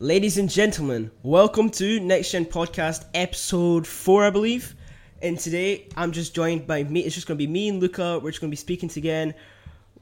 Ladies 0.00 0.38
and 0.38 0.50
gentlemen, 0.50 1.12
welcome 1.22 1.70
to 1.70 2.00
Next 2.00 2.32
Gen 2.32 2.46
Podcast 2.46 3.04
episode 3.14 3.86
4, 3.86 4.24
I 4.24 4.30
believe. 4.30 4.74
And 5.22 5.38
today 5.38 5.86
I'm 5.96 6.10
just 6.10 6.34
joined 6.34 6.66
by 6.66 6.82
me. 6.82 7.02
It's 7.02 7.14
just 7.14 7.28
going 7.28 7.38
to 7.38 7.46
be 7.46 7.50
me 7.50 7.68
and 7.68 7.78
Luca. 7.78 8.18
We're 8.18 8.32
just 8.32 8.40
going 8.40 8.50
to 8.50 8.52
be 8.52 8.56
speaking 8.56 8.90
again. 8.96 9.34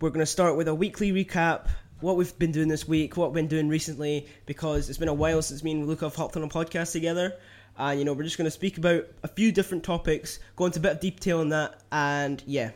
We're 0.01 0.09
going 0.09 0.21
to 0.21 0.27
start 0.27 0.57
with 0.57 0.69
a 0.69 0.75
weekly 0.75 1.13
recap, 1.13 1.69
what 2.01 2.17
we've 2.17 2.37
been 2.39 2.53
doing 2.53 2.69
this 2.69 2.89
week, 2.89 3.19
what 3.19 3.29
we've 3.29 3.35
been 3.35 3.49
doing 3.49 3.69
recently, 3.69 4.27
because 4.47 4.89
it's 4.89 4.99
been 4.99 5.09
a 5.09 5.15
while 5.15 5.43
since 5.43 5.63
me 5.63 5.73
and 5.73 5.87
Luca 5.87 6.07
have 6.07 6.17
hopped 6.17 6.39
on 6.39 6.43
a 6.43 6.49
podcast 6.49 6.93
together. 6.93 7.35
And, 7.77 7.99
you 7.99 8.07
know, 8.07 8.15
we're 8.15 8.23
just 8.23 8.39
going 8.39 8.47
to 8.47 8.51
speak 8.51 8.79
about 8.79 9.05
a 9.25 9.29
few 9.29 9.53
different 9.53 9.85
topics, 9.85 10.39
go 10.57 10.65
into 10.65 10.79
a 10.79 10.83
bit 10.83 10.93
of 10.93 11.01
detail 11.01 11.41
on 11.41 11.51
that, 11.51 11.83
and 11.93 12.43
yeah. 12.47 12.71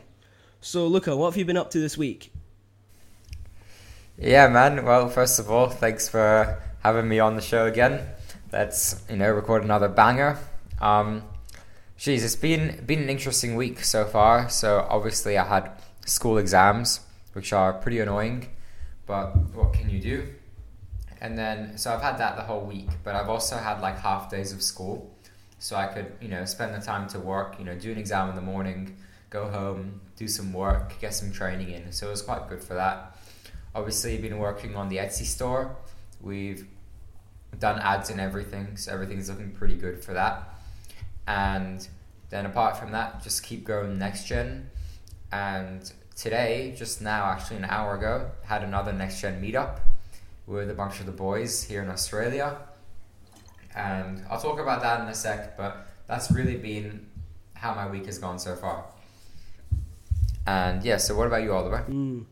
So, 0.61 0.85
Luca, 0.85 1.17
what 1.17 1.31
have 1.31 1.37
you 1.37 1.45
been 1.45 1.57
up 1.57 1.71
to 1.71 1.79
this 1.79 1.97
week? 1.97 2.31
Yeah, 4.19 4.49
man. 4.49 4.85
Well, 4.85 5.09
first 5.09 5.39
of 5.39 5.49
all, 5.49 5.67
thanks 5.67 6.07
for 6.07 6.61
having 6.81 7.07
me 7.07 7.19
on 7.19 7.35
the 7.35 7.41
show 7.41 7.65
again. 7.65 8.07
Let's 8.51 9.03
you 9.09 9.17
know 9.17 9.31
record 9.31 9.63
another 9.63 9.87
banger. 9.89 10.37
Um, 10.79 11.23
geez, 11.97 12.23
it's 12.23 12.35
been 12.35 12.83
been 12.85 12.99
an 12.99 13.09
interesting 13.09 13.55
week 13.55 13.83
so 13.83 14.05
far. 14.05 14.49
So 14.49 14.85
obviously 14.89 15.37
I 15.37 15.45
had 15.45 15.71
school 16.05 16.37
exams, 16.37 17.01
which 17.33 17.51
are 17.53 17.73
pretty 17.73 17.99
annoying, 17.99 18.47
but 19.05 19.35
what 19.53 19.73
can 19.73 19.89
you 19.89 19.99
do? 19.99 20.27
And 21.19 21.37
then 21.37 21.77
so 21.77 21.93
I've 21.93 22.01
had 22.01 22.17
that 22.19 22.35
the 22.35 22.43
whole 22.43 22.61
week, 22.61 22.89
but 23.03 23.15
I've 23.15 23.29
also 23.29 23.57
had 23.57 23.81
like 23.81 23.99
half 23.99 24.29
days 24.29 24.53
of 24.53 24.61
school, 24.61 25.13
so 25.59 25.75
I 25.75 25.87
could 25.87 26.13
you 26.21 26.27
know 26.27 26.45
spend 26.45 26.73
the 26.73 26.85
time 26.85 27.07
to 27.09 27.19
work. 27.19 27.57
You 27.59 27.65
know, 27.65 27.75
do 27.75 27.91
an 27.91 27.97
exam 27.97 28.29
in 28.29 28.35
the 28.35 28.41
morning, 28.41 28.95
go 29.29 29.49
home, 29.49 30.01
do 30.15 30.27
some 30.27 30.53
work, 30.53 30.99
get 31.01 31.13
some 31.13 31.31
training 31.31 31.71
in. 31.71 31.91
So 31.91 32.07
it 32.07 32.11
was 32.11 32.21
quite 32.21 32.47
good 32.47 32.63
for 32.63 32.75
that. 32.75 33.17
Obviously, 33.73 34.17
been 34.17 34.37
working 34.37 34.75
on 34.75 34.89
the 34.89 34.97
Etsy 34.97 35.25
store. 35.25 35.75
We've 36.21 36.67
done 37.59 37.79
ads 37.79 38.09
and 38.09 38.19
everything, 38.19 38.77
so 38.77 38.91
everything's 38.91 39.29
looking 39.29 39.51
pretty 39.51 39.75
good 39.75 40.03
for 40.03 40.13
that. 40.13 40.55
And 41.27 41.87
then 42.29 42.45
apart 42.45 42.77
from 42.77 42.91
that, 42.91 43.23
just 43.23 43.43
keep 43.43 43.63
growing 43.63 43.97
next 43.97 44.25
gen. 44.25 44.69
And 45.31 45.91
today, 46.15 46.73
just 46.77 47.01
now, 47.01 47.25
actually 47.25 47.57
an 47.57 47.65
hour 47.65 47.95
ago, 47.95 48.31
had 48.43 48.63
another 48.63 48.93
next 48.93 49.21
gen 49.21 49.41
meetup 49.41 49.79
with 50.45 50.69
a 50.69 50.73
bunch 50.73 50.99
of 50.99 51.05
the 51.05 51.11
boys 51.11 51.63
here 51.63 51.81
in 51.81 51.89
Australia. 51.89 52.57
And 53.75 54.23
I'll 54.29 54.41
talk 54.41 54.59
about 54.59 54.81
that 54.81 55.01
in 55.01 55.07
a 55.07 55.13
sec, 55.13 55.57
but 55.57 55.87
that's 56.07 56.31
really 56.31 56.55
been 56.57 57.07
how 57.53 57.73
my 57.73 57.87
week 57.89 58.05
has 58.05 58.17
gone 58.17 58.39
so 58.39 58.55
far. 58.55 58.85
And 60.45 60.83
yeah, 60.83 60.97
so 60.97 61.15
what 61.15 61.27
about 61.27 61.43
you, 61.43 61.53
Oliver? 61.53 61.85
Mm. 61.89 62.25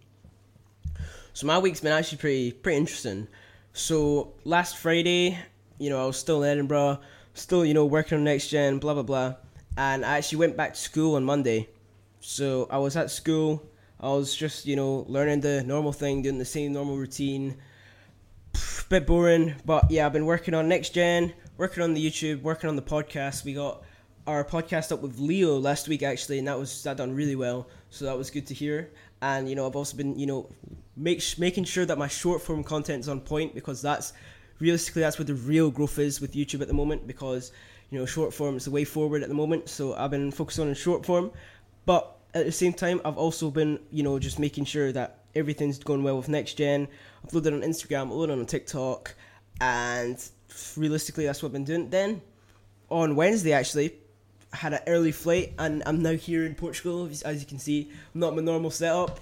So 1.33 1.45
my 1.45 1.59
week's 1.59 1.81
been 1.81 1.92
actually 1.92 2.19
pretty 2.19 2.52
pretty 2.53 2.77
interesting. 2.77 3.27
So 3.75 4.31
last 4.45 4.77
Friday, 4.77 5.37
you 5.79 5.89
know, 5.89 6.01
I 6.01 6.05
was 6.07 6.15
still 6.15 6.43
in 6.43 6.49
Edinburgh, 6.49 7.01
still, 7.33 7.65
you 7.65 7.73
know, 7.73 7.85
working 7.85 8.17
on 8.17 8.23
next 8.23 8.47
gen, 8.47 8.79
blah 8.79 8.93
blah 8.93 9.03
blah. 9.03 9.35
And 9.75 10.05
I 10.05 10.17
actually 10.17 10.37
went 10.37 10.55
back 10.55 10.75
to 10.75 10.79
school 10.79 11.15
on 11.15 11.25
Monday. 11.25 11.67
So 12.21 12.69
I 12.71 12.77
was 12.77 12.95
at 12.95 13.11
school, 13.11 13.61
I 13.99 14.07
was 14.07 14.33
just, 14.33 14.65
you 14.65 14.77
know, 14.77 15.03
learning 15.09 15.41
the 15.41 15.61
normal 15.63 15.91
thing, 15.91 16.21
doing 16.21 16.37
the 16.37 16.45
same 16.45 16.71
normal 16.71 16.95
routine. 16.95 17.57
Pff, 18.53 18.87
bit 18.89 19.05
boring, 19.05 19.55
but 19.65 19.91
yeah, 19.91 20.05
I've 20.05 20.13
been 20.13 20.25
working 20.25 20.53
on 20.53 20.69
next 20.69 20.91
gen, 20.91 21.33
working 21.57 21.83
on 21.83 21.93
the 21.93 22.09
YouTube, 22.09 22.43
working 22.43 22.69
on 22.69 22.77
the 22.77 22.81
podcast. 22.81 23.43
We 23.43 23.55
got 23.55 23.83
our 24.25 24.45
podcast 24.45 24.93
up 24.93 25.01
with 25.01 25.19
Leo 25.19 25.57
last 25.57 25.89
week 25.89 26.01
actually, 26.01 26.39
and 26.39 26.47
that 26.47 26.57
was 26.57 26.81
that 26.83 26.95
done 26.95 27.13
really 27.13 27.35
well. 27.35 27.67
So 27.89 28.05
that 28.05 28.17
was 28.17 28.29
good 28.31 28.47
to 28.47 28.53
hear. 28.53 28.91
And 29.21 29.49
you 29.49 29.55
know, 29.55 29.67
I've 29.67 29.75
also 29.75 29.97
been, 29.97 30.17
you 30.17 30.25
know, 30.25 30.49
make 30.95 31.21
making 31.38 31.66
sure 31.66 31.85
that 31.85 31.97
my 31.97 32.08
short 32.08 32.41
form 32.41 32.63
content 32.63 33.02
is 33.02 33.09
on 33.09 33.19
point 33.19 33.53
because 33.53 33.81
that's 33.81 34.13
realistically 34.59 35.02
that's 35.02 35.17
where 35.17 35.25
the 35.25 35.33
real 35.33 35.69
growth 35.69 35.99
is 35.99 36.21
with 36.21 36.33
YouTube 36.33 36.61
at 36.61 36.67
the 36.67 36.73
moment 36.73 37.05
because 37.05 37.52
you 37.89 37.99
know 37.99 38.05
short 38.05 38.33
form 38.33 38.55
is 38.55 38.66
the 38.66 38.71
way 38.71 38.83
forward 38.83 39.23
at 39.23 39.30
the 39.30 39.36
moment. 39.36 39.69
So 39.69 39.93
I've 39.95 40.11
been 40.11 40.31
focusing 40.31 40.67
on 40.67 40.73
short 40.73 41.05
form, 41.05 41.31
but 41.86 42.17
at 42.33 42.45
the 42.45 42.52
same 42.52 42.73
time 42.73 43.02
I've 43.03 43.17
also 43.17 43.52
been 43.52 43.80
you 43.92 44.03
know 44.03 44.20
just 44.20 44.39
making 44.39 44.65
sure 44.65 44.92
that 44.92 45.20
everything's 45.36 45.80
going 45.80 46.03
well 46.03 46.17
with 46.17 46.30
next 46.30 46.55
gen. 46.55 46.87
Uploaded 47.27 47.53
on 47.53 47.61
Instagram, 47.61 48.09
uploaded 48.09 48.39
on 48.39 48.45
TikTok, 48.45 49.15
and 49.59 50.17
realistically 50.77 51.26
that's 51.26 51.42
what 51.42 51.49
I've 51.49 51.53
been 51.53 51.64
doing. 51.65 51.89
Then 51.89 52.21
on 52.89 53.15
Wednesday 53.15 53.52
actually 53.52 53.95
had 54.55 54.73
an 54.73 54.82
early 54.88 55.11
flight 55.11 55.54
and 55.60 55.83
I'm 55.86 56.02
now 56.02 56.14
here 56.14 56.45
in 56.45 56.55
Portugal 56.55 57.10
as 57.23 57.39
you 57.39 57.45
can 57.45 57.60
see. 57.60 57.92
not 58.14 58.36
my 58.36 58.42
normal 58.42 58.71
setup 58.71 59.20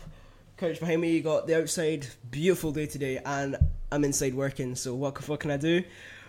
couch 0.58 0.80
behind 0.80 1.02
me. 1.02 1.12
You 1.12 1.22
got 1.22 1.48
the 1.48 1.58
outside, 1.60 2.08
beautiful 2.32 2.72
day 2.72 2.86
today, 2.86 3.20
and 3.26 3.58
I'm 3.92 4.04
inside 4.04 4.34
working. 4.34 4.76
So 4.76 4.96
what 4.96 5.16
the 5.16 5.22
fuck 5.22 5.42
can 5.42 5.52
I 5.52 5.58
do? 5.58 5.84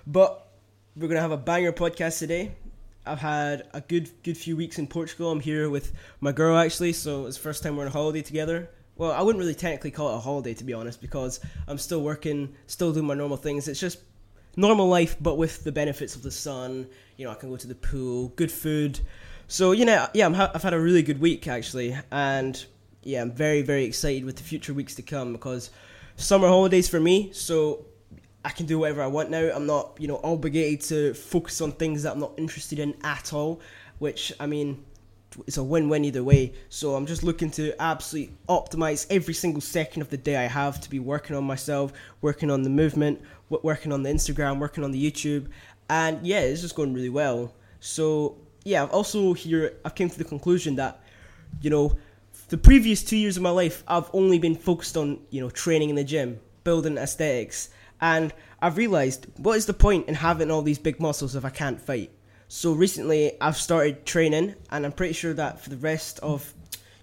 But 0.07 0.47
we're 0.97 1.09
gonna 1.09 1.21
have 1.21 1.33
a 1.33 1.37
banger 1.37 1.73
podcast 1.73 2.19
today. 2.19 2.53
I've 3.07 3.19
had 3.19 3.69
a 3.75 3.81
good 3.81 4.11
good 4.23 4.37
few 4.37 4.57
weeks 4.57 4.79
in 4.79 4.87
Portugal. 4.87 5.31
I'm 5.31 5.41
here 5.41 5.69
with 5.69 5.93
my 6.21 6.33
girl 6.33 6.57
actually, 6.57 6.95
so 6.95 7.27
it's 7.27 7.37
first 7.37 7.63
time 7.63 7.77
we're 7.77 7.83
on 7.83 7.89
a 7.89 7.93
holiday 7.93 8.23
together. 8.23 8.71
Well, 8.97 9.13
I 9.13 9.23
wouldn't 9.23 9.41
really 9.41 9.55
technically 9.55 9.91
call 9.91 10.15
it 10.15 10.17
a 10.17 10.21
holiday 10.21 10.55
to 10.55 10.65
be 10.65 10.73
honest, 10.73 11.01
because 11.01 11.41
I'm 11.69 11.79
still 11.79 12.03
working, 12.03 12.55
still 12.67 12.93
doing 12.93 13.07
my 13.07 13.15
normal 13.15 13.37
things. 13.37 13.69
It's 13.69 13.81
just 13.81 13.99
normal 14.57 14.89
life, 14.89 15.17
but 15.21 15.37
with 15.37 15.65
the 15.65 15.73
benefits 15.73 16.15
of 16.17 16.23
the 16.23 16.31
sun. 16.31 16.87
You 17.17 17.27
know, 17.27 17.31
I 17.31 17.35
can 17.35 17.51
go 17.51 17.57
to 17.57 17.67
the 17.67 17.75
pool, 17.75 18.29
good 18.37 18.51
food. 18.51 19.01
So 19.47 19.73
you 19.73 19.85
know, 19.85 20.09
yeah, 20.15 20.29
i 20.29 20.33
have 20.33 20.63
had 20.63 20.75
a 20.75 20.81
really 20.81 21.03
good 21.03 21.21
week 21.21 21.47
actually, 21.49 21.97
and 22.11 22.65
yeah, 23.03 23.23
I'm 23.23 23.33
very 23.33 23.63
very 23.63 23.85
excited 23.85 24.25
with 24.25 24.37
the 24.37 24.43
future 24.43 24.73
weeks 24.73 24.95
to 24.97 25.03
come 25.03 25.33
because 25.33 25.71
summer 26.17 26.49
holidays 26.49 26.89
for 26.89 27.01
me, 27.01 27.31
so 27.33 27.85
I 28.45 28.51
can 28.51 28.67
do 28.67 28.79
whatever 28.79 29.03
I 29.03 29.07
want 29.07 29.31
now. 29.31 29.51
I'm 29.55 29.67
not 29.67 29.97
you 30.01 30.09
know 30.09 30.21
obligated 30.25 30.81
to 30.89 31.15
focus 31.15 31.61
on 31.61 31.73
things 31.73 32.03
that 32.03 32.13
I'm 32.13 32.21
not 32.21 32.33
interested 32.39 32.79
in 32.79 32.95
at 33.05 33.33
all, 33.33 33.61
which 33.99 34.33
I 34.41 34.47
mean. 34.47 34.85
It's 35.49 35.57
a 35.57 35.65
win-win 35.65 36.05
either 36.05 36.23
way. 36.23 36.53
So 36.69 36.95
I'm 36.95 37.07
just 37.07 37.25
looking 37.25 37.51
to 37.59 37.75
absolutely 37.83 38.37
optimize 38.49 39.05
every 39.11 39.35
single 39.35 39.61
second 39.61 40.03
of 40.03 40.09
the 40.09 40.17
day 40.17 40.37
I 40.37 40.47
have 40.47 40.81
to 40.83 40.89
be 40.89 41.01
working 41.01 41.35
on 41.35 41.43
myself, 41.43 41.93
working 42.21 42.53
on 42.53 42.63
the 42.63 42.71
movement, 42.71 43.21
working 43.49 43.93
on 43.93 44.03
the 44.03 44.11
Instagram, 44.11 44.59
working 44.59 44.85
on 44.85 44.91
the 44.91 45.11
YouTube, 45.11 45.49
and 45.89 46.27
yeah, 46.27 46.41
it's 46.41 46.63
just 46.63 46.75
going 46.75 46.93
really 46.95 47.11
well. 47.11 47.55
So 47.81 48.37
yeah, 48.65 48.83
I've 48.83 48.91
also 48.91 49.33
here 49.33 49.75
I've 49.85 49.95
came 49.95 50.09
to 50.11 50.19
the 50.19 50.25
conclusion 50.25 50.77
that 50.77 51.01
you 51.61 51.71
know 51.71 51.97
the 52.49 52.59
previous 52.59 53.03
two 53.03 53.17
years 53.17 53.37
of 53.37 53.43
my 53.43 53.51
life, 53.51 53.83
I've 53.89 54.11
only 54.13 54.39
been 54.39 54.55
focused 54.55 54.97
on, 54.97 55.21
you 55.31 55.41
know, 55.41 55.51
training 55.51 55.91
in 55.91 55.97
the 55.97 56.05
gym, 56.05 56.41
building 56.63 56.99
aesthetics. 56.99 57.71
And 58.01 58.33
I've 58.61 58.77
realized 58.77 59.27
what 59.39 59.57
is 59.57 59.67
the 59.67 59.75
point 59.75 60.09
in 60.09 60.15
having 60.15 60.51
all 60.51 60.63
these 60.63 60.79
big 60.79 61.01
muscles 61.01 61.35
if 61.35 61.45
I 61.45 61.51
can't 61.51 61.81
fight? 61.81 62.11
So 62.49 62.73
recently 62.73 63.41
I've 63.41 63.57
started 63.57 64.05
training 64.05 64.55
and 64.71 64.85
I'm 64.85 64.93
pretty 64.93 65.15
sure 65.15 65.33
that 65.35 65.61
for 65.61 65.71
the 65.71 65.77
rest 65.79 66.19
of, 66.21 66.53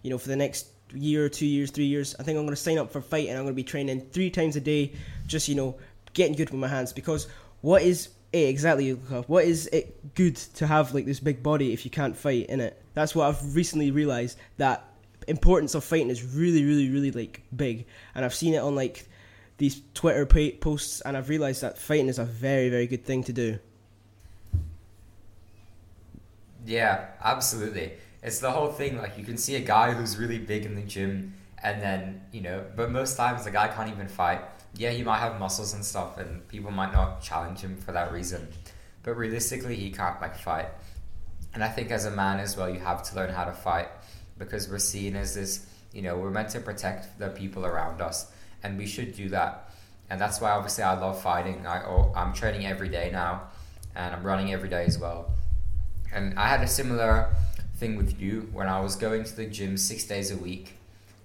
you 0.03 0.09
know, 0.09 0.17
for 0.17 0.27
the 0.27 0.35
next 0.35 0.67
year, 0.93 1.27
two 1.27 1.45
years, 1.45 1.71
three 1.71 1.85
years, 1.85 2.15
I 2.19 2.23
think 2.23 2.37
I'm 2.37 2.45
going 2.45 2.55
to 2.55 2.61
sign 2.61 2.77
up 2.77 2.91
for 2.91 3.01
fight 3.01 3.27
and 3.27 3.37
I'm 3.37 3.43
going 3.43 3.53
to 3.53 3.61
be 3.61 3.63
training 3.63 4.01
three 4.11 4.29
times 4.29 4.55
a 4.55 4.61
day, 4.61 4.93
just, 5.25 5.47
you 5.47 5.55
know, 5.55 5.77
getting 6.13 6.35
good 6.35 6.49
with 6.49 6.59
my 6.59 6.67
hands. 6.67 6.93
Because 6.93 7.27
what 7.61 7.81
is 7.81 8.09
it 8.33 8.47
exactly, 8.47 8.91
what 8.91 9.45
is 9.45 9.67
it 9.67 10.15
good 10.15 10.35
to 10.35 10.67
have 10.67 10.93
like 10.93 11.05
this 11.05 11.19
big 11.19 11.43
body 11.43 11.73
if 11.73 11.85
you 11.85 11.91
can't 11.91 12.15
fight 12.15 12.47
in 12.47 12.59
it? 12.59 12.81
That's 12.93 13.15
what 13.15 13.27
I've 13.27 13.55
recently 13.55 13.91
realized 13.91 14.37
that 14.57 14.85
importance 15.27 15.75
of 15.75 15.83
fighting 15.83 16.09
is 16.09 16.23
really, 16.23 16.65
really, 16.65 16.89
really 16.89 17.11
like 17.11 17.41
big, 17.55 17.85
and 18.15 18.25
I've 18.25 18.33
seen 18.33 18.53
it 18.53 18.57
on 18.57 18.75
like 18.75 19.07
these 19.57 19.81
Twitter 19.93 20.25
posts, 20.25 21.01
and 21.01 21.15
I've 21.15 21.29
realized 21.29 21.61
that 21.61 21.77
fighting 21.77 22.07
is 22.07 22.17
a 22.17 22.25
very, 22.25 22.69
very 22.69 22.87
good 22.87 23.05
thing 23.05 23.23
to 23.25 23.33
do. 23.33 23.59
Yeah, 26.65 27.05
absolutely. 27.23 27.93
It's 28.23 28.39
the 28.39 28.51
whole 28.51 28.71
thing. 28.71 28.97
Like 28.97 29.17
you 29.17 29.23
can 29.23 29.37
see 29.37 29.55
a 29.55 29.59
guy 29.59 29.93
who's 29.93 30.17
really 30.17 30.39
big 30.39 30.65
in 30.65 30.75
the 30.75 30.81
gym, 30.81 31.33
and 31.63 31.81
then 31.81 32.21
you 32.31 32.41
know, 32.41 32.65
but 32.75 32.91
most 32.91 33.17
times 33.17 33.43
the 33.43 33.51
guy 33.51 33.67
can't 33.67 33.89
even 33.89 34.07
fight. 34.07 34.41
Yeah, 34.75 34.91
he 34.91 35.03
might 35.03 35.19
have 35.19 35.39
muscles 35.39 35.73
and 35.73 35.83
stuff, 35.83 36.17
and 36.17 36.47
people 36.47 36.71
might 36.71 36.93
not 36.93 37.21
challenge 37.21 37.59
him 37.59 37.75
for 37.75 37.91
that 37.91 38.11
reason. 38.11 38.47
But 39.03 39.17
realistically, 39.17 39.75
he 39.75 39.91
can't 39.91 40.21
like 40.21 40.35
fight. 40.35 40.67
And 41.53 41.63
I 41.63 41.67
think 41.67 41.91
as 41.91 42.05
a 42.05 42.11
man 42.11 42.39
as 42.39 42.55
well, 42.55 42.69
you 42.69 42.79
have 42.79 43.03
to 43.03 43.15
learn 43.15 43.33
how 43.33 43.43
to 43.43 43.51
fight 43.51 43.89
because 44.37 44.69
we're 44.69 44.79
seen 44.79 45.15
as 45.15 45.35
this, 45.35 45.65
you 45.93 46.01
know, 46.01 46.17
we're 46.17 46.31
meant 46.31 46.49
to 46.49 46.59
protect 46.59 47.19
the 47.19 47.29
people 47.29 47.65
around 47.65 48.01
us, 48.01 48.31
and 48.63 48.77
we 48.77 48.87
should 48.87 49.15
do 49.15 49.29
that. 49.29 49.71
And 50.09 50.19
that's 50.19 50.41
why 50.41 50.51
obviously 50.51 50.83
I 50.83 50.99
love 50.99 51.21
fighting. 51.21 51.65
I 51.65 51.83
oh, 51.83 52.11
I'm 52.15 52.33
training 52.33 52.65
every 52.65 52.89
day 52.89 53.09
now, 53.11 53.43
and 53.95 54.15
I'm 54.15 54.23
running 54.23 54.53
every 54.53 54.69
day 54.69 54.85
as 54.85 54.97
well. 54.97 55.31
And 56.13 56.37
I 56.37 56.47
had 56.47 56.61
a 56.61 56.67
similar 56.67 57.33
thing 57.75 57.95
with 57.95 58.19
you 58.19 58.49
when 58.53 58.67
I 58.67 58.79
was 58.79 58.95
going 58.95 59.23
to 59.23 59.35
the 59.35 59.45
gym 59.45 59.77
six 59.77 60.05
days 60.05 60.31
a 60.31 60.37
week, 60.37 60.73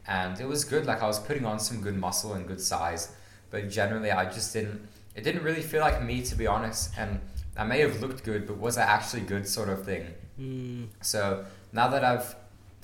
and 0.07 0.41
it 0.41 0.47
was 0.47 0.65
good. 0.65 0.87
Like 0.87 1.03
I 1.03 1.07
was 1.07 1.19
putting 1.19 1.45
on 1.45 1.59
some 1.59 1.81
good 1.81 1.97
muscle 1.97 2.35
and 2.35 2.47
good 2.47 2.61
size, 2.61 3.13
but 3.51 3.71
generally 3.71 4.11
I 4.11 4.31
just 4.31 4.53
didn't. 4.53 4.87
It 5.15 5.25
didn't 5.25 5.43
really 5.43 5.63
feel 5.63 5.81
like 5.81 6.03
me 6.03 6.23
to 6.23 6.35
be 6.35 6.47
honest, 6.47 6.93
and 6.99 7.21
I 7.57 7.65
may 7.65 7.81
have 7.81 8.01
looked 8.01 8.23
good, 8.23 8.47
but 8.47 8.59
was 8.59 8.77
I 8.77 8.83
actually 8.83 9.23
good, 9.23 9.49
sort 9.49 9.69
of 9.69 9.85
thing. 9.85 10.13
Mm. 10.39 10.89
So 11.01 11.47
now 11.73 11.89
that 11.89 12.05
I've 12.05 12.37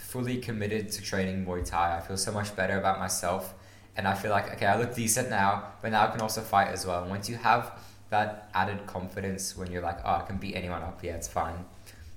fully 0.02 0.36
committed 0.36 0.90
to 0.92 1.00
training 1.00 1.46
Muay 1.46 1.64
Thai. 1.64 1.96
I 1.96 2.00
feel 2.00 2.16
so 2.16 2.32
much 2.32 2.54
better 2.54 2.78
about 2.78 2.98
myself. 2.98 3.54
And 3.96 4.08
I 4.08 4.14
feel 4.14 4.30
like, 4.30 4.52
okay, 4.54 4.66
I 4.66 4.78
look 4.78 4.94
decent 4.94 5.30
now, 5.30 5.64
but 5.80 5.92
now 5.92 6.06
I 6.06 6.10
can 6.10 6.20
also 6.20 6.40
fight 6.40 6.68
as 6.68 6.84
well. 6.86 7.02
And 7.02 7.10
once 7.10 7.28
you 7.28 7.36
have 7.36 7.78
that 8.10 8.50
added 8.52 8.86
confidence 8.86 9.56
when 9.56 9.70
you're 9.70 9.82
like, 9.82 9.98
oh, 10.04 10.16
I 10.16 10.22
can 10.22 10.36
beat 10.36 10.54
anyone 10.54 10.82
up. 10.82 11.02
Yeah, 11.02 11.14
it's 11.14 11.28
fine. 11.28 11.64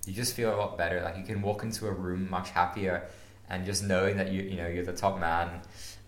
You 0.06 0.14
just 0.14 0.36
feel 0.36 0.54
a 0.54 0.58
lot 0.58 0.78
better. 0.78 1.02
Like 1.02 1.18
you 1.18 1.24
can 1.24 1.42
walk 1.42 1.64
into 1.64 1.88
a 1.88 1.92
room 1.92 2.30
much 2.30 2.50
happier, 2.50 3.08
and 3.50 3.66
just 3.66 3.84
knowing 3.84 4.18
that 4.18 4.32
you 4.32 4.44
you 4.44 4.56
know 4.56 4.68
you're 4.68 4.86
the 4.86 4.94
top 4.94 5.20
man. 5.20 5.62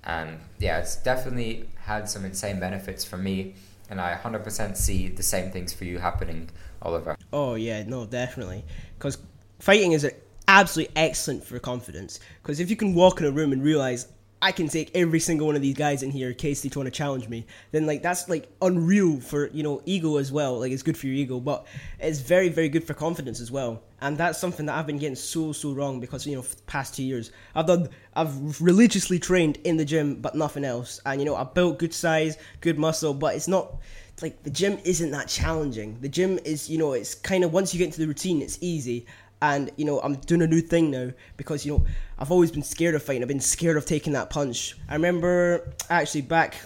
And 0.07 0.39
yeah, 0.57 0.79
it's 0.79 0.95
definitely 0.95 1.67
had 1.81 2.09
some 2.09 2.23
insane 2.23 2.61
benefits 2.61 3.03
for 3.03 3.17
me, 3.17 3.55
and 3.89 3.99
I 3.99 4.15
100% 4.15 4.77
see 4.77 5.09
the 5.09 5.21
same 5.21 5.51
things 5.51 5.73
for 5.73 5.83
you 5.83 5.99
happening, 5.99 6.49
Oliver. 6.81 7.17
Oh 7.33 7.55
yeah, 7.55 7.83
no, 7.83 8.05
definitely. 8.05 8.63
Because 8.97 9.17
fighting 9.59 9.91
is 9.91 10.09
absolutely 10.47 10.93
excellent 10.95 11.43
for 11.43 11.59
confidence. 11.59 12.21
Because 12.41 12.61
if 12.61 12.69
you 12.69 12.77
can 12.77 12.95
walk 12.95 13.19
in 13.19 13.25
a 13.25 13.31
room 13.31 13.51
and 13.51 13.61
realize 13.61 14.07
I 14.41 14.51
can 14.51 14.67
take 14.67 14.91
every 14.93 15.19
single 15.19 15.47
one 15.47 15.55
of 15.55 15.63
these 15.63 15.75
guys 15.75 16.03
in 16.03 16.11
here 16.11 16.29
in 16.29 16.35
case 16.35 16.61
they 16.61 16.69
try 16.69 16.83
to 16.83 16.91
challenge 16.91 17.27
me, 17.27 17.47
then 17.71 17.87
like 17.87 18.03
that's 18.03 18.29
like 18.29 18.47
unreal 18.61 19.19
for 19.19 19.47
you 19.47 19.63
know 19.63 19.81
ego 19.85 20.17
as 20.17 20.31
well. 20.31 20.59
Like 20.59 20.71
it's 20.71 20.83
good 20.83 20.97
for 20.97 21.07
your 21.07 21.15
ego, 21.15 21.39
but 21.39 21.65
it's 21.99 22.19
very 22.19 22.49
very 22.49 22.69
good 22.69 22.83
for 22.83 22.93
confidence 22.93 23.39
as 23.39 23.51
well. 23.51 23.81
And 23.99 24.15
that's 24.15 24.37
something 24.37 24.67
that 24.67 24.77
I've 24.77 24.85
been 24.85 24.99
getting 24.99 25.15
so 25.15 25.51
so 25.53 25.73
wrong 25.73 25.99
because 25.99 26.27
you 26.27 26.35
know 26.35 26.45
past 26.67 26.95
two 26.95 27.03
years 27.03 27.31
I've 27.55 27.65
done 27.65 27.89
I've 28.15 28.61
religiously 28.61 29.17
trained 29.17 29.57
in 29.63 29.77
the 29.77 29.85
gym 29.85 30.15
but 30.15 30.35
nothing 30.35 30.63
else, 30.65 31.01
and 31.05 31.19
you 31.19 31.25
know 31.25 31.35
I 31.35 31.43
built 31.43 31.79
good 31.79 31.93
size, 31.93 32.37
good 32.61 32.77
muscle, 32.77 33.15
but 33.15 33.35
it's 33.35 33.47
not 33.47 33.77
like 34.21 34.43
the 34.43 34.51
gym 34.51 34.77
isn't 34.83 35.11
that 35.11 35.29
challenging. 35.29 35.97
The 35.99 36.09
gym 36.09 36.37
is 36.45 36.69
you 36.69 36.77
know 36.77 36.93
it's 36.93 37.15
kind 37.15 37.43
of 37.43 37.53
once 37.53 37.73
you 37.73 37.79
get 37.79 37.85
into 37.85 38.01
the 38.01 38.07
routine 38.07 38.43
it's 38.43 38.59
easy 38.61 39.07
and 39.41 39.71
you 39.75 39.85
know 39.85 39.99
I'm 39.99 40.15
doing 40.15 40.41
a 40.41 40.47
new 40.47 40.61
thing 40.61 40.91
now 40.91 41.11
because 41.35 41.65
you 41.65 41.73
know 41.73 41.85
I've 42.17 42.31
always 42.31 42.51
been 42.51 42.63
scared 42.63 42.95
of 42.95 43.03
fighting. 43.03 43.21
I've 43.21 43.27
been 43.27 43.39
scared 43.39 43.77
of 43.77 43.85
taking 43.85 44.13
that 44.13 44.29
punch. 44.29 44.75
I 44.89 44.93
remember 44.93 45.73
actually 45.89 46.21
back 46.21 46.57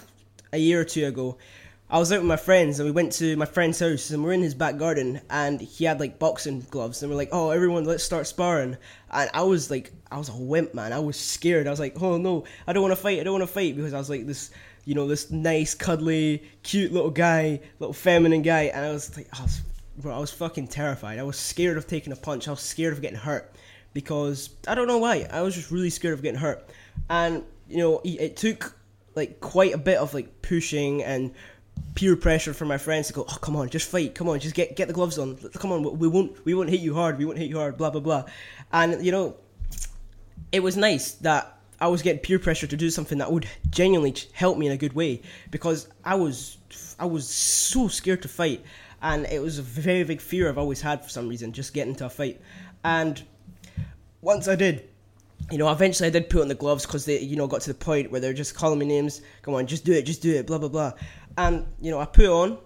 a 0.53 0.57
year 0.57 0.81
or 0.81 0.85
two 0.85 1.05
ago, 1.05 1.37
I 1.89 1.99
was 1.99 2.11
out 2.11 2.19
with 2.19 2.27
my 2.27 2.37
friends 2.37 2.79
and 2.79 2.87
we 2.87 2.91
went 2.91 3.11
to 3.13 3.35
my 3.35 3.45
friend's 3.45 3.79
house 3.79 4.11
and 4.11 4.23
we're 4.23 4.31
in 4.31 4.41
his 4.41 4.55
back 4.55 4.77
garden 4.77 5.19
and 5.29 5.59
he 5.59 5.85
had 5.85 5.99
like 5.99 6.19
boxing 6.19 6.65
gloves 6.69 7.03
and 7.03 7.11
we're 7.11 7.17
like, 7.17 7.29
oh 7.33 7.49
everyone 7.49 7.83
let's 7.83 8.03
start 8.03 8.27
sparring. 8.27 8.77
And 9.11 9.29
I 9.33 9.43
was 9.43 9.69
like, 9.69 9.91
I 10.09 10.17
was 10.17 10.29
a 10.29 10.35
wimp 10.35 10.73
man. 10.73 10.93
I 10.93 10.99
was 10.99 11.17
scared. 11.17 11.67
I 11.67 11.69
was 11.69 11.79
like, 11.79 12.01
oh 12.01 12.17
no, 12.17 12.45
I 12.65 12.73
don't 12.73 12.81
want 12.81 12.93
to 12.93 13.01
fight. 13.01 13.19
I 13.19 13.23
don't 13.23 13.33
want 13.33 13.43
to 13.43 13.53
fight 13.53 13.75
because 13.75 13.93
I 13.93 13.97
was 13.97 14.09
like 14.09 14.25
this, 14.25 14.51
you 14.85 14.95
know, 14.95 15.07
this 15.07 15.31
nice, 15.31 15.75
cuddly, 15.75 16.43
cute 16.63 16.93
little 16.93 17.11
guy, 17.11 17.59
little 17.79 17.93
feminine 17.93 18.41
guy, 18.41 18.63
and 18.63 18.85
I 18.85 18.91
was 18.91 19.15
like, 19.17 19.27
I 19.37 19.43
was 19.43 19.61
bro, 19.97 20.15
I 20.15 20.19
was 20.19 20.31
fucking 20.31 20.67
terrified. 20.67 21.19
I 21.19 21.23
was 21.23 21.37
scared 21.37 21.77
of 21.77 21.87
taking 21.87 22.13
a 22.13 22.15
punch. 22.15 22.47
I 22.47 22.51
was 22.51 22.61
scared 22.61 22.93
of 22.93 23.01
getting 23.01 23.17
hurt 23.17 23.53
because 23.93 24.49
I 24.67 24.75
don't 24.75 24.87
know 24.87 24.97
why. 24.97 25.27
I 25.31 25.41
was 25.41 25.55
just 25.55 25.71
really 25.71 25.89
scared 25.89 26.13
of 26.13 26.21
getting 26.21 26.39
hurt, 26.39 26.69
and 27.09 27.43
you 27.67 27.77
know, 27.77 28.01
it 28.03 28.37
took 28.37 28.75
like 29.15 29.39
quite 29.39 29.73
a 29.73 29.77
bit 29.77 29.97
of 29.97 30.13
like 30.13 30.41
pushing 30.41 31.03
and 31.03 31.31
peer 31.95 32.15
pressure 32.15 32.53
from 32.53 32.67
my 32.67 32.77
friends 32.77 33.07
to 33.07 33.13
go, 33.13 33.25
oh 33.27 33.37
come 33.41 33.55
on, 33.55 33.69
just 33.69 33.89
fight, 33.89 34.15
come 34.15 34.29
on, 34.29 34.39
just 34.39 34.55
get 34.55 34.75
get 34.75 34.87
the 34.87 34.93
gloves 34.93 35.17
on, 35.17 35.37
come 35.53 35.71
on, 35.71 35.97
we 35.97 36.07
won't 36.07 36.43
we 36.45 36.53
won't 36.53 36.69
hit 36.69 36.79
you 36.79 36.93
hard, 36.93 37.17
we 37.17 37.25
won't 37.25 37.37
hit 37.37 37.49
you 37.49 37.57
hard, 37.57 37.77
blah 37.77 37.89
blah 37.89 38.01
blah, 38.01 38.25
and 38.71 39.03
you 39.05 39.11
know, 39.11 39.35
it 40.51 40.61
was 40.61 40.77
nice 40.77 41.13
that 41.13 41.57
I 41.79 41.87
was 41.87 42.01
getting 42.01 42.21
peer 42.21 42.39
pressure 42.39 42.67
to 42.67 42.77
do 42.77 42.89
something 42.89 43.17
that 43.17 43.31
would 43.31 43.47
genuinely 43.69 44.15
help 44.33 44.57
me 44.57 44.67
in 44.67 44.71
a 44.71 44.77
good 44.77 44.93
way 44.93 45.21
because 45.49 45.87
I 46.05 46.15
was 46.15 46.57
I 46.99 47.05
was 47.05 47.27
so 47.27 47.87
scared 47.87 48.21
to 48.21 48.27
fight 48.27 48.63
and 49.01 49.25
it 49.27 49.41
was 49.41 49.57
a 49.57 49.61
very 49.61 50.03
big 50.03 50.21
fear 50.21 50.47
I've 50.47 50.57
always 50.57 50.81
had 50.81 51.03
for 51.03 51.09
some 51.09 51.27
reason, 51.27 51.51
just 51.51 51.73
getting 51.73 51.93
into 51.93 52.05
a 52.05 52.09
fight. 52.09 52.39
And 52.83 53.21
once 54.21 54.47
I 54.47 54.55
did, 54.55 54.87
you 55.51 55.57
know, 55.57 55.71
eventually 55.71 56.07
I 56.07 56.11
did 56.11 56.29
put 56.29 56.41
on 56.41 56.47
the 56.47 56.55
gloves 56.55 56.85
because 56.85 57.05
they, 57.05 57.19
you 57.19 57.35
know, 57.35 57.47
got 57.47 57.61
to 57.61 57.73
the 57.73 57.79
point 57.79 58.11
where 58.11 58.21
they're 58.21 58.33
just 58.33 58.55
calling 58.55 58.79
me 58.79 58.85
names. 58.85 59.21
Come 59.41 59.55
on, 59.55 59.65
just 59.65 59.85
do 59.85 59.93
it, 59.93 60.03
just 60.03 60.21
do 60.21 60.33
it, 60.35 60.45
blah 60.45 60.59
blah 60.59 60.69
blah. 60.69 60.93
And 61.37 61.65
you 61.81 61.91
know, 61.91 61.99
I 61.99 62.05
put 62.05 62.27
on, 62.27 62.57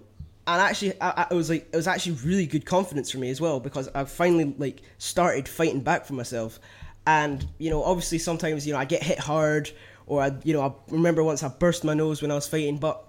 and 0.48 0.62
actually, 0.62 1.00
I, 1.02 1.10
I, 1.10 1.28
it 1.32 1.36
was 1.36 1.50
like 1.50 1.70
it 1.72 1.76
was 1.76 1.88
actually 1.88 2.18
really 2.26 2.46
good 2.46 2.66
confidence 2.66 3.12
for 3.12 3.18
me 3.18 3.30
as 3.30 3.40
well 3.40 3.60
because 3.60 3.88
I 3.96 4.04
finally 4.04 4.54
like 4.58 4.82
started 4.98 5.48
fighting 5.48 5.82
back 5.82 6.06
for 6.06 6.14
myself. 6.14 6.60
And 7.08 7.48
you 7.60 7.70
know, 7.70 7.84
obviously, 7.84 8.18
sometimes 8.18 8.68
you 8.68 8.74
know 8.74 8.80
I 8.80 8.86
get 8.86 9.02
hit 9.02 9.20
hard, 9.20 9.72
or 10.06 10.22
I, 10.22 10.34
you 10.44 10.54
know, 10.54 10.62
I 10.62 10.74
remember 10.92 11.24
once 11.24 11.44
I 11.44 11.48
burst 11.48 11.86
my 11.86 11.94
nose 11.94 12.22
when 12.22 12.30
I 12.30 12.36
was 12.36 12.48
fighting, 12.48 12.78
but 12.78 13.06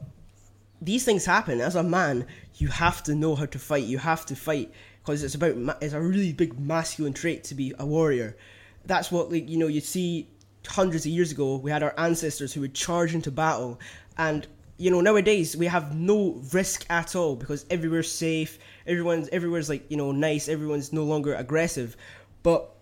these 0.81 1.05
things 1.05 1.25
happen. 1.25 1.61
As 1.61 1.75
a 1.75 1.83
man, 1.83 2.27
you 2.57 2.69
have 2.69 3.03
to 3.05 3.15
know 3.15 3.35
how 3.35 3.47
to 3.47 3.59
fight. 3.59 3.85
You 3.85 3.99
have 3.99 4.27
to 4.27 4.37
fight 4.37 4.73
because 5.01 5.23
it's 5.23 5.35
about 5.35 5.79
it's 5.81 5.95
a 5.95 6.01
really 6.01 6.33
big 6.33 6.59
masculine 6.59 7.13
trait 7.13 7.45
to 7.45 7.55
be 7.55 7.75
a 7.79 7.87
warrior. 7.87 8.37
That's 8.85 9.11
what 9.11 9.31
like 9.31 9.49
you 9.49 9.59
know 9.59 9.69
you 9.69 9.81
see 9.81 10.29
hundreds 10.67 11.07
of 11.07 11.13
years 11.13 11.33
ago 11.33 11.57
we 11.57 11.71
had 11.71 11.83
our 11.83 11.95
ancestors 11.99 12.53
who 12.53 12.61
would 12.61 12.75
charge 12.75 13.15
into 13.15 13.31
battle 13.31 13.79
and 14.19 14.47
you 14.79 14.91
know 14.91 15.01
nowadays 15.01 15.57
we 15.57 15.67
have 15.67 15.95
no 15.95 16.43
risk 16.53 16.85
at 16.91 17.15
all 17.15 17.37
because 17.37 17.65
everywhere's 17.71 18.11
safe 18.11 18.59
everyone's 18.87 19.29
everywhere's 19.31 19.69
like 19.69 19.89
you 19.91 19.97
know 19.97 20.13
nice 20.13 20.49
everyone's 20.49 20.93
no 20.93 21.05
longer 21.05 21.35
aggressive 21.35 21.97
but 22.43 22.75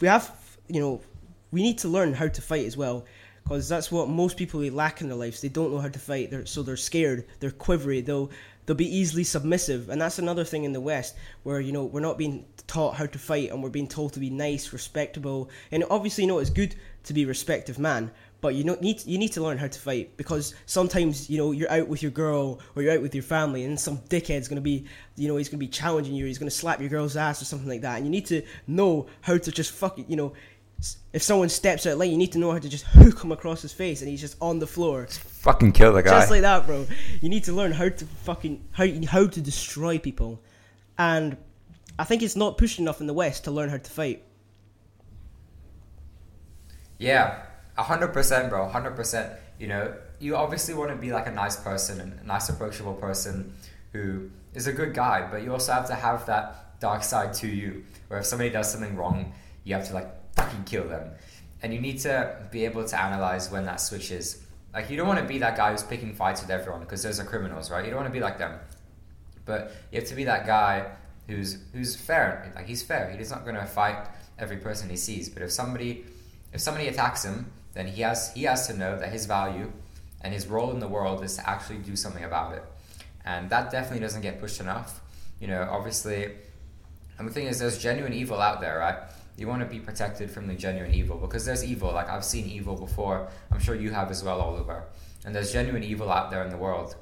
we 0.00 0.08
have 0.08 0.30
you 0.68 0.80
know 0.80 1.00
we 1.50 1.62
need 1.62 1.78
to 1.78 1.88
learn 1.88 2.12
how 2.14 2.28
to 2.28 2.42
fight 2.42 2.66
as 2.66 2.76
well 2.76 3.04
because 3.42 3.68
that's 3.68 3.90
what 3.90 4.08
most 4.08 4.36
people 4.36 4.60
lack 4.60 5.00
in 5.00 5.08
their 5.08 5.16
lives. 5.16 5.40
They 5.40 5.48
don't 5.48 5.72
know 5.72 5.80
how 5.80 5.88
to 5.88 5.98
fight, 5.98 6.30
they're, 6.30 6.46
so 6.46 6.62
they're 6.62 6.76
scared, 6.76 7.26
they're 7.40 7.50
quivery, 7.50 8.00
they'll 8.00 8.30
they'll 8.64 8.76
be 8.76 8.96
easily 8.96 9.24
submissive, 9.24 9.88
and 9.88 10.00
that's 10.00 10.18
another 10.18 10.44
thing 10.44 10.64
in 10.64 10.72
the 10.72 10.80
West 10.80 11.16
where 11.42 11.60
you 11.60 11.72
know 11.72 11.84
we're 11.84 12.00
not 12.00 12.18
being 12.18 12.44
taught 12.66 12.96
how 12.96 13.06
to 13.06 13.18
fight, 13.18 13.50
and 13.50 13.62
we're 13.62 13.70
being 13.70 13.88
told 13.88 14.12
to 14.14 14.20
be 14.20 14.30
nice, 14.30 14.72
respectable, 14.72 15.50
and 15.70 15.84
obviously 15.90 16.24
you 16.24 16.28
know 16.28 16.38
it's 16.38 16.50
good 16.50 16.74
to 17.04 17.12
be 17.12 17.24
a 17.24 17.26
respective 17.26 17.78
man. 17.78 18.10
But 18.42 18.56
you 18.56 18.64
know, 18.64 18.76
need 18.80 19.06
you 19.06 19.18
need 19.18 19.32
to 19.32 19.40
learn 19.40 19.56
how 19.56 19.68
to 19.68 19.78
fight 19.78 20.16
because 20.16 20.54
sometimes 20.66 21.30
you 21.30 21.38
know 21.38 21.52
you're 21.52 21.70
out 21.70 21.86
with 21.86 22.02
your 22.02 22.10
girl 22.10 22.58
or 22.74 22.82
you're 22.82 22.92
out 22.92 23.00
with 23.00 23.14
your 23.14 23.22
family 23.22 23.64
and 23.64 23.78
some 23.78 23.98
dickhead's 24.08 24.48
gonna 24.48 24.60
be 24.60 24.84
you 25.14 25.28
know 25.28 25.36
he's 25.36 25.48
gonna 25.48 25.60
be 25.60 25.68
challenging 25.68 26.12
you 26.12 26.26
he's 26.26 26.38
gonna 26.38 26.50
slap 26.50 26.80
your 26.80 26.88
girl's 26.88 27.16
ass 27.16 27.40
or 27.40 27.44
something 27.44 27.68
like 27.68 27.82
that. 27.82 27.98
And 27.98 28.04
you 28.04 28.10
need 28.10 28.26
to 28.26 28.42
know 28.66 29.06
how 29.20 29.38
to 29.38 29.52
just 29.52 29.70
fuck 29.70 30.00
it 30.00 30.10
you 30.10 30.16
know 30.16 30.32
if 31.12 31.22
someone 31.22 31.48
steps 31.48 31.86
out 31.86 31.98
late, 31.98 32.10
you 32.10 32.18
need 32.18 32.32
to 32.32 32.38
know 32.38 32.52
how 32.52 32.58
to 32.58 32.68
just 32.68 32.84
hook 32.86 33.22
him 33.22 33.32
across 33.32 33.62
his 33.62 33.72
face, 33.72 34.00
and 34.00 34.10
he's 34.10 34.20
just 34.20 34.36
on 34.40 34.58
the 34.58 34.66
floor. 34.66 35.06
Just 35.06 35.20
fucking 35.20 35.72
kill 35.72 35.92
the 35.92 36.02
guy. 36.02 36.10
Just 36.10 36.30
like 36.30 36.42
that, 36.42 36.66
bro. 36.66 36.86
You 37.20 37.28
need 37.28 37.44
to 37.44 37.52
learn 37.52 37.72
how 37.72 37.88
to 37.88 38.04
fucking 38.24 38.64
how 38.72 38.86
how 39.06 39.26
to 39.26 39.40
destroy 39.40 39.98
people, 39.98 40.40
and 40.98 41.36
I 41.98 42.04
think 42.04 42.22
it's 42.22 42.36
not 42.36 42.58
pushed 42.58 42.78
enough 42.78 43.00
in 43.00 43.06
the 43.06 43.14
West 43.14 43.44
to 43.44 43.50
learn 43.50 43.68
how 43.68 43.78
to 43.78 43.90
fight. 43.90 44.24
Yeah, 46.98 47.42
hundred 47.76 48.08
percent, 48.08 48.50
bro. 48.50 48.68
Hundred 48.68 48.96
percent. 48.96 49.32
You 49.58 49.68
know, 49.68 49.94
you 50.18 50.36
obviously 50.36 50.74
want 50.74 50.90
to 50.90 50.96
be 50.96 51.12
like 51.12 51.26
a 51.26 51.32
nice 51.32 51.56
person 51.56 52.00
and 52.00 52.18
a 52.20 52.26
nice, 52.26 52.48
approachable 52.48 52.94
person 52.94 53.54
who 53.92 54.30
is 54.54 54.66
a 54.66 54.72
good 54.72 54.94
guy, 54.94 55.28
but 55.30 55.42
you 55.42 55.52
also 55.52 55.72
have 55.72 55.86
to 55.88 55.94
have 55.94 56.26
that 56.26 56.80
dark 56.80 57.04
side 57.04 57.34
to 57.34 57.46
you, 57.46 57.84
where 58.08 58.20
if 58.20 58.26
somebody 58.26 58.50
does 58.50 58.70
something 58.70 58.96
wrong, 58.96 59.32
you 59.64 59.74
have 59.74 59.86
to 59.86 59.94
like 59.94 60.08
fucking 60.42 60.64
kill 60.64 60.88
them. 60.88 61.10
And 61.62 61.72
you 61.72 61.80
need 61.80 61.98
to 62.00 62.36
be 62.50 62.64
able 62.64 62.84
to 62.84 63.00
analyze 63.00 63.50
when 63.50 63.64
that 63.66 63.80
switches. 63.80 64.44
Like, 64.74 64.90
you 64.90 64.96
don't 64.96 65.06
want 65.06 65.20
to 65.20 65.26
be 65.26 65.38
that 65.38 65.56
guy 65.56 65.70
who's 65.70 65.82
picking 65.82 66.14
fights 66.14 66.40
with 66.40 66.50
everyone 66.50 66.80
because 66.80 67.02
those 67.02 67.20
are 67.20 67.24
criminals, 67.24 67.70
right? 67.70 67.84
You 67.84 67.90
don't 67.90 68.00
want 68.00 68.08
to 68.08 68.12
be 68.12 68.20
like 68.20 68.38
them. 68.38 68.58
But 69.44 69.72
you 69.90 70.00
have 70.00 70.08
to 70.08 70.14
be 70.14 70.24
that 70.24 70.46
guy 70.46 70.86
who's 71.26 71.58
who's 71.72 71.94
fair. 71.96 72.52
Like 72.54 72.66
he's 72.66 72.82
fair. 72.82 73.14
He's 73.16 73.30
not 73.30 73.44
going 73.44 73.56
to 73.56 73.66
fight 73.66 74.08
every 74.38 74.56
person 74.56 74.88
he 74.88 74.96
sees. 74.96 75.28
But 75.28 75.42
if 75.42 75.50
somebody 75.52 76.04
if 76.52 76.60
somebody 76.60 76.88
attacks 76.88 77.24
him, 77.24 77.50
then 77.74 77.86
he 77.86 78.02
has 78.02 78.32
he 78.34 78.44
has 78.44 78.66
to 78.68 78.76
know 78.76 78.98
that 78.98 79.12
his 79.12 79.26
value 79.26 79.72
and 80.20 80.32
his 80.32 80.46
role 80.46 80.70
in 80.70 80.78
the 80.78 80.88
world 80.88 81.24
is 81.24 81.36
to 81.36 81.48
actually 81.48 81.78
do 81.78 81.96
something 81.96 82.24
about 82.24 82.54
it. 82.54 82.64
And 83.24 83.50
that 83.50 83.70
definitely 83.70 84.00
doesn't 84.00 84.22
get 84.22 84.40
pushed 84.40 84.60
enough. 84.60 85.00
You 85.40 85.48
know, 85.48 85.68
obviously, 85.70 86.30
and 87.18 87.28
the 87.28 87.32
thing 87.32 87.46
is, 87.46 87.58
there's 87.58 87.78
genuine 87.78 88.12
evil 88.12 88.40
out 88.40 88.60
there, 88.60 88.78
right? 88.78 88.98
You 89.36 89.48
want 89.48 89.60
to 89.60 89.66
be 89.66 89.78
protected 89.78 90.30
from 90.30 90.46
the 90.46 90.54
genuine 90.54 90.94
evil 90.94 91.16
because 91.16 91.44
there's 91.44 91.64
evil. 91.64 91.92
Like 91.92 92.08
I've 92.08 92.24
seen 92.24 92.46
evil 92.46 92.76
before. 92.76 93.28
I'm 93.50 93.60
sure 93.60 93.74
you 93.74 93.90
have 93.90 94.10
as 94.10 94.22
well, 94.22 94.40
Oliver. 94.40 94.84
And 95.24 95.34
there's 95.34 95.52
genuine 95.52 95.82
evil 95.82 96.10
out 96.10 96.30
there 96.30 96.42
in 96.42 96.50
the 96.50 96.56
world. 96.56 96.96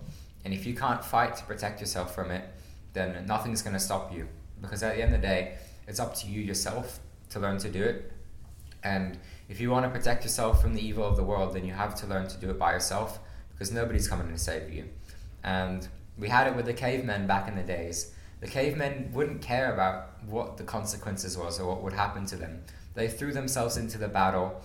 And 0.45 0.55
if 0.55 0.67
you 0.67 0.75
can't 0.75 1.05
fight 1.05 1.37
to 1.37 1.45
protect 1.45 1.81
yourself 1.81 2.15
from 2.15 2.31
it, 2.31 2.45
then 2.93 3.25
nothing's 3.27 3.63
going 3.63 3.75
to 3.75 3.81
stop 3.81 4.15
you. 4.15 4.29
Because 4.61 4.83
at 4.83 4.97
the 4.97 5.03
end 5.03 5.15
of 5.15 5.21
the 5.21 5.27
day, 5.27 5.57
it's 5.87 6.01
up 6.01 6.15
to 6.17 6.27
you 6.27 6.41
yourself 6.41 7.01
to 7.31 7.41
learn 7.41 7.59
to 7.59 7.71
do 7.71 7.83
it. 7.83 8.13
And 8.83 9.19
if 9.49 9.61
you 9.61 9.71
want 9.71 9.85
to 9.85 9.91
protect 9.91 10.25
yourself 10.25 10.63
from 10.63 10.75
the 10.75 10.87
evil 10.87 11.05
of 11.05 11.17
the 11.17 11.25
world, 11.25 11.55
then 11.55 11.65
you 11.65 11.73
have 11.73 11.95
to 11.97 12.07
learn 12.07 12.29
to 12.29 12.37
do 12.39 12.51
it 12.51 12.59
by 12.59 12.73
yourself 12.73 13.19
because 13.53 13.73
nobody's 13.73 14.09
coming 14.09 14.29
to 14.29 14.39
save 14.39 14.73
you. 14.73 14.85
And 15.43 15.87
we 16.19 16.29
had 16.29 16.47
it 16.47 16.55
with 16.55 16.67
the 16.67 16.75
cavemen 16.75 17.27
back 17.27 17.49
in 17.49 17.57
the 17.57 17.63
days 17.63 18.13
the 18.41 18.47
cavemen 18.47 19.11
wouldn't 19.13 19.43
care 19.43 19.73
about 19.73 20.10
what 20.27 20.57
the 20.57 20.65
consequences 20.65 21.37
was 21.37 21.61
or 21.61 21.69
what 21.69 21.83
would 21.83 21.93
happen 21.93 22.27
to 22.27 22.37
them. 22.37 22.63
They 22.95 23.09
threw 23.09 23.33
themselves 23.33 23.77
into 23.77 23.99
the 23.99 24.09
battle, 24.09 24.61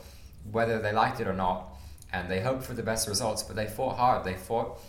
whether 0.52 0.82
they 0.82 0.92
liked 0.92 1.20
it 1.20 1.28
or 1.28 1.34
not, 1.34 1.76
and 2.12 2.30
they 2.30 2.42
hoped 2.42 2.64
for 2.64 2.74
the 2.74 2.84
best 2.84 3.08
results, 3.08 3.44
but 3.44 3.56
they 3.56 3.68
fought 3.68 3.98
hard. 3.98 4.24
They 4.24 4.36
fought 4.36 4.80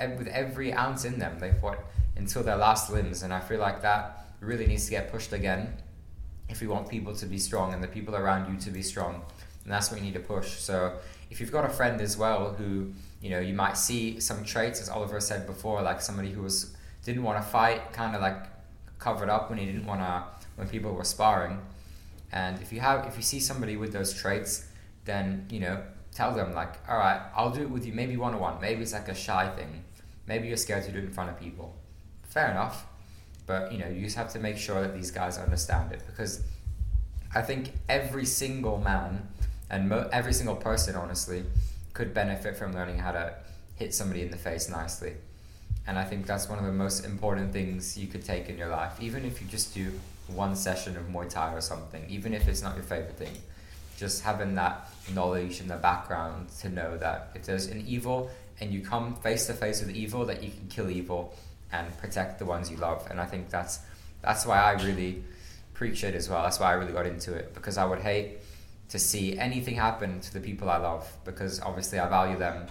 with 0.00 0.28
every 0.28 0.72
ounce 0.72 1.04
in 1.04 1.18
them. 1.18 1.38
They 1.38 1.52
fought 1.52 1.78
until 2.16 2.42
their 2.42 2.56
last 2.56 2.90
limbs, 2.90 3.22
and 3.22 3.32
I 3.32 3.40
feel 3.40 3.58
like 3.58 3.82
that 3.82 4.26
really 4.40 4.66
needs 4.66 4.84
to 4.84 4.90
get 4.90 5.10
pushed 5.10 5.32
again 5.32 5.74
if 6.48 6.60
we 6.60 6.66
want 6.66 6.88
people 6.88 7.14
to 7.16 7.26
be 7.26 7.38
strong 7.38 7.72
and 7.72 7.82
the 7.82 7.88
people 7.88 8.14
around 8.14 8.52
you 8.52 8.60
to 8.60 8.70
be 8.70 8.82
strong. 8.82 9.22
And 9.64 9.72
that's 9.72 9.90
what 9.90 9.98
you 9.98 10.04
need 10.04 10.14
to 10.14 10.20
push. 10.20 10.58
So 10.58 10.98
if 11.30 11.40
you've 11.40 11.52
got 11.52 11.64
a 11.64 11.70
friend 11.70 12.00
as 12.00 12.16
well 12.18 12.52
who, 12.52 12.92
you 13.22 13.30
know, 13.30 13.40
you 13.40 13.54
might 13.54 13.78
see 13.78 14.20
some 14.20 14.44
traits, 14.44 14.80
as 14.80 14.90
Oliver 14.90 15.20
said 15.20 15.46
before, 15.46 15.80
like 15.80 16.02
somebody 16.02 16.30
who 16.30 16.42
was 16.42 16.76
didn't 17.02 17.22
want 17.22 17.42
to 17.42 17.50
fight, 17.50 17.92
kind 17.92 18.14
of 18.14 18.20
like 18.20 18.36
covered 19.04 19.28
up 19.28 19.50
when 19.50 19.58
he 19.58 19.66
didn't 19.66 19.86
want 19.86 20.00
to 20.00 20.24
when 20.56 20.66
people 20.68 20.92
were 20.94 21.04
sparring. 21.04 21.60
And 22.32 22.60
if 22.62 22.72
you 22.72 22.80
have 22.80 23.06
if 23.06 23.16
you 23.16 23.22
see 23.22 23.38
somebody 23.38 23.76
with 23.76 23.92
those 23.92 24.12
traits, 24.14 24.66
then 25.04 25.46
you 25.50 25.60
know 25.60 25.82
tell 26.12 26.32
them 26.34 26.54
like, 26.54 26.72
all 26.88 26.96
right, 26.96 27.20
I'll 27.36 27.50
do 27.50 27.62
it 27.62 27.70
with 27.70 27.84
you. 27.86 27.92
Maybe 27.92 28.16
one 28.16 28.34
on 28.34 28.40
one. 28.40 28.60
Maybe 28.60 28.82
it's 28.82 28.92
like 28.92 29.08
a 29.08 29.14
shy 29.14 29.48
thing. 29.56 29.84
Maybe 30.26 30.48
you're 30.48 30.56
scared 30.56 30.84
to 30.84 30.92
do 30.92 30.98
it 30.98 31.04
in 31.04 31.10
front 31.10 31.30
of 31.30 31.38
people. 31.38 31.76
Fair 32.22 32.50
enough. 32.50 32.86
But 33.46 33.72
you 33.72 33.78
know 33.78 33.88
you 33.88 34.00
just 34.00 34.16
have 34.16 34.32
to 34.32 34.38
make 34.38 34.56
sure 34.56 34.80
that 34.80 34.94
these 34.94 35.10
guys 35.10 35.36
understand 35.38 35.92
it 35.92 36.02
because 36.06 36.42
I 37.34 37.42
think 37.42 37.72
every 37.88 38.24
single 38.24 38.78
man 38.78 39.28
and 39.68 39.88
mo- 39.88 40.08
every 40.12 40.32
single 40.32 40.56
person, 40.56 40.94
honestly, 40.94 41.44
could 41.92 42.14
benefit 42.14 42.56
from 42.56 42.72
learning 42.72 42.98
how 42.98 43.12
to 43.12 43.34
hit 43.74 43.94
somebody 43.94 44.22
in 44.22 44.30
the 44.30 44.36
face 44.36 44.70
nicely. 44.70 45.14
And 45.86 45.98
I 45.98 46.04
think 46.04 46.26
that's 46.26 46.48
one 46.48 46.58
of 46.58 46.64
the 46.64 46.72
most 46.72 47.04
important 47.04 47.52
things 47.52 47.98
you 47.98 48.06
could 48.06 48.24
take 48.24 48.48
in 48.48 48.56
your 48.56 48.68
life, 48.68 48.92
even 49.00 49.24
if 49.24 49.40
you 49.40 49.46
just 49.48 49.74
do 49.74 49.92
one 50.28 50.56
session 50.56 50.96
of 50.96 51.04
Muay 51.04 51.28
Thai 51.28 51.52
or 51.52 51.60
something, 51.60 52.04
even 52.08 52.32
if 52.32 52.48
it's 52.48 52.62
not 52.62 52.74
your 52.74 52.84
favorite 52.84 53.16
thing. 53.16 53.36
Just 53.96 54.22
having 54.22 54.54
that 54.54 54.88
knowledge 55.14 55.60
in 55.60 55.68
the 55.68 55.76
background 55.76 56.48
to 56.60 56.68
know 56.68 56.96
that 56.96 57.30
if 57.34 57.44
there's 57.44 57.66
an 57.66 57.84
evil 57.86 58.30
and 58.60 58.72
you 58.72 58.80
come 58.80 59.14
face 59.16 59.46
to 59.46 59.52
face 59.52 59.80
with 59.80 59.94
evil, 59.94 60.24
that 60.26 60.42
you 60.42 60.50
can 60.50 60.66
kill 60.68 60.90
evil 60.90 61.34
and 61.70 61.96
protect 61.98 62.38
the 62.38 62.44
ones 62.44 62.70
you 62.70 62.76
love. 62.76 63.06
And 63.10 63.20
I 63.20 63.26
think 63.26 63.50
that's 63.50 63.80
that's 64.22 64.46
why 64.46 64.58
I 64.58 64.72
really 64.82 65.22
preach 65.74 66.02
it 66.02 66.14
as 66.14 66.30
well. 66.30 66.42
That's 66.42 66.58
why 66.58 66.70
I 66.70 66.74
really 66.74 66.92
got 66.92 67.06
into 67.06 67.34
it 67.34 67.54
because 67.54 67.76
I 67.76 67.84
would 67.84 67.98
hate 67.98 68.38
to 68.88 68.98
see 68.98 69.38
anything 69.38 69.74
happen 69.74 70.20
to 70.20 70.32
the 70.32 70.40
people 70.40 70.70
I 70.70 70.78
love 70.78 71.10
because 71.24 71.60
obviously 71.60 71.98
I 71.98 72.08
value 72.08 72.38
them 72.38 72.66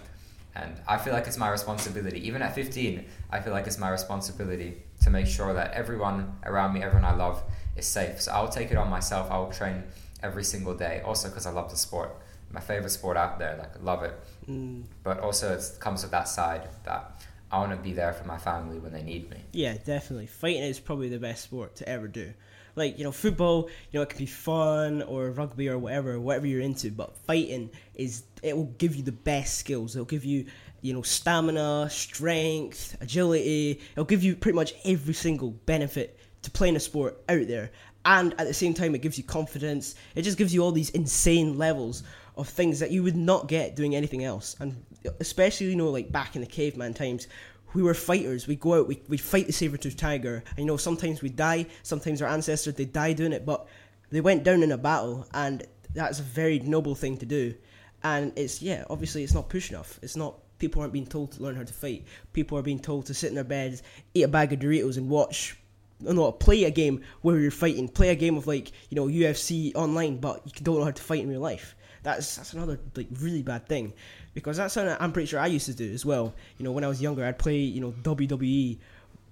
and 0.55 0.75
I 0.87 0.97
feel 0.97 1.13
like 1.13 1.27
it's 1.27 1.37
my 1.37 1.49
responsibility. 1.49 2.27
Even 2.27 2.41
at 2.41 2.53
15, 2.53 3.05
I 3.31 3.39
feel 3.39 3.53
like 3.53 3.65
it's 3.65 3.79
my 3.79 3.89
responsibility 3.89 4.83
to 5.03 5.09
make 5.09 5.25
sure 5.25 5.53
that 5.53 5.71
everyone 5.73 6.37
around 6.45 6.73
me, 6.73 6.83
everyone 6.83 7.05
I 7.05 7.15
love, 7.15 7.41
is 7.75 7.87
safe. 7.87 8.21
So 8.21 8.31
I'll 8.31 8.49
take 8.49 8.71
it 8.71 8.77
on 8.77 8.89
myself. 8.89 9.31
I 9.31 9.37
will 9.39 9.51
train 9.51 9.83
every 10.21 10.43
single 10.43 10.75
day. 10.75 11.01
Also, 11.03 11.29
because 11.29 11.47
I 11.47 11.51
love 11.51 11.71
the 11.71 11.77
sport, 11.77 12.15
my 12.51 12.59
favorite 12.59 12.91
sport 12.91 13.17
out 13.17 13.39
there. 13.39 13.57
Like 13.57 13.75
I 13.75 13.83
love 13.83 14.03
it. 14.03 14.13
Mm. 14.47 14.83
But 15.03 15.19
also, 15.19 15.53
it 15.55 15.63
comes 15.79 16.03
with 16.03 16.11
that 16.11 16.27
side 16.27 16.67
that 16.83 17.19
I 17.51 17.57
want 17.57 17.71
to 17.71 17.77
be 17.77 17.93
there 17.93 18.13
for 18.13 18.25
my 18.25 18.37
family 18.37 18.77
when 18.77 18.93
they 18.93 19.03
need 19.03 19.31
me. 19.31 19.37
Yeah, 19.53 19.77
definitely. 19.83 20.27
Fighting 20.27 20.63
is 20.63 20.79
probably 20.79 21.09
the 21.09 21.19
best 21.19 21.43
sport 21.43 21.75
to 21.77 21.89
ever 21.89 22.07
do 22.07 22.31
like 22.75 22.97
you 22.97 23.03
know 23.03 23.11
football 23.11 23.69
you 23.91 23.99
know 23.99 24.01
it 24.01 24.09
can 24.09 24.17
be 24.17 24.25
fun 24.25 25.01
or 25.03 25.29
rugby 25.31 25.69
or 25.69 25.77
whatever 25.77 26.19
whatever 26.19 26.47
you're 26.47 26.61
into 26.61 26.89
but 26.89 27.15
fighting 27.25 27.69
is 27.95 28.23
it 28.43 28.55
will 28.55 28.73
give 28.77 28.95
you 28.95 29.03
the 29.03 29.11
best 29.11 29.57
skills. 29.57 29.95
It'll 29.95 30.05
give 30.05 30.25
you 30.25 30.45
you 30.81 30.93
know 30.93 31.01
stamina 31.01 31.89
strength 31.89 32.97
agility. 33.01 33.81
It'll 33.93 34.05
give 34.05 34.23
you 34.23 34.35
pretty 34.35 34.55
much 34.55 34.75
every 34.85 35.13
single 35.13 35.51
benefit 35.51 36.19
to 36.43 36.51
playing 36.51 36.75
a 36.75 36.79
sport 36.79 37.23
out 37.29 37.47
there. 37.47 37.71
And 38.05 38.33
at 38.33 38.47
the 38.47 38.53
same 38.53 38.73
time 38.73 38.93
it 38.93 39.01
gives 39.01 39.17
you 39.17 39.23
confidence. 39.23 39.95
It 40.13 40.23
just 40.23 40.37
gives 40.37 40.53
you 40.53 40.61
all 40.61 40.73
these 40.73 40.89
insane 40.89 41.57
levels 41.57 42.03
of 42.35 42.49
things 42.49 42.79
that 42.79 42.91
you 42.91 43.01
would 43.03 43.15
not 43.15 43.47
get 43.47 43.75
doing 43.75 43.95
anything 43.95 44.25
else. 44.25 44.57
And 44.59 44.83
especially 45.19 45.67
you 45.67 45.75
know 45.75 45.89
like 45.89 46.11
back 46.11 46.35
in 46.35 46.41
the 46.41 46.47
caveman 46.47 46.93
times 46.93 47.27
we 47.73 47.83
were 47.83 47.93
fighters. 47.93 48.47
We 48.47 48.55
go 48.55 48.79
out, 48.79 48.87
we 48.87 49.01
we 49.07 49.17
fight 49.17 49.47
the 49.47 49.53
saber 49.53 49.77
tooth 49.77 49.97
tiger. 49.97 50.43
And, 50.49 50.59
you 50.59 50.65
know, 50.65 50.77
sometimes 50.77 51.21
we 51.21 51.29
die. 51.29 51.67
Sometimes 51.83 52.21
our 52.21 52.29
ancestors 52.29 52.75
they 52.75 52.85
die 52.85 53.13
doing 53.13 53.33
it, 53.33 53.45
but 53.45 53.67
they 54.11 54.21
went 54.21 54.43
down 54.43 54.63
in 54.63 54.71
a 54.71 54.77
battle, 54.77 55.27
and 55.33 55.65
that's 55.93 56.19
a 56.19 56.23
very 56.23 56.59
noble 56.59 56.95
thing 56.95 57.17
to 57.17 57.25
do. 57.25 57.55
And 58.03 58.33
it's 58.37 58.61
yeah, 58.61 58.83
obviously 58.89 59.23
it's 59.23 59.33
not 59.33 59.49
push 59.49 59.71
enough. 59.71 59.99
It's 60.01 60.15
not 60.15 60.39
people 60.59 60.81
aren't 60.81 60.93
being 60.93 61.07
told 61.07 61.31
to 61.33 61.43
learn 61.43 61.55
how 61.55 61.63
to 61.63 61.73
fight. 61.73 62.05
People 62.31 62.57
are 62.57 62.61
being 62.61 62.79
told 62.79 63.05
to 63.07 63.13
sit 63.13 63.29
in 63.29 63.35
their 63.35 63.43
beds, 63.43 63.83
eat 64.13 64.23
a 64.23 64.27
bag 64.27 64.53
of 64.53 64.59
Doritos, 64.59 64.97
and 64.97 65.09
watch. 65.09 65.57
No, 65.99 66.31
play 66.33 66.65
a 66.65 66.71
game 66.71 67.01
where 67.21 67.39
you're 67.39 67.51
fighting. 67.51 67.87
Play 67.87 68.09
a 68.09 68.15
game 68.15 68.35
of 68.35 68.45
like 68.45 68.71
you 68.89 68.95
know 68.95 69.07
UFC 69.07 69.73
online, 69.75 70.17
but 70.17 70.41
you 70.45 70.51
don't 70.63 70.77
know 70.77 70.85
how 70.85 70.91
to 70.91 71.01
fight 71.01 71.23
in 71.23 71.29
real 71.29 71.39
life. 71.39 71.75
That's 72.03 72.35
that's 72.35 72.53
another 72.53 72.79
like 72.95 73.07
really 73.19 73.41
bad 73.41 73.67
thing 73.67 73.93
because 74.33 74.57
that's 74.57 74.73
something 74.73 74.95
I'm 74.99 75.11
pretty 75.11 75.27
sure 75.27 75.39
I 75.39 75.47
used 75.47 75.65
to 75.67 75.73
do 75.73 75.91
as 75.91 76.05
well. 76.05 76.33
You 76.57 76.65
know, 76.65 76.71
when 76.71 76.83
I 76.83 76.87
was 76.87 77.01
younger, 77.01 77.25
I'd 77.25 77.39
play 77.39 77.57
you 77.57 77.81
know 77.81 77.91
WWE 78.03 78.77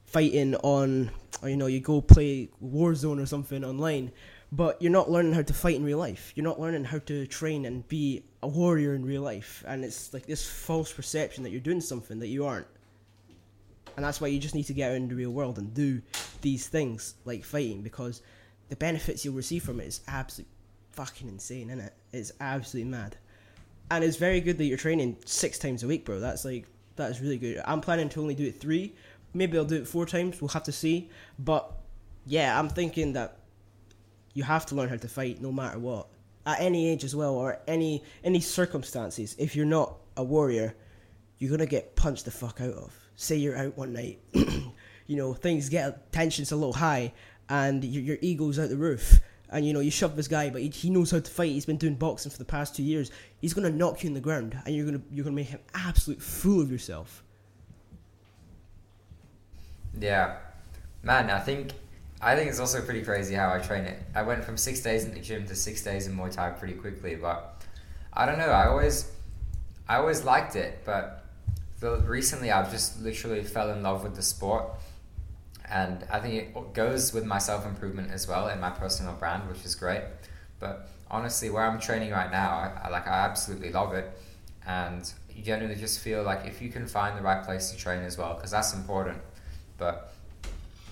fighting 0.05 0.55
on, 0.55 1.10
or 1.41 1.50
you 1.50 1.58
know, 1.58 1.67
you 1.67 1.79
go 1.79 2.01
play 2.01 2.50
Warzone 2.63 3.22
or 3.22 3.25
something 3.25 3.63
online, 3.63 4.12
but 4.51 4.81
you're 4.81 4.91
not 4.91 5.10
learning 5.10 5.34
how 5.34 5.41
to 5.41 5.53
fight 5.53 5.77
in 5.77 5.86
real 5.86 5.98
life. 5.98 6.34
You're 6.36 6.43
not 6.43 6.60
learning 6.60 6.84
how 6.84 7.00
to 7.00 7.25
train 7.27 7.65
and 7.65 7.88
be 7.88 8.24
a 8.43 8.48
warrior 8.48 8.93
in 8.93 9.05
real 9.05 9.22
life, 9.22 9.63
and 9.67 9.84
it's 9.84 10.13
like 10.13 10.25
this 10.25 10.48
false 10.48 10.91
perception 10.91 11.43
that 11.43 11.51
you're 11.51 11.62
doing 11.62 11.81
something 11.81 12.20
that 12.20 12.27
you 12.27 12.46
aren't. 12.46 12.67
And 13.96 14.05
that's 14.05 14.22
why 14.22 14.27
you 14.27 14.39
just 14.39 14.55
need 14.55 14.63
to 14.63 14.74
get 14.74 14.91
out 14.91 14.96
in 14.96 15.08
the 15.08 15.15
real 15.15 15.31
world 15.31 15.58
and 15.58 15.74
do 15.74 16.01
these 16.41 16.67
things 16.67 17.15
like 17.25 17.43
fighting 17.43 17.81
because 17.81 18.22
the 18.70 18.75
benefits 18.77 19.25
you'll 19.25 19.34
receive 19.34 19.63
from 19.63 19.81
it 19.81 19.88
is 19.88 20.01
absolutely 20.08 20.53
fucking 20.91 21.27
insane, 21.27 21.70
isn't 21.70 21.81
it? 21.81 21.93
It's 22.13 22.31
absolutely 22.39 22.89
mad 22.89 23.17
and 23.91 24.05
it's 24.05 24.15
very 24.15 24.39
good 24.39 24.57
that 24.57 24.63
you're 24.63 24.77
training 24.77 25.17
six 25.25 25.60
times 25.60 25.83
a 25.83 25.88
week, 25.88 26.05
bro. 26.05 26.19
That's 26.19 26.45
like 26.45 26.65
that 26.95 27.12
is 27.12 27.19
really 27.19 27.38
good. 27.38 27.62
I'm 27.65 27.81
planning 27.81 28.07
to 28.10 28.21
only 28.21 28.36
do 28.36 28.45
it 28.45 28.60
three. 28.60 28.95
Maybe 29.33 29.57
I'll 29.57 29.65
do 29.65 29.75
it 29.75 29.88
four 29.88 30.05
times. 30.05 30.41
We'll 30.41 30.50
have 30.50 30.63
to 30.63 30.71
see. 30.71 31.10
But 31.38 31.69
yeah, 32.25 32.57
I'm 32.57 32.69
thinking 32.69 33.13
that 33.13 33.38
you 34.33 34.43
have 34.43 34.65
to 34.67 34.75
learn 34.75 34.88
how 34.88 34.95
to 34.95 35.07
fight 35.10 35.41
no 35.41 35.51
matter 35.51 35.77
what, 35.77 36.07
at 36.45 36.62
any 36.62 36.89
age 36.89 37.03
as 37.03 37.13
well, 37.13 37.36
or 37.36 37.60
any 37.67 38.03
any 38.24 38.39
circumstances. 38.39 39.36
If 39.38 39.57
you're 39.57 39.65
not 39.65 39.98
a 40.15 40.24
warrior, 40.24 40.74
you're 41.38 41.51
gonna 41.51 41.65
get 41.65 41.98
punched 41.98 42.25
the 42.25 42.31
fuck 42.31 42.62
out 42.62 42.74
of. 42.74 42.95
Say 43.17 43.36
you're 43.36 43.57
out 43.57 43.77
one 43.77 43.91
night, 43.91 44.19
you 44.33 45.17
know 45.17 45.33
things 45.33 45.67
get 45.67 46.13
tensions 46.13 46.53
a 46.53 46.55
little 46.55 46.74
high, 46.74 47.12
and 47.50 47.83
your, 47.83 48.03
your 48.03 48.17
ego's 48.21 48.57
out 48.57 48.69
the 48.69 48.77
roof 48.77 49.19
and 49.51 49.65
you 49.65 49.74
know 49.74 49.81
you 49.81 49.91
shove 49.91 50.15
this 50.15 50.27
guy, 50.27 50.50
but 50.50 50.62
he, 50.62 50.70
he 50.70 50.89
knows 50.89 51.12
how 51.12 51.20
to 51.20 51.31
fight. 51.31 51.51
He's 51.51 51.65
been 51.65 51.77
doing 51.77 51.96
boxing 51.96 52.31
for 52.31 52.38
the 52.38 52.46
past 52.46 52.75
two 52.75 52.84
years. 52.84 53.12
He's 53.39 53.53
gonna 53.53 53.70
knock 53.70 54.03
you 54.03 54.08
in 54.08 54.13
the 54.13 54.22
ground, 54.22 54.58
and 54.65 54.75
you're 54.75 54.86
gonna 54.86 55.01
you're 55.12 55.24
gonna 55.24 55.36
make 55.36 55.51
an 55.51 55.60
absolute 55.74 56.22
fool 56.22 56.62
of 56.62 56.72
yourself. 56.72 57.24
Yeah, 60.00 60.38
man. 61.03 61.29
I 61.29 61.39
think 61.39 61.74
I 62.22 62.36
think 62.36 62.50
it's 62.50 62.60
also 62.60 62.81
pretty 62.81 63.01
crazy 63.01 63.36
how 63.36 63.53
I 63.53 63.60
train 63.60 63.84
it. 63.84 64.00
I 64.15 64.22
went 64.22 64.43
from 64.43 64.55
six 64.55 64.79
days 64.79 65.03
in 65.03 65.13
the 65.13 65.20
gym 65.20 65.46
to 65.48 65.55
six 65.55 65.84
days 65.84 66.08
in 66.08 66.15
Muay 66.15 66.31
Thai 66.31 66.51
pretty 66.51 66.75
quickly, 66.75 67.15
but 67.15 67.62
I 68.13 68.25
don't 68.25 68.38
know. 68.38 68.50
I 68.50 68.67
always 68.67 69.12
I 69.88 69.98
always 69.98 70.24
liked 70.24 70.55
it, 70.55 70.79
but 70.86 71.25
recently 71.81 72.51
I've 72.51 72.72
just 72.72 73.01
literally 73.01 73.43
fell 73.43 73.72
in 73.72 73.84
love 73.84 74.03
with 74.03 74.15
the 74.15 74.22
sport 74.22 74.65
and 75.72 76.06
I 76.12 76.20
think 76.20 76.34
it 76.34 76.74
goes 76.74 77.13
with 77.13 77.25
my 77.25 77.38
self 77.38 77.66
improvement 77.66 78.12
as 78.12 78.28
well 78.28 78.50
in 78.50 78.60
my 78.60 78.70
personal 78.70 79.13
brand, 79.13 79.48
which 79.48 79.63
is 79.63 79.74
great. 79.74 80.04
But 80.60 80.90
honestly, 81.10 81.50
where 81.50 81.63
I'm 81.63 81.80
training 81.80 82.12
right 82.12 82.30
now, 82.30 82.50
I, 82.50 82.88
I 82.88 82.90
like 82.90 83.08
I 83.08 83.25
absolutely 83.25 83.72
love 83.72 83.94
it, 83.94 84.12
and 84.68 85.12
you 85.34 85.42
generally 85.42 85.75
just 85.75 86.01
feel 86.01 86.24
like 86.24 86.46
if 86.46 86.62
you 86.62 86.70
can 86.70 86.86
find 86.88 87.18
the 87.18 87.22
right 87.22 87.44
place 87.44 87.72
to 87.72 87.78
train 87.78 88.04
as 88.04 88.18
well, 88.18 88.34
because 88.34 88.51
that's 88.51 88.74
important. 88.74 89.18
But 89.78 90.13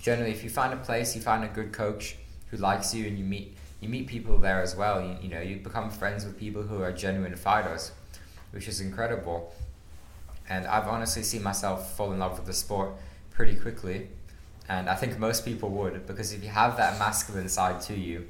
generally, 0.01 0.31
if 0.31 0.45
you 0.45 0.49
find 0.49 0.73
a 0.73 0.77
place, 0.77 1.13
you 1.13 1.21
find 1.21 1.43
a 1.43 1.49
good 1.49 1.73
coach 1.73 2.15
who 2.49 2.57
likes 2.57 2.95
you, 2.95 3.05
and 3.05 3.19
you 3.19 3.25
meet 3.25 3.57
you 3.81 3.89
meet 3.89 4.07
people 4.07 4.37
there 4.37 4.61
as 4.61 4.77
well. 4.77 5.01
You, 5.01 5.17
you 5.21 5.29
know, 5.29 5.41
you 5.41 5.57
become 5.57 5.89
friends 5.89 6.23
with 6.23 6.39
people 6.39 6.63
who 6.63 6.81
are 6.81 6.93
genuine 6.93 7.35
fighters, 7.35 7.91
which 8.51 8.69
is 8.69 8.79
incredible. 8.79 9.53
And 10.47 10.65
I've 10.65 10.87
honestly 10.87 11.21
seen 11.21 11.43
myself 11.43 11.97
fall 11.97 12.13
in 12.13 12.19
love 12.19 12.37
with 12.37 12.47
the 12.47 12.53
sport 12.53 12.93
pretty 13.29 13.55
quickly 13.55 14.07
and 14.69 14.87
I 14.87 14.95
think 14.95 15.17
most 15.17 15.43
people 15.43 15.69
would 15.69 16.05
because 16.05 16.31
if 16.31 16.43
you 16.43 16.49
have 16.49 16.77
that 16.77 16.99
masculine 16.99 17.49
side 17.49 17.81
to 17.81 17.95
you, 17.95 18.27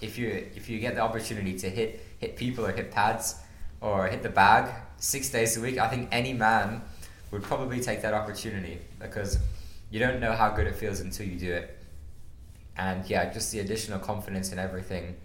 if 0.00 0.16
you 0.16 0.28
if 0.54 0.70
you 0.70 0.78
get 0.78 0.94
the 0.94 1.00
opportunity 1.00 1.58
to 1.58 1.68
hit 1.68 2.00
hit 2.20 2.36
people 2.36 2.64
or 2.64 2.72
hit 2.72 2.92
pads 2.92 3.34
or 3.80 4.06
hit 4.06 4.22
the 4.22 4.28
bag 4.28 4.72
six 4.98 5.30
days 5.30 5.56
a 5.56 5.60
week, 5.60 5.78
I 5.78 5.88
think 5.88 6.08
any 6.12 6.32
man 6.32 6.82
would 7.32 7.42
probably 7.42 7.80
take 7.80 8.02
that 8.02 8.14
opportunity 8.14 8.78
because 9.00 9.38
you 9.90 9.98
don't 9.98 10.20
know 10.20 10.32
how 10.32 10.50
good 10.50 10.68
it 10.68 10.76
feels 10.76 11.00
until 11.00 11.26
you 11.26 11.38
do 11.38 11.52
it. 11.52 11.76
And 12.76 13.04
yeah, 13.10 13.32
just 13.32 13.50
the 13.50 13.58
additional 13.58 13.98
confidence 13.98 14.52
in 14.52 14.58
everything 14.60 15.16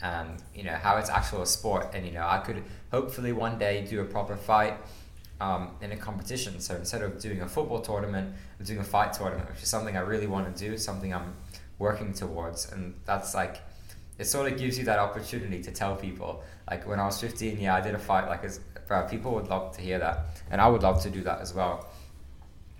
and 0.00 0.42
you 0.54 0.62
know 0.62 0.74
how 0.74 0.96
it's 0.96 1.10
actual 1.10 1.44
sport 1.44 1.88
and 1.92 2.06
you 2.06 2.12
know 2.12 2.26
I 2.26 2.38
could 2.38 2.62
hopefully 2.90 3.32
one 3.32 3.58
day 3.58 3.84
do 3.88 4.00
a 4.00 4.04
proper 4.04 4.36
fight 4.36 4.74
um, 5.40 5.70
in 5.80 5.92
a 5.92 5.96
competition. 5.96 6.60
So 6.60 6.74
instead 6.74 7.02
of 7.02 7.20
doing 7.20 7.40
a 7.40 7.48
football 7.48 7.80
tournament, 7.80 8.34
I'm 8.58 8.64
doing 8.64 8.80
a 8.80 8.84
fight 8.84 9.12
tournament, 9.12 9.48
which 9.50 9.62
is 9.62 9.68
something 9.68 9.96
I 9.96 10.00
really 10.00 10.26
want 10.26 10.54
to 10.54 10.68
do, 10.68 10.76
something 10.76 11.14
I'm 11.14 11.34
working 11.78 12.12
towards. 12.12 12.72
And 12.72 12.94
that's 13.04 13.34
like, 13.34 13.60
it 14.18 14.26
sort 14.26 14.50
of 14.50 14.58
gives 14.58 14.78
you 14.78 14.84
that 14.86 14.98
opportunity 14.98 15.62
to 15.62 15.70
tell 15.70 15.94
people. 15.94 16.42
Like 16.68 16.86
when 16.86 16.98
I 16.98 17.06
was 17.06 17.20
15, 17.20 17.60
yeah, 17.60 17.74
I 17.74 17.80
did 17.80 17.94
a 17.94 17.98
fight. 17.98 18.28
Like, 18.28 18.44
as, 18.44 18.60
bro, 18.86 19.06
people 19.06 19.32
would 19.34 19.48
love 19.48 19.76
to 19.76 19.80
hear 19.80 19.98
that. 19.98 20.26
And 20.50 20.60
I 20.60 20.68
would 20.68 20.82
love 20.82 21.02
to 21.02 21.10
do 21.10 21.22
that 21.22 21.40
as 21.40 21.54
well. 21.54 21.88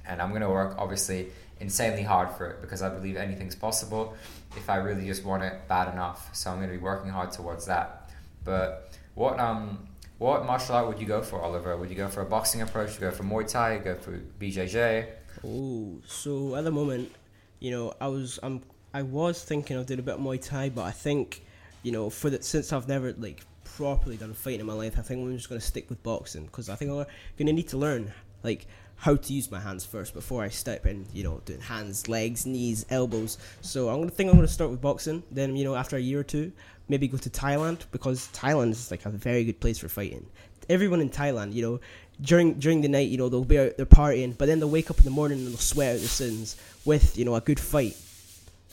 And 0.06 0.20
I'm 0.20 0.30
going 0.30 0.42
to 0.42 0.48
work, 0.48 0.74
obviously, 0.78 1.28
insanely 1.60 2.02
hard 2.02 2.30
for 2.30 2.48
it 2.50 2.60
because 2.60 2.82
I 2.82 2.88
believe 2.88 3.16
anything's 3.16 3.54
possible 3.54 4.14
if 4.56 4.70
I 4.70 4.76
really 4.76 5.06
just 5.06 5.24
want 5.24 5.42
it 5.42 5.68
bad 5.68 5.92
enough. 5.92 6.34
So 6.34 6.50
I'm 6.50 6.56
going 6.56 6.70
to 6.70 6.76
be 6.76 6.82
working 6.82 7.10
hard 7.10 7.30
towards 7.30 7.66
that. 7.66 8.10
But 8.44 8.92
what 9.14 9.38
um 9.40 9.87
what 10.18 10.44
martial 10.44 10.74
art 10.74 10.88
would 10.88 11.00
you 11.00 11.06
go 11.06 11.22
for, 11.22 11.40
Oliver? 11.40 11.76
Would 11.76 11.90
you 11.90 11.96
go 11.96 12.08
for 12.08 12.22
a 12.22 12.26
boxing 12.26 12.62
approach? 12.62 12.88
Would 12.88 13.00
you 13.00 13.00
go 13.00 13.10
for 13.12 13.22
Muay 13.22 13.48
Thai? 13.48 13.78
Go 13.78 13.94
for 13.94 14.20
BJJ? 14.40 15.06
Oh, 15.44 16.00
so 16.06 16.56
at 16.56 16.64
the 16.64 16.70
moment, 16.72 17.12
you 17.60 17.70
know, 17.70 17.94
I 18.00 18.08
was 18.08 18.38
I'm 18.42 18.62
I 18.92 19.02
was 19.02 19.44
thinking 19.44 19.76
of 19.76 19.86
doing 19.86 20.00
a 20.00 20.02
bit 20.02 20.14
of 20.14 20.20
Muay 20.20 20.42
Thai, 20.42 20.70
but 20.70 20.82
I 20.82 20.90
think, 20.90 21.44
you 21.82 21.92
know, 21.92 22.10
for 22.10 22.30
the 22.30 22.42
since 22.42 22.72
I've 22.72 22.88
never 22.88 23.12
like 23.12 23.44
properly 23.64 24.16
done 24.16 24.34
fighting 24.34 24.60
in 24.60 24.66
my 24.66 24.72
life, 24.72 24.98
I 24.98 25.02
think 25.02 25.20
I'm 25.20 25.36
just 25.36 25.48
gonna 25.48 25.60
stick 25.60 25.88
with 25.88 26.02
boxing 26.02 26.46
because 26.46 26.68
I 26.68 26.74
think 26.74 26.90
I'm 26.90 27.06
gonna 27.38 27.52
need 27.52 27.68
to 27.68 27.76
learn 27.76 28.12
like 28.42 28.66
how 28.96 29.14
to 29.14 29.32
use 29.32 29.48
my 29.52 29.60
hands 29.60 29.84
first 29.84 30.12
before 30.12 30.42
I 30.42 30.48
step 30.48 30.84
in, 30.84 31.06
you 31.14 31.22
know, 31.22 31.40
doing 31.44 31.60
hands, 31.60 32.08
legs, 32.08 32.44
knees, 32.44 32.84
elbows. 32.90 33.38
So 33.60 33.88
I'm 33.88 34.00
gonna 34.00 34.10
think 34.10 34.30
I'm 34.30 34.36
gonna 34.36 34.48
start 34.48 34.72
with 34.72 34.80
boxing. 34.80 35.22
Then 35.30 35.54
you 35.54 35.62
know, 35.62 35.76
after 35.76 35.96
a 35.96 36.00
year 36.00 36.18
or 36.18 36.24
two, 36.24 36.50
maybe 36.88 37.08
go 37.08 37.18
to 37.18 37.30
Thailand 37.30 37.84
because 37.92 38.28
Thailand 38.32 38.70
is 38.70 38.90
like 38.90 39.04
a 39.04 39.10
very 39.10 39.44
good 39.44 39.60
place 39.60 39.78
for 39.78 39.88
fighting. 39.88 40.26
Everyone 40.68 41.00
in 41.00 41.10
Thailand, 41.10 41.54
you 41.54 41.62
know, 41.62 41.80
during 42.20 42.54
during 42.54 42.80
the 42.80 42.88
night, 42.88 43.08
you 43.08 43.16
know, 43.16 43.28
they'll 43.28 43.44
be 43.44 43.58
out 43.58 43.76
they're 43.76 43.86
partying, 43.86 44.36
but 44.36 44.46
then 44.46 44.60
they'll 44.60 44.70
wake 44.70 44.90
up 44.90 44.98
in 44.98 45.04
the 45.04 45.10
morning 45.10 45.38
and 45.38 45.48
they'll 45.48 45.56
sweat 45.56 45.94
out 45.94 45.98
their 45.98 46.08
sins 46.08 46.56
with 46.84 47.16
you 47.16 47.24
know 47.24 47.34
a 47.34 47.40
good 47.40 47.60
fight. 47.60 47.96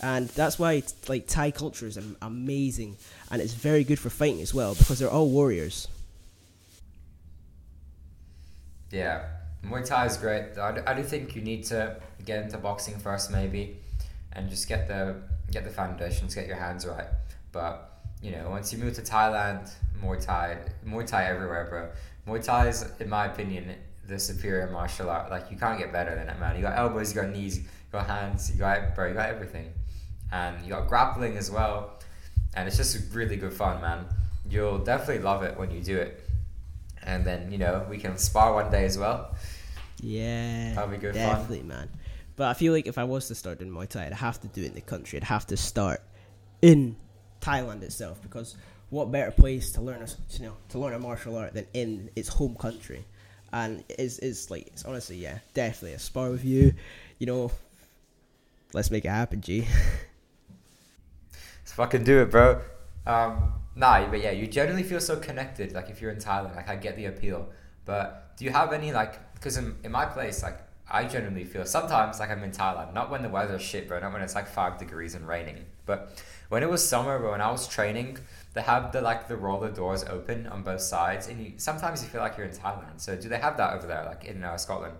And 0.01 0.27
that's 0.29 0.59
why 0.59 0.83
like 1.07 1.27
Thai 1.27 1.51
culture 1.51 1.87
is 1.87 1.97
amazing, 2.21 2.97
and 3.31 3.41
it's 3.41 3.53
very 3.53 3.83
good 3.83 3.99
for 3.99 4.09
fighting 4.09 4.41
as 4.41 4.53
well 4.53 4.75
because 4.75 4.99
they're 4.99 5.09
all 5.09 5.29
warriors. 5.29 5.87
Yeah, 8.91 9.25
Muay 9.63 9.85
Thai 9.85 10.05
is 10.05 10.17
great. 10.17 10.57
I 10.57 10.71
do, 10.73 10.81
I 10.85 10.93
do 10.93 11.03
think 11.03 11.35
you 11.35 11.41
need 11.41 11.63
to 11.65 11.97
get 12.25 12.43
into 12.43 12.57
boxing 12.57 12.97
first, 12.97 13.31
maybe, 13.31 13.77
and 14.33 14.49
just 14.49 14.67
get 14.67 14.87
the 14.87 15.15
get 15.51 15.63
the 15.63 15.69
foundations, 15.69 16.35
get 16.35 16.47
your 16.47 16.57
hands 16.57 16.85
right. 16.85 17.07
But 17.51 17.94
you 18.25 18.31
know, 18.31 18.49
once 18.49 18.73
you 18.73 18.79
move 18.79 18.95
to 18.95 19.03
Thailand, 19.03 19.71
Muay 20.01 20.25
Thai, 20.25 20.57
Muay 20.83 21.05
Thai 21.05 21.25
everywhere, 21.25 21.67
bro. 21.69 21.89
Muay 22.27 22.43
Thai 22.43 22.69
is, 22.69 22.83
in 22.99 23.07
my 23.07 23.27
opinion, 23.27 23.75
the 24.07 24.17
superior 24.17 24.67
martial 24.71 25.11
art. 25.11 25.29
Like 25.29 25.51
you 25.51 25.57
can't 25.57 25.77
get 25.77 25.93
better 25.93 26.15
than 26.15 26.27
it, 26.27 26.39
man. 26.39 26.55
You 26.55 26.63
got 26.63 26.75
elbows, 26.75 27.13
you 27.13 27.21
got 27.21 27.29
knees, 27.29 27.59
you 27.59 27.65
got 27.91 28.07
hands, 28.07 28.49
you 28.51 28.57
got 28.57 28.95
bro, 28.95 29.09
you 29.09 29.13
got 29.13 29.29
everything, 29.29 29.71
and 30.31 30.59
you 30.63 30.71
got 30.71 30.87
grappling 30.87 31.37
as 31.37 31.51
well. 31.51 31.99
And 32.55 32.67
it's 32.67 32.77
just 32.77 33.13
really 33.13 33.35
good 33.35 33.53
fun, 33.53 33.79
man. 33.79 34.05
You'll 34.49 34.79
definitely 34.79 35.21
love 35.21 35.43
it 35.43 35.55
when 35.55 35.69
you 35.69 35.83
do 35.83 35.95
it. 35.95 36.27
And 37.03 37.23
then 37.23 37.51
you 37.51 37.59
know 37.59 37.85
we 37.87 37.99
can 37.99 38.17
spar 38.17 38.55
one 38.55 38.71
day 38.71 38.85
as 38.85 38.97
well. 38.97 39.35
Yeah, 40.01 40.73
that'll 40.73 40.89
be 40.89 40.97
good 40.97 41.13
definitely, 41.13 41.59
fun. 41.59 41.67
man. 41.67 41.89
But 42.37 42.47
I 42.47 42.55
feel 42.55 42.73
like 42.73 42.87
if 42.87 42.97
I 42.97 43.03
was 43.03 43.27
to 43.27 43.35
start 43.35 43.59
doing 43.59 43.71
Muay 43.71 43.87
Thai, 43.87 44.07
I'd 44.07 44.13
have 44.13 44.41
to 44.41 44.47
do 44.47 44.63
it 44.63 44.69
in 44.69 44.73
the 44.73 44.81
country. 44.81 45.17
I'd 45.17 45.25
have 45.25 45.45
to 45.47 45.57
start 45.57 46.01
in 46.63 46.95
Thailand 47.45 47.83
itself 47.83 48.21
because 48.21 48.55
what 48.89 49.11
better 49.11 49.31
place 49.31 49.71
to 49.73 49.81
learn 49.81 50.01
a 50.01 50.07
you 50.33 50.45
know 50.45 50.53
to 50.69 50.79
learn 50.79 50.93
a 50.93 50.99
martial 50.99 51.37
art 51.37 51.53
than 51.53 51.67
in 51.73 52.09
its 52.15 52.29
home 52.29 52.55
country, 52.55 53.05
and 53.53 53.83
it's 53.89 54.19
it's 54.19 54.49
like 54.49 54.67
it's 54.67 54.85
honestly 54.85 55.17
yeah 55.17 55.39
definitely 55.53 55.93
a 55.93 55.99
spar 55.99 56.29
with 56.29 56.45
you, 56.45 56.73
you 57.19 57.27
know. 57.27 57.51
Let's 58.73 58.91
make 58.91 59.05
it 59.05 59.09
happen, 59.09 59.39
G. 59.39 59.65
Let's 61.61 61.71
fucking 61.73 62.03
do 62.03 62.21
it, 62.23 62.31
bro. 62.31 62.61
Um, 63.05 63.53
nah, 63.75 64.05
but 64.07 64.21
yeah, 64.21 64.31
you 64.31 64.47
generally 64.47 64.83
feel 64.83 64.99
so 64.99 65.15
connected. 65.15 65.71
Like 65.71 65.89
if 65.89 66.01
you're 66.01 66.11
in 66.11 66.17
Thailand, 66.17 66.55
like 66.55 66.67
I 66.67 66.75
get 66.75 66.97
the 66.97 67.05
appeal. 67.05 67.47
But 67.85 68.35
do 68.37 68.43
you 68.43 68.51
have 68.51 68.73
any 68.73 68.91
like? 68.91 69.33
Because 69.35 69.55
in, 69.57 69.75
in 69.83 69.91
my 69.91 70.05
place, 70.05 70.43
like 70.43 70.59
I 70.95 71.03
generally 71.03 71.43
feel 71.43 71.65
sometimes 71.65 72.21
like 72.21 72.29
I'm 72.29 72.41
in 72.41 72.51
Thailand. 72.51 72.93
Not 72.93 73.11
when 73.11 73.21
the 73.21 73.27
weather's 73.27 73.61
shit, 73.61 73.89
bro. 73.89 73.99
Not 73.99 74.13
when 74.13 74.21
it's 74.21 74.33
like 74.33 74.47
five 74.47 74.77
degrees 74.77 75.13
and 75.13 75.27
raining. 75.27 75.65
But 75.85 76.23
when 76.47 76.63
it 76.63 76.69
was 76.69 76.87
summer, 76.87 77.19
bro, 77.19 77.31
when 77.31 77.41
I 77.41 77.51
was 77.51 77.67
training, 77.67 78.17
they 78.53 78.61
have 78.61 78.93
the 78.93 79.01
like 79.01 79.27
the 79.27 79.35
roller 79.35 79.69
doors 79.69 80.05
open 80.05 80.47
on 80.47 80.63
both 80.63 80.79
sides, 80.79 81.27
and 81.27 81.45
you 81.45 81.53
sometimes 81.57 82.01
you 82.01 82.07
feel 82.07 82.21
like 82.21 82.37
you're 82.37 82.47
in 82.47 82.53
Thailand. 82.53 82.97
So 83.01 83.17
do 83.17 83.27
they 83.27 83.39
have 83.39 83.57
that 83.57 83.73
over 83.73 83.87
there, 83.87 84.05
like 84.05 84.23
in 84.23 84.41
uh, 84.41 84.55
Scotland? 84.55 84.93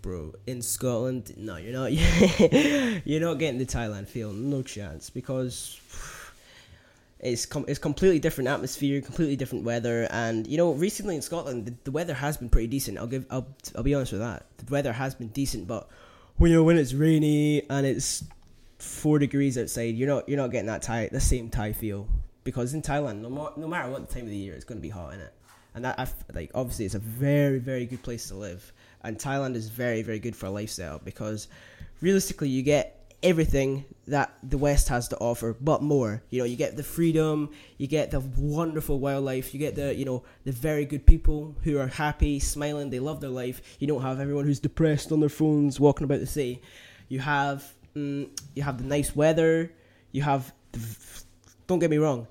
Bro, 0.00 0.36
in 0.46 0.62
Scotland, 0.62 1.34
no, 1.36 1.56
you're 1.56 1.74
not. 1.74 1.92
you're 3.04 3.20
not 3.20 3.34
getting 3.34 3.58
the 3.58 3.66
Thailand 3.66 4.08
feel, 4.08 4.32
no 4.32 4.62
chance, 4.62 5.10
because 5.10 5.78
it's 7.22 7.46
com- 7.46 7.64
it's 7.68 7.78
completely 7.78 8.18
different 8.18 8.48
atmosphere, 8.48 9.00
completely 9.00 9.36
different 9.36 9.64
weather, 9.64 10.08
and 10.10 10.46
you 10.46 10.58
know, 10.58 10.72
recently 10.72 11.14
in 11.14 11.22
Scotland, 11.22 11.66
the, 11.66 11.74
the 11.84 11.90
weather 11.92 12.14
has 12.14 12.36
been 12.36 12.48
pretty 12.48 12.66
decent. 12.66 12.98
I'll 12.98 13.06
give, 13.06 13.24
I'll, 13.30 13.46
I'll 13.76 13.84
be 13.84 13.94
honest 13.94 14.12
with 14.12 14.20
that. 14.20 14.46
The 14.58 14.72
weather 14.72 14.92
has 14.92 15.14
been 15.14 15.28
decent, 15.28 15.68
but 15.68 15.88
when 16.36 16.50
you 16.50 16.58
know 16.58 16.64
when 16.64 16.76
it's 16.76 16.92
rainy 16.92 17.62
and 17.70 17.86
it's 17.86 18.24
four 18.78 19.20
degrees 19.20 19.56
outside, 19.56 19.94
you're 19.94 20.08
not 20.08 20.28
you're 20.28 20.36
not 20.36 20.50
getting 20.50 20.66
that 20.66 20.82
Thai 20.82 21.08
the 21.12 21.20
same 21.20 21.48
Thai 21.48 21.72
feel 21.72 22.08
because 22.44 22.74
in 22.74 22.82
Thailand, 22.82 23.20
no, 23.20 23.30
more, 23.30 23.52
no 23.56 23.68
matter 23.68 23.90
what 23.90 24.06
the 24.06 24.12
time 24.12 24.24
of 24.24 24.30
the 24.30 24.36
year, 24.36 24.54
it's 24.54 24.64
going 24.64 24.78
to 24.78 24.82
be 24.82 24.88
hot 24.88 25.14
in 25.14 25.20
it. 25.20 25.32
And 25.74 25.84
that, 25.84 25.98
I've, 25.98 26.14
like, 26.34 26.50
obviously, 26.54 26.84
it's 26.84 26.94
a 26.94 26.98
very, 26.98 27.58
very 27.58 27.86
good 27.86 28.02
place 28.02 28.28
to 28.28 28.34
live. 28.34 28.72
And 29.02 29.16
Thailand 29.16 29.54
is 29.54 29.68
very, 29.68 30.02
very 30.02 30.18
good 30.18 30.36
for 30.36 30.46
a 30.46 30.50
lifestyle 30.50 31.00
because 31.02 31.48
realistically, 32.00 32.48
you 32.48 32.62
get 32.62 33.01
everything 33.22 33.84
that 34.06 34.34
the 34.42 34.58
West 34.58 34.88
has 34.88 35.08
to 35.08 35.18
offer, 35.18 35.56
but 35.60 35.82
more. 35.82 36.22
You 36.30 36.40
know, 36.40 36.44
you 36.44 36.56
get 36.56 36.76
the 36.76 36.82
freedom, 36.82 37.50
you 37.78 37.86
get 37.86 38.10
the 38.10 38.20
wonderful 38.20 38.98
wildlife, 38.98 39.54
you 39.54 39.60
get 39.60 39.76
the, 39.76 39.94
you 39.94 40.04
know, 40.04 40.24
the 40.44 40.52
very 40.52 40.84
good 40.84 41.06
people 41.06 41.54
who 41.62 41.78
are 41.78 41.86
happy, 41.86 42.40
smiling, 42.40 42.90
they 42.90 42.98
love 42.98 43.20
their 43.20 43.30
life. 43.30 43.62
You 43.78 43.86
don't 43.86 44.02
have 44.02 44.20
everyone 44.20 44.44
who's 44.44 44.60
depressed 44.60 45.12
on 45.12 45.20
their 45.20 45.28
phones 45.28 45.78
walking 45.78 46.04
about 46.04 46.20
the 46.20 46.26
city. 46.26 46.60
You 47.08 47.20
have, 47.20 47.72
mm, 47.94 48.28
you 48.54 48.62
have 48.62 48.78
the 48.78 48.84
nice 48.84 49.14
weather. 49.14 49.72
You 50.10 50.22
have 50.22 50.52
the 50.72 50.80
don't 51.66 51.78
get 51.78 51.90
me 51.90 51.98
wrong, 51.98 52.26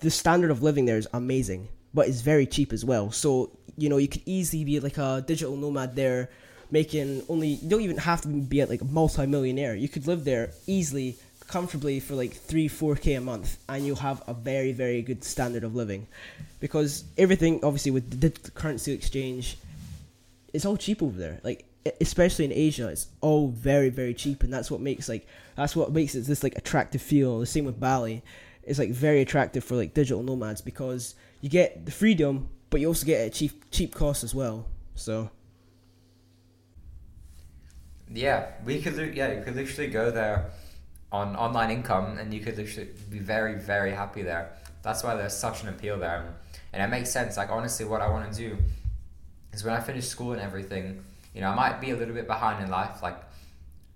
the 0.00 0.10
standard 0.10 0.50
of 0.50 0.62
living 0.62 0.84
there 0.84 0.98
is 0.98 1.08
amazing, 1.12 1.68
but 1.94 2.08
it's 2.08 2.20
very 2.20 2.46
cheap 2.46 2.72
as 2.72 2.84
well. 2.84 3.10
So 3.10 3.56
you 3.76 3.88
know 3.88 3.96
you 3.96 4.08
could 4.08 4.22
easily 4.26 4.64
be 4.64 4.80
like 4.80 4.98
a 4.98 5.24
digital 5.26 5.56
nomad 5.56 5.96
there, 5.96 6.30
making 6.70 7.22
only 7.28 7.48
you 7.48 7.68
don't 7.68 7.80
even 7.80 7.98
have 7.98 8.20
to 8.22 8.28
be 8.28 8.60
at 8.60 8.68
like 8.68 8.80
a 8.80 8.84
multi-millionaire. 8.84 9.74
You 9.74 9.88
could 9.88 10.06
live 10.06 10.24
there 10.24 10.52
easily, 10.66 11.16
comfortably 11.48 12.00
for 12.00 12.14
like 12.14 12.32
three, 12.32 12.68
four 12.68 12.94
k 12.96 13.14
a 13.14 13.20
month, 13.20 13.58
and 13.68 13.84
you'll 13.84 13.96
have 13.96 14.22
a 14.26 14.34
very, 14.34 14.72
very 14.72 15.02
good 15.02 15.24
standard 15.24 15.64
of 15.64 15.74
living, 15.74 16.06
because 16.60 17.04
everything 17.18 17.64
obviously 17.64 17.90
with 17.90 18.20
the 18.20 18.30
currency 18.52 18.92
exchange, 18.92 19.58
it's 20.52 20.64
all 20.64 20.76
cheap 20.76 21.02
over 21.02 21.18
there. 21.18 21.40
Like 21.42 21.64
especially 22.00 22.44
in 22.44 22.52
Asia, 22.52 22.88
it's 22.88 23.08
all 23.20 23.48
very 23.48 23.88
very 23.88 24.14
cheap, 24.14 24.42
and 24.42 24.52
that's 24.52 24.70
what 24.70 24.80
makes 24.80 25.08
like 25.08 25.26
that's 25.56 25.74
what 25.74 25.92
makes 25.92 26.14
it 26.14 26.26
this 26.26 26.42
like 26.42 26.56
attractive 26.56 27.02
feel. 27.02 27.40
The 27.40 27.46
same 27.46 27.64
with 27.64 27.80
Bali, 27.80 28.22
it's 28.62 28.78
like 28.78 28.90
very 28.90 29.20
attractive 29.20 29.64
for 29.64 29.76
like 29.76 29.94
digital 29.94 30.22
nomads 30.22 30.60
because 30.60 31.14
you 31.40 31.48
get 31.48 31.86
the 31.86 31.92
freedom, 31.92 32.48
but 32.68 32.80
you 32.80 32.86
also 32.86 33.06
get 33.06 33.26
a 33.26 33.30
cheap 33.30 33.70
cheap 33.70 33.94
cost 33.94 34.22
as 34.22 34.34
well. 34.34 34.66
So. 34.94 35.30
Yeah, 38.12 38.46
we 38.64 38.82
could. 38.82 39.14
Yeah, 39.14 39.32
you 39.32 39.42
could 39.42 39.54
literally 39.54 39.90
go 39.90 40.10
there 40.10 40.50
on 41.12 41.36
online 41.36 41.70
income, 41.70 42.18
and 42.18 42.34
you 42.34 42.40
could 42.40 42.56
literally 42.56 42.90
be 43.08 43.18
very, 43.18 43.54
very 43.54 43.92
happy 43.92 44.22
there. 44.22 44.52
That's 44.82 45.04
why 45.04 45.14
there's 45.14 45.36
such 45.36 45.62
an 45.62 45.68
appeal 45.68 45.98
there, 45.98 46.34
and 46.72 46.82
it 46.82 46.88
makes 46.88 47.10
sense. 47.10 47.36
Like 47.36 47.50
honestly, 47.50 47.84
what 47.84 48.00
I 48.00 48.08
want 48.08 48.32
to 48.32 48.36
do 48.36 48.56
is 49.52 49.64
when 49.64 49.74
I 49.74 49.80
finish 49.80 50.06
school 50.06 50.32
and 50.32 50.40
everything, 50.40 51.04
you 51.34 51.40
know, 51.40 51.50
I 51.50 51.54
might 51.54 51.80
be 51.80 51.90
a 51.90 51.96
little 51.96 52.14
bit 52.14 52.26
behind 52.26 52.62
in 52.62 52.70
life. 52.70 53.02
Like, 53.02 53.20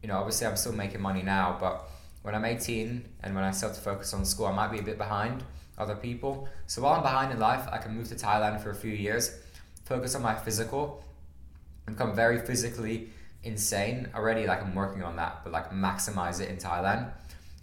you 0.02 0.08
know, 0.08 0.18
obviously 0.18 0.46
I'm 0.46 0.56
still 0.56 0.72
making 0.72 1.00
money 1.00 1.22
now, 1.22 1.56
but 1.60 1.88
when 2.22 2.34
I'm 2.34 2.44
18 2.44 3.04
and 3.22 3.34
when 3.34 3.44
I 3.44 3.50
start 3.50 3.74
to 3.74 3.80
focus 3.80 4.14
on 4.14 4.24
school, 4.24 4.46
I 4.46 4.52
might 4.52 4.70
be 4.70 4.78
a 4.78 4.82
bit 4.82 4.98
behind 4.98 5.42
other 5.76 5.96
people. 5.96 6.48
So 6.66 6.82
while 6.82 6.94
I'm 6.94 7.02
behind 7.02 7.32
in 7.32 7.38
life, 7.38 7.66
I 7.70 7.78
can 7.78 7.96
move 7.96 8.08
to 8.08 8.14
Thailand 8.14 8.60
for 8.62 8.70
a 8.70 8.74
few 8.74 8.92
years, 8.92 9.40
focus 9.84 10.14
on 10.14 10.22
my 10.22 10.34
physical, 10.34 11.04
and 11.86 11.96
become 11.96 12.14
very 12.14 12.38
physically 12.38 13.10
insane 13.44 14.08
already. 14.14 14.46
Like 14.46 14.62
I'm 14.62 14.74
working 14.74 15.02
on 15.02 15.16
that, 15.16 15.40
but 15.44 15.52
like 15.52 15.70
maximize 15.70 16.40
it 16.40 16.48
in 16.48 16.56
Thailand, 16.56 17.10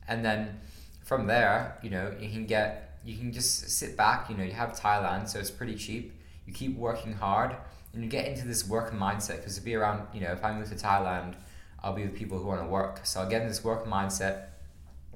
and 0.08 0.24
then 0.24 0.60
from 1.04 1.28
there, 1.28 1.78
you 1.82 1.90
know, 1.90 2.14
you 2.20 2.30
can 2.30 2.46
get 2.46 3.00
you 3.04 3.18
can 3.18 3.32
just 3.32 3.70
sit 3.70 3.98
back. 3.98 4.30
You 4.30 4.38
know, 4.38 4.44
you 4.44 4.54
have 4.54 4.74
Thailand, 4.74 5.28
so 5.28 5.40
it's 5.40 5.52
pretty 5.52 5.76
cheap. 5.76 6.14
You 6.46 6.54
keep 6.54 6.78
working 6.78 7.14
hard 7.14 7.56
and 7.94 8.04
you 8.04 8.10
get 8.10 8.28
into 8.28 8.48
this 8.48 8.68
work 8.68 8.94
mindset 8.94 9.38
because 9.38 9.56
to 9.56 9.62
be 9.62 9.76
around, 9.76 10.08
you 10.14 10.22
know, 10.22 10.32
if 10.32 10.44
I 10.44 10.54
move 10.54 10.70
to 10.70 10.76
Thailand, 10.76 11.36
I'll 11.84 11.94
be 11.94 12.04
with 12.04 12.16
people 12.16 12.38
who 12.38 12.46
want 12.46 12.62
to 12.62 12.68
work. 12.68 13.02
So 13.04 13.22
I'll 13.22 13.30
get 13.30 13.42
in 13.42 13.48
this 13.48 13.64
work 13.64 13.86
mindset, 13.86 14.46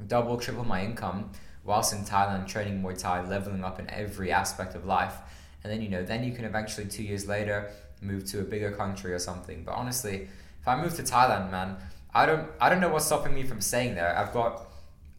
double, 0.08 0.38
triple 0.38 0.66
my 0.66 0.84
income 0.84 1.32
whilst 1.64 1.94
in 1.94 2.00
Thailand 2.00 2.48
training 2.48 2.82
Muay 2.82 2.98
Thai, 2.98 3.28
leveling 3.28 3.64
up 3.64 3.80
in 3.80 3.90
every 3.90 4.32
aspect 4.32 4.76
of 4.76 4.86
life. 4.86 5.16
And 5.64 5.72
then, 5.72 5.82
you 5.82 5.90
know, 5.90 6.04
then 6.04 6.24
you 6.24 6.34
can 6.34 6.46
eventually 6.46 6.86
two 6.86 7.04
years 7.04 7.28
later 7.28 7.72
move 8.02 8.26
to 8.26 8.42
a 8.42 8.44
bigger 8.44 8.72
country 8.72 9.14
or 9.14 9.20
something. 9.20 9.64
But 9.64 9.74
honestly, 9.74 10.28
if 10.66 10.70
I 10.70 10.82
move 10.82 10.96
to 10.96 11.04
Thailand, 11.04 11.52
man, 11.52 11.78
I 12.12 12.26
don't 12.26 12.50
I 12.60 12.70
don't 12.70 12.82
know 12.82 12.90
what's 12.90 13.06
stopping 13.06 13.36
me 13.36 13.44
from 13.44 13.62
staying 13.62 13.94
there. 13.94 14.18
I've 14.18 14.34
got 14.34 14.66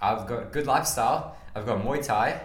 I've 0.00 0.26
got 0.26 0.50
good 0.50 0.66
lifestyle, 0.66 1.36
I've 1.54 1.64
got 1.64 1.84
Muay 1.84 2.04
Thai, 2.04 2.40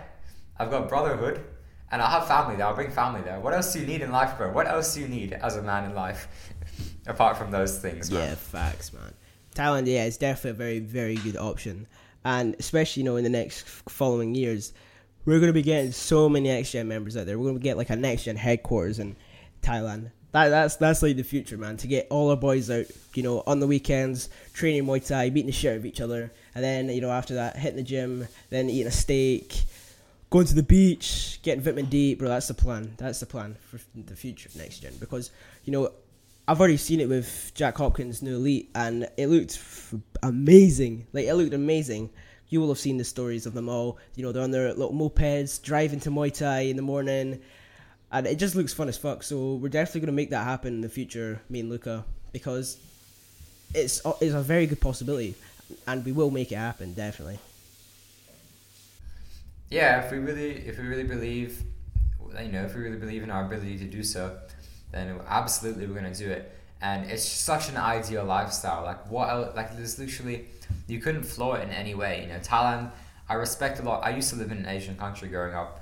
I've 0.59 0.69
got 0.69 0.87
brotherhood, 0.87 1.43
and 1.91 1.99
I'll 1.99 2.19
have 2.19 2.27
family 2.27 2.57
there. 2.57 2.67
I'll 2.67 2.75
bring 2.75 2.91
family 2.91 3.21
there. 3.21 3.39
What 3.39 3.55
else 3.55 3.73
do 3.73 3.79
you 3.79 3.87
need 3.87 4.01
in 4.01 4.11
life, 4.11 4.37
bro? 4.37 4.51
What 4.51 4.67
else 4.67 4.93
do 4.93 5.01
you 5.01 5.07
need 5.07 5.33
as 5.33 5.55
a 5.55 5.63
man 5.63 5.85
in 5.85 5.95
life, 5.95 6.27
apart 7.07 7.37
from 7.37 7.49
those 7.49 7.79
things? 7.79 8.11
Yeah, 8.11 8.35
facts, 8.35 8.93
man. 8.93 9.13
Thailand, 9.55 9.87
yeah, 9.87 10.03
it's 10.05 10.17
definitely 10.17 10.51
a 10.51 10.53
very, 10.53 10.79
very 10.79 11.15
good 11.15 11.37
option, 11.37 11.87
and 12.23 12.55
especially 12.59 13.01
you 13.01 13.05
know 13.05 13.15
in 13.15 13.23
the 13.23 13.31
next 13.31 13.67
following 13.89 14.35
years, 14.35 14.73
we're 15.25 15.39
going 15.39 15.49
to 15.49 15.53
be 15.53 15.63
getting 15.63 15.91
so 15.91 16.29
many 16.29 16.49
next 16.49 16.71
gen 16.71 16.87
members 16.87 17.17
out 17.17 17.25
there. 17.25 17.39
We're 17.39 17.45
going 17.49 17.57
to 17.57 17.63
get 17.63 17.77
like 17.77 17.89
a 17.89 17.95
next 17.95 18.25
gen 18.25 18.35
headquarters 18.35 18.99
in 18.99 19.15
Thailand, 19.63 20.11
that 20.31 20.49
that's 20.49 20.77
that's 20.77 21.01
like 21.01 21.17
the 21.17 21.23
future, 21.23 21.57
man. 21.57 21.77
To 21.77 21.87
get 21.87 22.07
all 22.09 22.29
our 22.29 22.37
boys 22.37 22.69
out, 22.69 22.85
you 23.13 23.23
know, 23.23 23.43
on 23.45 23.59
the 23.59 23.67
weekends, 23.67 24.29
training 24.53 24.85
Muay 24.85 25.05
Thai, 25.05 25.29
beating 25.29 25.47
the 25.47 25.51
shit 25.51 25.73
out 25.73 25.77
of 25.77 25.85
each 25.85 25.99
other, 25.99 26.31
and 26.55 26.63
then 26.63 26.89
you 26.89 27.01
know 27.01 27.11
after 27.11 27.35
that, 27.35 27.57
hitting 27.57 27.77
the 27.77 27.83
gym, 27.83 28.27
then 28.49 28.69
eating 28.69 28.87
a 28.87 28.91
steak, 28.91 29.63
going 30.29 30.45
to 30.45 30.55
the 30.55 30.63
beach, 30.63 31.39
getting 31.43 31.61
vitamin 31.61 31.85
D, 31.87 32.15
bro. 32.15 32.29
That's 32.29 32.47
the 32.47 32.53
plan. 32.53 32.93
That's 32.97 33.19
the 33.19 33.25
plan 33.25 33.57
for 33.69 33.79
the 33.93 34.15
future 34.15 34.47
of 34.47 34.55
next 34.55 34.79
gen. 34.79 34.93
Because 34.99 35.31
you 35.65 35.73
know, 35.73 35.91
I've 36.47 36.59
already 36.59 36.77
seen 36.77 37.01
it 37.01 37.09
with 37.09 37.51
Jack 37.53 37.77
Hopkins' 37.77 38.21
new 38.21 38.35
elite, 38.35 38.69
and 38.73 39.09
it 39.17 39.27
looked 39.27 39.55
f- 39.55 39.95
amazing. 40.23 41.07
Like 41.11 41.25
it 41.25 41.33
looked 41.33 41.53
amazing. 41.53 42.09
You 42.47 42.61
will 42.61 42.69
have 42.69 42.79
seen 42.79 42.97
the 42.97 43.03
stories 43.03 43.45
of 43.45 43.53
them 43.53 43.67
all. 43.67 43.97
You 44.15 44.23
know, 44.23 44.31
they're 44.31 44.43
on 44.43 44.51
their 44.51 44.69
little 44.73 44.93
mopeds, 44.93 45.61
driving 45.61 45.99
to 46.01 46.09
Muay 46.09 46.33
Thai 46.33 46.61
in 46.61 46.77
the 46.77 46.81
morning 46.81 47.41
and 48.11 48.27
it 48.27 48.35
just 48.35 48.55
looks 48.55 48.73
fun 48.73 48.89
as 48.89 48.97
fuck. 48.97 49.23
So 49.23 49.55
we're 49.55 49.69
definitely 49.69 50.01
gonna 50.01 50.11
make 50.11 50.29
that 50.31 50.43
happen 50.43 50.73
in 50.73 50.81
the 50.81 50.89
future, 50.89 51.41
me 51.49 51.61
and 51.61 51.69
Luca, 51.69 52.03
because 52.33 52.77
it's 53.73 54.01
it's 54.19 54.33
a 54.33 54.41
very 54.41 54.67
good 54.67 54.81
possibility, 54.81 55.35
and 55.87 56.03
we 56.05 56.11
will 56.11 56.31
make 56.31 56.51
it 56.51 56.57
happen 56.57 56.93
definitely. 56.93 57.39
Yeah, 59.69 60.03
if 60.03 60.11
we 60.11 60.17
really 60.17 60.51
if 60.51 60.77
we 60.77 60.85
really 60.85 61.05
believe, 61.05 61.63
you 62.41 62.51
know, 62.51 62.63
if 62.63 62.75
we 62.75 62.81
really 62.81 62.97
believe 62.97 63.23
in 63.23 63.31
our 63.31 63.45
ability 63.45 63.77
to 63.79 63.85
do 63.85 64.03
so, 64.03 64.37
then 64.91 65.19
absolutely 65.27 65.87
we're 65.87 65.95
gonna 65.95 66.13
do 66.13 66.29
it. 66.29 66.57
And 66.81 67.09
it's 67.09 67.23
such 67.23 67.69
an 67.69 67.77
ideal 67.77 68.25
lifestyle. 68.25 68.83
Like 68.83 69.09
what? 69.09 69.55
Like 69.55 69.75
there's 69.77 69.97
literally 69.99 70.47
you 70.87 70.99
couldn't 70.99 71.23
flaw 71.23 71.53
it 71.53 71.63
in 71.63 71.69
any 71.69 71.95
way. 71.95 72.23
You 72.23 72.27
know, 72.27 72.39
Thailand. 72.39 72.91
I 73.29 73.35
respect 73.35 73.79
a 73.79 73.83
lot. 73.83 74.03
I 74.03 74.09
used 74.09 74.29
to 74.31 74.35
live 74.35 74.51
in 74.51 74.57
an 74.57 74.65
Asian 74.65 74.97
country 74.97 75.29
growing 75.29 75.55
up, 75.55 75.80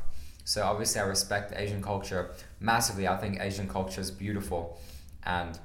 so 0.50 0.64
obviously, 0.64 1.00
I 1.00 1.04
respect 1.04 1.54
Asian 1.56 1.80
culture 1.80 2.32
massively. 2.60 3.08
I 3.08 3.18
think 3.18 3.40
Asian 3.40 3.68
culture 3.70 4.02
is 4.02 4.10
beautiful, 4.10 4.80
and 5.24 5.60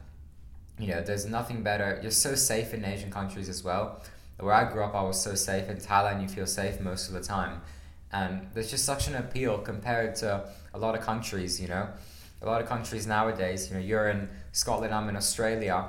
you 0.79 0.89
know, 0.89 1.01
there's 1.01 1.25
nothing 1.25 1.63
better. 1.63 1.99
You're 2.03 2.11
so 2.11 2.35
safe 2.35 2.75
in 2.75 2.85
Asian 2.85 3.11
countries 3.11 3.49
as 3.49 3.65
well. 3.65 4.03
Where 4.39 4.53
I 4.53 4.71
grew 4.71 4.85
up, 4.85 4.95
I 4.95 5.01
was 5.03 5.19
so 5.19 5.37
safe. 5.37 5.71
In 5.71 5.79
Thailand, 5.79 6.21
you 6.21 6.29
feel 6.29 6.47
safe 6.47 6.81
most 6.81 7.09
of 7.09 7.15
the 7.15 7.23
time, 7.23 7.63
and 8.13 8.47
there's 8.53 8.71
just 8.71 8.85
such 8.85 9.09
an 9.09 9.15
appeal 9.15 9.57
compared 9.57 10.17
to 10.17 10.51
a 10.75 10.79
lot 10.79 10.95
of 10.95 11.01
countries. 11.01 11.59
You 11.59 11.69
know, 11.69 11.89
a 12.43 12.47
lot 12.47 12.61
of 12.61 12.69
countries 12.69 13.07
nowadays. 13.07 13.71
You 13.71 13.77
know, 13.77 13.83
you're 13.83 14.11
in 14.11 14.29
Scotland, 14.53 14.93
I'm 14.93 15.09
in 15.09 15.17
Australia. 15.17 15.87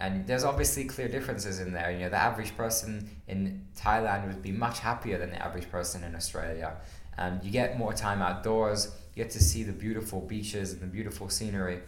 And 0.00 0.28
there's 0.28 0.44
obviously 0.44 0.84
clear 0.84 1.08
differences 1.08 1.58
in 1.58 1.72
there. 1.72 1.90
You 1.90 1.98
know, 1.98 2.08
the 2.08 2.22
average 2.22 2.56
person 2.56 3.10
in 3.26 3.66
Thailand 3.76 4.28
would 4.28 4.42
be 4.42 4.52
much 4.52 4.78
happier 4.78 5.18
than 5.18 5.30
the 5.30 5.44
average 5.44 5.68
person 5.72 6.04
in 6.04 6.14
Australia 6.14 6.76
and 7.18 7.42
you 7.42 7.50
get 7.50 7.76
more 7.76 7.92
time 7.92 8.22
outdoors. 8.22 8.92
You 9.14 9.24
get 9.24 9.32
to 9.32 9.42
see 9.42 9.64
the 9.64 9.72
beautiful 9.72 10.20
beaches 10.20 10.72
and 10.72 10.80
the 10.80 10.86
beautiful 10.86 11.28
scenery, 11.28 11.80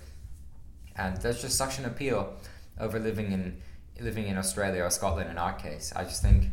and 0.96 1.16
there's 1.18 1.40
just 1.40 1.56
such 1.56 1.78
an 1.78 1.84
appeal 1.84 2.34
over 2.78 2.98
living 2.98 3.32
in 3.32 3.62
living 4.00 4.26
in 4.26 4.36
Australia 4.36 4.82
or 4.82 4.90
Scotland 4.90 5.30
in 5.30 5.38
our 5.38 5.52
case. 5.52 5.92
I 5.94 6.04
just 6.04 6.22
think 6.22 6.48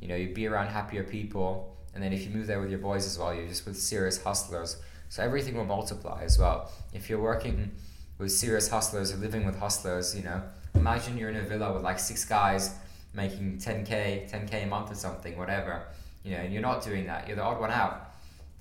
you 0.00 0.08
know 0.08 0.16
you'd 0.16 0.34
be 0.34 0.46
around 0.46 0.68
happier 0.68 1.04
people, 1.04 1.76
and 1.94 2.02
then 2.02 2.12
if 2.12 2.24
you 2.24 2.30
move 2.30 2.46
there 2.46 2.60
with 2.60 2.70
your 2.70 2.78
boys 2.78 3.06
as 3.06 3.18
well, 3.18 3.34
you're 3.34 3.46
just 3.46 3.66
with 3.66 3.78
serious 3.78 4.22
hustlers. 4.22 4.78
So 5.10 5.22
everything 5.22 5.54
will 5.54 5.66
multiply 5.66 6.22
as 6.22 6.38
well. 6.38 6.72
If 6.94 7.10
you're 7.10 7.20
working 7.20 7.72
with 8.16 8.32
serious 8.32 8.68
hustlers 8.68 9.12
or 9.12 9.16
living 9.16 9.44
with 9.44 9.58
hustlers, 9.58 10.16
you 10.16 10.22
know, 10.22 10.40
imagine 10.74 11.18
you're 11.18 11.28
in 11.28 11.36
a 11.36 11.42
villa 11.42 11.70
with 11.74 11.82
like 11.82 11.98
six 11.98 12.24
guys 12.24 12.74
making 13.12 13.58
10k, 13.58 14.30
10k 14.30 14.64
a 14.64 14.66
month 14.66 14.90
or 14.90 14.94
something, 14.94 15.36
whatever. 15.36 15.82
You 16.24 16.30
know, 16.30 16.38
and 16.38 16.50
you're 16.50 16.62
not 16.62 16.82
doing 16.82 17.06
that. 17.08 17.26
You're 17.26 17.36
the 17.36 17.42
odd 17.42 17.60
one 17.60 17.70
out 17.70 18.11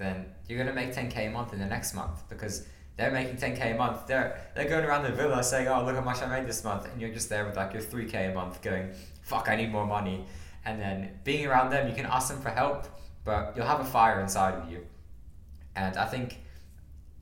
then 0.01 0.25
you're 0.47 0.57
gonna 0.57 0.73
make 0.73 0.93
10k 0.93 1.27
a 1.27 1.29
month 1.29 1.53
in 1.53 1.59
the 1.59 1.65
next 1.65 1.93
month 1.93 2.27
because 2.29 2.65
they're 2.97 3.11
making 3.11 3.37
10k 3.37 3.73
a 3.73 3.77
month. 3.77 4.07
They're 4.07 4.39
they're 4.55 4.69
going 4.69 4.85
around 4.85 5.03
the 5.03 5.11
villa 5.11 5.43
saying, 5.43 5.67
"Oh, 5.67 5.83
look 5.83 5.95
how 5.95 6.01
much 6.01 6.21
I 6.21 6.27
made 6.27 6.47
this 6.47 6.63
month," 6.63 6.87
and 6.91 6.99
you're 7.01 7.13
just 7.13 7.29
there 7.29 7.45
with 7.45 7.55
like 7.55 7.73
your 7.73 7.81
3k 7.81 8.31
a 8.31 8.33
month, 8.33 8.61
going, 8.61 8.91
"Fuck, 9.21 9.49
I 9.49 9.55
need 9.55 9.71
more 9.71 9.85
money." 9.85 10.25
And 10.65 10.79
then 10.79 11.19
being 11.23 11.47
around 11.47 11.71
them, 11.71 11.87
you 11.87 11.95
can 11.95 12.05
ask 12.05 12.29
them 12.29 12.41
for 12.41 12.49
help, 12.49 12.87
but 13.25 13.53
you'll 13.55 13.65
have 13.65 13.79
a 13.79 13.85
fire 13.85 14.19
inside 14.21 14.53
of 14.55 14.71
you. 14.71 14.85
And 15.75 15.97
I 15.97 16.05
think 16.05 16.39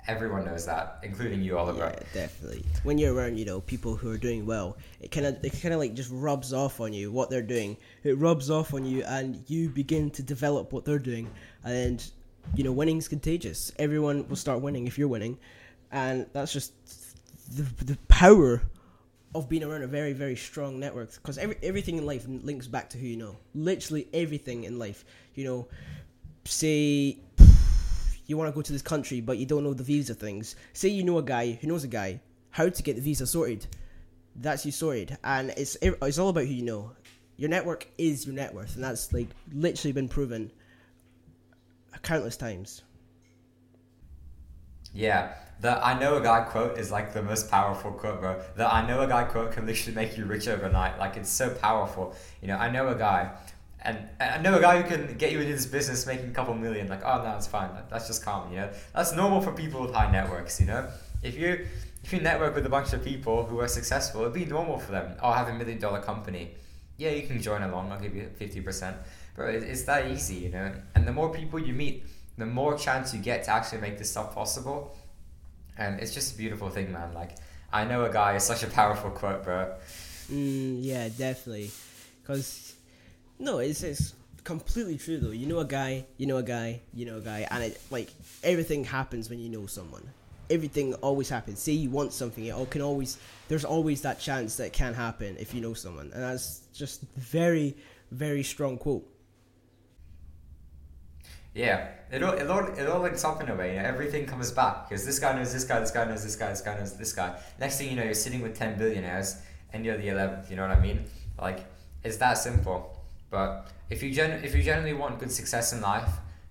everyone 0.08 0.44
knows 0.44 0.66
that, 0.66 1.00
including 1.04 1.42
you, 1.42 1.58
Oliver. 1.58 1.94
Yeah, 1.94 2.04
definitely. 2.14 2.66
When 2.84 2.98
you're 2.98 3.14
around, 3.14 3.38
you 3.38 3.46
know, 3.46 3.62
people 3.62 3.96
who 3.96 4.12
are 4.12 4.18
doing 4.18 4.46
well, 4.46 4.78
it 5.00 5.12
kind 5.12 5.28
of 5.28 5.38
it 5.44 5.62
kind 5.62 5.74
of 5.74 5.80
like 5.80 5.94
just 5.94 6.10
rubs 6.12 6.52
off 6.52 6.82
on 6.82 6.92
you 6.92 7.12
what 7.12 7.30
they're 7.30 7.42
doing. 7.42 7.78
It 8.04 8.18
rubs 8.18 8.50
off 8.50 8.74
on 8.74 8.86
you, 8.86 9.04
and 9.04 9.44
you 9.48 9.70
begin 9.70 10.10
to 10.12 10.24
develop 10.24 10.74
what 10.74 10.84
they're 10.84 11.00
doing, 11.00 11.30
and 11.64 12.04
you 12.56 12.64
know, 12.64 12.72
winning's 12.72 13.08
contagious. 13.08 13.72
Everyone 13.78 14.28
will 14.28 14.36
start 14.36 14.62
winning 14.62 14.88
if 14.88 14.98
you're 14.98 15.08
winning, 15.08 15.38
and 15.92 16.26
that's 16.34 16.54
just 16.54 16.74
the, 17.56 17.64
the 17.86 17.98
power 18.08 18.62
of 19.36 19.48
being 19.48 19.64
around 19.64 19.84
a 19.84 19.88
very 19.88 20.14
very 20.14 20.36
strong 20.36 20.80
network. 20.80 21.14
Because 21.14 21.38
every 21.38 21.58
everything 21.62 21.98
in 21.98 22.06
life 22.06 22.26
links 22.28 22.68
back 22.68 22.90
to 22.92 22.98
who 22.98 23.08
you 23.08 23.18
know. 23.18 23.38
Literally 23.54 24.08
everything 24.14 24.64
in 24.64 24.80
life. 24.80 25.06
You 25.36 25.46
know, 25.46 25.68
say 26.46 27.18
you 28.26 28.38
want 28.38 28.52
to 28.52 28.56
go 28.56 28.62
to 28.62 28.74
this 28.74 28.82
country, 28.82 29.22
but 29.22 29.38
you 29.38 29.46
don't 29.46 29.64
know 29.64 29.74
the 29.74 29.84
visa 29.84 30.14
things. 30.14 30.56
Say 30.74 30.90
you 30.90 31.04
know 31.04 31.18
a 31.18 31.24
guy 31.24 31.54
who 31.54 31.68
knows 31.68 31.84
a 31.84 31.88
guy 31.88 32.22
how 32.52 32.70
to 32.70 32.84
get 32.84 32.96
the 32.96 33.02
visa 33.02 33.28
sorted. 33.28 33.68
That's 34.36 34.66
you 34.66 34.72
sorted, 34.72 35.18
and 35.24 35.52
it's 35.58 35.78
it's 35.82 36.18
all 36.18 36.30
about 36.30 36.46
who 36.46 36.54
you 36.54 36.64
know. 36.64 36.92
Your 37.38 37.50
network 37.50 37.88
is 37.98 38.26
your 38.26 38.36
net 38.36 38.54
worth, 38.54 38.76
and 38.76 38.84
that's 38.84 39.14
like 39.14 39.28
literally 39.54 39.94
been 39.94 40.10
proven 40.10 40.52
countless 42.02 42.38
times. 42.38 42.84
Yeah, 44.94 45.34
the 45.62 45.86
I 45.86 46.00
know 46.00 46.18
a 46.18 46.22
guy 46.22 46.42
quote 46.42 46.78
is 46.78 46.92
like 46.92 47.14
the 47.14 47.22
most 47.22 47.50
powerful 47.52 47.92
quote, 47.92 48.22
bro. 48.22 48.42
The 48.56 48.72
I 48.72 48.88
know 48.88 49.02
a 49.02 49.08
guy 49.08 49.24
quote 49.24 49.52
can 49.52 49.66
literally 49.66 49.96
make 49.96 50.18
you 50.18 50.26
rich 50.26 50.48
overnight. 50.48 50.98
Like 50.98 51.18
it's 51.18 51.30
so 51.30 51.50
powerful. 51.50 52.16
You 52.42 52.48
know, 52.48 52.58
I 52.58 52.72
know 52.72 52.88
a 52.88 52.96
guy, 52.96 53.32
and 53.82 53.98
I 54.20 54.40
know 54.40 54.58
a 54.58 54.62
guy 54.62 54.82
who 54.82 54.88
can 54.88 55.18
get 55.18 55.32
you 55.32 55.40
into 55.40 55.54
this 55.54 55.66
business 55.66 56.08
making 56.08 56.30
a 56.30 56.34
couple 56.34 56.54
million. 56.54 56.88
Like, 56.88 57.04
oh 57.06 57.22
no, 57.24 57.36
it's 57.36 57.48
fine. 57.48 57.70
That's 57.90 58.08
just 58.08 58.24
common. 58.24 58.52
You 58.52 58.60
know, 58.62 58.70
that's 58.96 59.14
normal 59.14 59.42
for 59.42 59.52
people 59.52 59.82
with 59.82 59.94
high 59.94 60.12
networks. 60.12 60.60
You 60.60 60.68
know, 60.68 60.90
if 61.22 61.38
you 61.38 61.68
if 62.04 62.14
you 62.14 62.22
network 62.22 62.56
with 62.56 62.66
a 62.66 62.70
bunch 62.70 62.94
of 62.94 63.04
people 63.04 63.46
who 63.46 63.60
are 63.60 63.68
successful, 63.68 64.22
it'd 64.22 64.34
be 64.34 64.46
normal 64.46 64.80
for 64.80 64.92
them. 64.92 65.18
Oh, 65.22 65.30
I 65.30 65.38
have 65.38 65.50
a 65.50 65.54
million 65.54 65.80
dollar 65.80 66.02
company. 66.02 66.52
Yeah, 66.98 67.12
you 67.12 67.28
can 67.28 67.42
join 67.42 67.64
along. 67.64 67.92
I'll 67.92 68.00
give 68.00 68.16
you 68.16 68.30
fifty 68.38 68.62
percent 68.62 68.98
bro, 69.40 69.48
it's 69.48 69.84
that 69.84 70.12
easy, 70.12 70.36
you 70.36 70.50
know. 70.50 70.70
And 70.96 71.08
the 71.08 71.14
more 71.14 71.34
people 71.34 71.60
you 71.60 71.74
meet, 71.74 72.04
the 72.38 72.46
more 72.46 72.78
chance 72.78 73.14
you 73.14 73.22
get 73.22 73.46
to 73.46 73.52
actually 73.52 73.80
make 73.80 73.98
this 73.98 74.12
stuff 74.12 74.36
possible. 74.36 74.98
And 75.78 76.02
it's 76.02 76.14
just 76.14 76.36
a 76.36 76.38
beautiful 76.38 76.70
thing, 76.70 76.92
man. 76.92 77.14
Like, 77.14 77.38
I 77.72 77.86
know 77.86 78.04
a 78.04 78.12
guy 78.12 78.36
is 78.36 78.44
such 78.44 78.64
a 78.64 78.68
powerful 78.68 79.12
quote, 79.12 79.46
bro. 79.46 79.74
Mm, 80.30 80.80
yeah, 80.82 81.08
definitely. 81.08 81.72
Because, 82.22 82.76
no, 83.40 83.60
it's, 83.60 83.82
it's 83.82 84.14
completely 84.44 84.98
true, 84.98 85.20
though. 85.20 85.32
You 85.32 85.48
know 85.48 85.60
a 85.60 85.66
guy, 85.66 86.06
you 86.18 86.28
know 86.28 86.38
a 86.38 86.44
guy, 86.44 86.82
you 86.94 87.06
know 87.06 87.20
a 87.20 87.22
guy, 87.22 87.48
and 87.50 87.64
it, 87.64 87.82
like, 87.90 88.10
everything 88.44 88.84
happens 88.84 89.30
when 89.30 89.40
you 89.40 89.48
know 89.48 89.68
someone. 89.68 90.04
Everything 90.50 90.96
always 90.96 91.30
happens. 91.30 91.60
Say 91.60 91.72
you 91.74 91.90
want 91.90 92.12
something, 92.12 92.44
it 92.44 92.70
can 92.72 92.82
always, 92.82 93.18
there's 93.48 93.64
always 93.64 94.02
that 94.02 94.20
chance 94.20 94.58
that 94.58 94.74
can 94.74 94.94
happen 94.94 95.38
if 95.40 95.54
you 95.54 95.62
know 95.62 95.74
someone. 95.74 96.12
And 96.14 96.24
that's 96.24 96.64
just 96.74 97.04
very, 97.16 97.78
very 98.12 98.44
strong 98.44 98.78
quote. 98.78 99.08
Yeah, 101.60 101.90
it 102.10 102.24
all, 102.24 102.34
it 102.36 102.50
all, 102.50 102.66
it 102.68 102.88
all 102.88 103.02
links 103.02 103.26
up 103.26 103.42
in 103.42 103.50
a 103.50 103.56
way. 103.56 103.76
You 103.76 103.82
know, 103.82 103.86
everything 103.86 104.26
comes 104.26 104.50
back 104.50 104.88
because 104.88 105.06
this 105.06 105.20
guy 105.20 105.34
knows 105.36 105.52
this 105.52 105.66
guy, 105.66 105.82
this 105.82 105.92
guy 105.92 106.06
knows 106.06 106.24
this 106.24 106.38
guy, 106.38 106.50
this 106.52 106.62
guy 106.62 106.78
knows 106.78 106.96
this 106.96 107.12
guy. 107.12 107.38
Next 107.60 107.78
thing 107.78 107.90
you 107.90 107.98
know, 107.98 108.04
you're 108.04 108.14
sitting 108.14 108.42
with 108.42 108.58
ten 108.58 108.78
billionaires 108.78 109.42
and 109.74 109.84
you're 109.84 109.98
the 109.98 110.08
eleventh. 110.08 110.50
You 110.50 110.56
know 110.56 110.66
what 110.66 110.78
I 110.78 110.80
mean? 110.80 111.04
Like 111.38 111.66
it's 112.02 112.16
that 112.18 112.36
simple. 112.36 113.04
But 113.30 113.68
if 113.90 114.02
you 114.02 114.10
gen- 114.10 114.42
if 114.42 114.56
you 114.56 114.64
generally 114.64 114.94
want 114.94 115.20
good 115.20 115.34
success 115.34 115.74
in 115.74 115.82
life, 115.82 116.10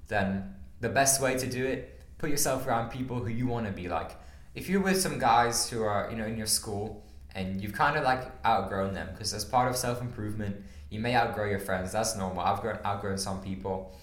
then 0.09 0.55
the 0.81 0.91
best 0.91 1.23
way 1.23 1.39
to 1.39 1.47
do 1.47 1.65
it, 1.65 2.03
put 2.19 2.29
yourself 2.29 2.67
around 2.67 2.91
people 2.91 3.17
who 3.21 3.31
you 3.31 3.47
want 3.47 3.65
to 3.65 3.73
be 3.73 3.89
like. 3.89 4.11
If 4.55 4.69
you're 4.69 4.83
with 4.83 5.01
some 5.01 5.19
guys 5.19 5.71
who 5.71 5.83
are 5.85 6.11
you 6.11 6.19
know 6.19 6.27
in 6.27 6.37
your 6.37 6.47
school 6.59 7.03
and 7.35 7.63
you've 7.63 7.73
kind 7.73 7.97
of 7.97 8.05
like 8.05 8.25
outgrown 8.45 8.93
them 8.93 9.09
because 9.13 9.33
as 9.33 9.47
part 9.47 9.71
of 9.71 9.77
self 9.77 10.03
improvement, 10.03 10.57
you 10.91 11.01
may 11.01 11.17
outgrow 11.17 11.47
your 11.49 11.61
friends. 11.61 11.93
That's 11.93 12.15
normal. 12.15 12.41
I've 12.41 12.61
grown 12.61 12.79
outgrown 12.85 13.17
some 13.17 13.41
people 13.41 13.97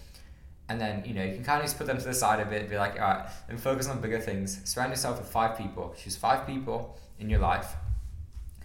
and 0.69 0.82
then 0.82 1.04
you 1.06 1.13
know 1.13 1.23
you 1.23 1.36
can 1.36 1.43
kind 1.43 1.60
of 1.60 1.65
just 1.65 1.78
put 1.78 1.88
them 1.88 1.97
to 1.97 2.04
the 2.04 2.13
side 2.13 2.39
a 2.39 2.45
bit 2.45 2.69
be 2.69 2.78
like 2.78 2.93
all 2.93 3.08
right 3.08 3.30
and 3.49 3.60
focus 3.60 3.88
on 3.88 4.01
bigger 4.01 4.19
things. 4.19 4.62
Surround 4.63 4.91
yourself 4.91 5.19
with 5.19 5.28
five 5.28 5.58
people. 5.58 5.95
Choose 5.97 6.15
five 6.15 6.45
people 6.47 6.97
in 7.19 7.30
your 7.30 7.39
life 7.39 7.75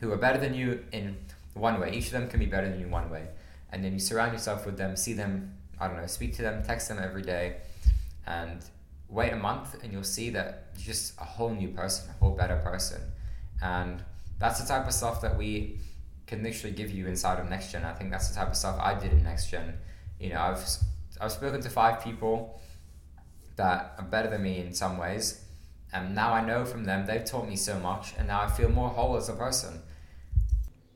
who 0.00 0.10
are 0.12 0.16
better 0.16 0.38
than 0.38 0.54
you 0.54 0.84
in 0.92 1.16
one 1.54 1.78
way. 1.78 1.92
Each 1.92 2.06
of 2.06 2.12
them 2.12 2.28
can 2.28 2.40
be 2.40 2.46
better 2.46 2.68
than 2.68 2.78
you 2.78 2.86
in 2.86 2.90
one 2.90 3.10
way. 3.10 3.28
And 3.70 3.84
then 3.84 3.92
you 3.92 3.98
surround 3.98 4.32
yourself 4.32 4.66
with 4.66 4.76
them 4.76 4.96
see 4.96 5.12
them 5.12 5.54
i 5.78 5.86
don't 5.86 5.96
know 5.96 6.06
speak 6.06 6.34
to 6.36 6.42
them 6.42 6.62
text 6.62 6.88
them 6.88 6.98
every 7.00 7.22
day 7.22 7.56
and 8.26 8.64
wait 9.08 9.32
a 9.32 9.36
month 9.36 9.82
and 9.82 9.92
you'll 9.92 10.02
see 10.02 10.30
that 10.30 10.66
you're 10.76 10.86
just 10.86 11.18
a 11.20 11.24
whole 11.24 11.50
new 11.50 11.68
person 11.68 12.10
a 12.10 12.24
whole 12.24 12.34
better 12.34 12.56
person. 12.56 13.00
And 13.62 14.02
that's 14.38 14.60
the 14.60 14.66
type 14.66 14.86
of 14.86 14.94
stuff 14.94 15.20
that 15.20 15.36
we 15.36 15.78
can 16.26 16.42
literally 16.42 16.74
give 16.74 16.90
you 16.90 17.06
inside 17.08 17.38
of 17.38 17.50
next 17.50 17.72
gen. 17.72 17.84
I 17.84 17.92
think 17.92 18.10
that's 18.10 18.28
the 18.28 18.34
type 18.34 18.48
of 18.48 18.56
stuff 18.56 18.78
i 18.80 18.94
did 18.98 19.12
in 19.12 19.22
next 19.22 19.50
gen. 19.50 19.74
You 20.18 20.30
know 20.30 20.40
i've 20.40 20.64
I've 21.20 21.32
spoken 21.32 21.60
to 21.60 21.68
five 21.68 22.02
people 22.02 22.60
that 23.56 23.94
are 23.98 24.04
better 24.04 24.30
than 24.30 24.42
me 24.42 24.58
in 24.58 24.72
some 24.72 24.96
ways, 24.96 25.44
And 25.92 26.14
now 26.14 26.32
I 26.32 26.44
know 26.44 26.64
from 26.64 26.84
them, 26.84 27.04
they've 27.04 27.24
taught 27.24 27.48
me 27.48 27.56
so 27.56 27.78
much, 27.80 28.14
and 28.16 28.28
now 28.28 28.42
I 28.42 28.48
feel 28.48 28.68
more 28.68 28.88
whole 28.88 29.16
as 29.16 29.28
a 29.28 29.32
person. 29.32 29.82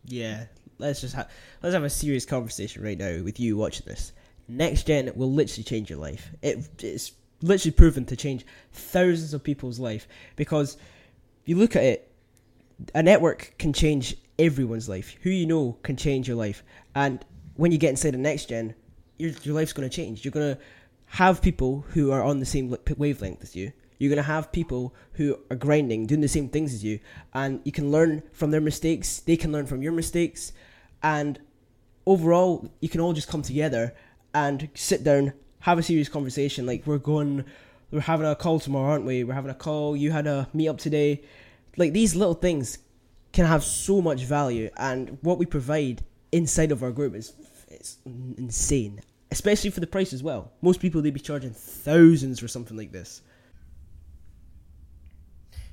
Yeah, 0.05 0.45
let's 0.79 1.01
just 1.01 1.17
let's 1.63 1.75
have 1.75 1.83
a 1.83 1.91
serious 1.91 2.25
conversation 2.25 2.83
right 2.83 2.97
now 2.97 3.23
with 3.23 3.41
you 3.41 3.57
watching 3.57 3.87
this. 3.87 4.13
Next 4.47 4.87
gen 4.87 5.11
will 5.17 5.33
literally 5.33 5.65
change 5.65 5.91
your 5.91 5.99
life. 5.99 6.31
It, 6.43 6.69
it's 6.81 7.13
literally 7.43 7.73
proven 7.73 8.05
to 8.07 8.17
change 8.17 8.47
thousands 8.73 9.35
of 9.35 9.43
people's 9.43 9.81
life 9.81 10.07
because 10.37 10.77
you 11.45 11.57
look 11.57 11.75
at 11.75 11.83
it, 11.83 12.13
a 12.95 13.03
network 13.03 13.55
can 13.59 13.73
change 13.73 14.17
everyone's 14.39 14.89
life. 14.89 15.17
Who 15.23 15.31
you 15.31 15.47
know 15.47 15.77
can 15.83 15.97
change 15.97 16.29
your 16.29 16.37
life, 16.37 16.63
and 16.95 17.25
when 17.57 17.73
you 17.73 17.79
get 17.79 17.91
inside 17.91 18.15
the 18.15 18.19
next 18.19 18.49
gen, 18.49 18.75
your 19.19 19.33
your 19.43 19.55
life's 19.55 19.73
going 19.73 19.89
to 19.89 19.95
change. 19.95 20.25
You're 20.25 20.33
going 20.33 20.55
to 20.57 20.61
have 21.07 21.43
people 21.43 21.85
who 21.91 22.11
are 22.11 22.23
on 22.23 22.41
the 22.41 22.47
same 22.47 22.77
wavelength 22.97 23.43
as 23.43 23.55
you. 23.55 23.73
You're 23.99 24.11
going 24.11 24.17
to 24.17 24.23
have 24.25 24.51
people 24.51 24.95
who 25.13 25.39
are 25.51 25.57
grinding, 25.57 26.07
doing 26.07 26.21
the 26.21 26.29
same 26.29 26.49
things 26.49 26.75
as 26.75 26.83
you, 26.83 26.99
and 27.33 27.61
you 27.65 27.73
can 27.73 27.93
learn 27.93 28.23
from 28.33 28.51
their 28.51 28.61
mistakes. 28.61 29.21
They 29.21 29.37
can 29.37 29.53
learn 29.53 29.67
from 29.67 29.83
your 29.83 29.93
mistakes, 29.93 30.53
and 31.03 31.39
overall, 32.07 32.71
you 32.81 32.89
can 32.89 33.01
all 33.01 33.13
just 33.13 33.29
come 33.29 33.43
together 33.43 33.95
and 34.35 34.69
sit 34.75 35.05
down, 35.05 35.33
have 35.61 35.79
a 35.79 35.83
serious 35.83 36.09
conversation. 36.09 36.67
Like 36.67 36.87
we're 36.87 36.99
going, 36.99 37.45
we're 37.91 38.01
having 38.01 38.27
a 38.27 38.35
call 38.35 38.59
tomorrow, 38.59 38.91
aren't 38.91 39.05
we? 39.07 39.23
We're 39.23 39.35
having 39.35 39.51
a 39.51 39.55
call. 39.55 39.97
You 39.97 40.11
had 40.11 40.27
a 40.27 40.49
meet 40.53 40.69
up 40.69 40.79
today. 40.79 41.23
Like 41.77 41.93
these 41.93 42.17
little 42.17 42.35
things 42.35 42.79
can 43.33 43.47
have 43.47 43.63
so 43.63 44.03
much 44.03 44.25
value, 44.25 44.71
and 44.77 45.19
what 45.23 45.39
we 45.39 45.47
provide 45.47 46.03
inside 46.33 46.73
of 46.73 46.83
our 46.83 46.91
group 46.91 47.15
is 47.15 47.33
it's 47.85 47.99
insane 48.39 49.01
especially 49.35 49.71
for 49.71 49.81
the 49.81 49.87
price 49.87 50.13
as 50.13 50.23
well. 50.23 50.53
Most 50.63 50.79
people 50.81 51.03
they'd 51.03 51.13
be 51.13 51.19
charging 51.19 51.51
thousands 51.53 52.39
for 52.39 52.47
something 52.47 52.77
like 52.77 52.93
this. 52.93 53.21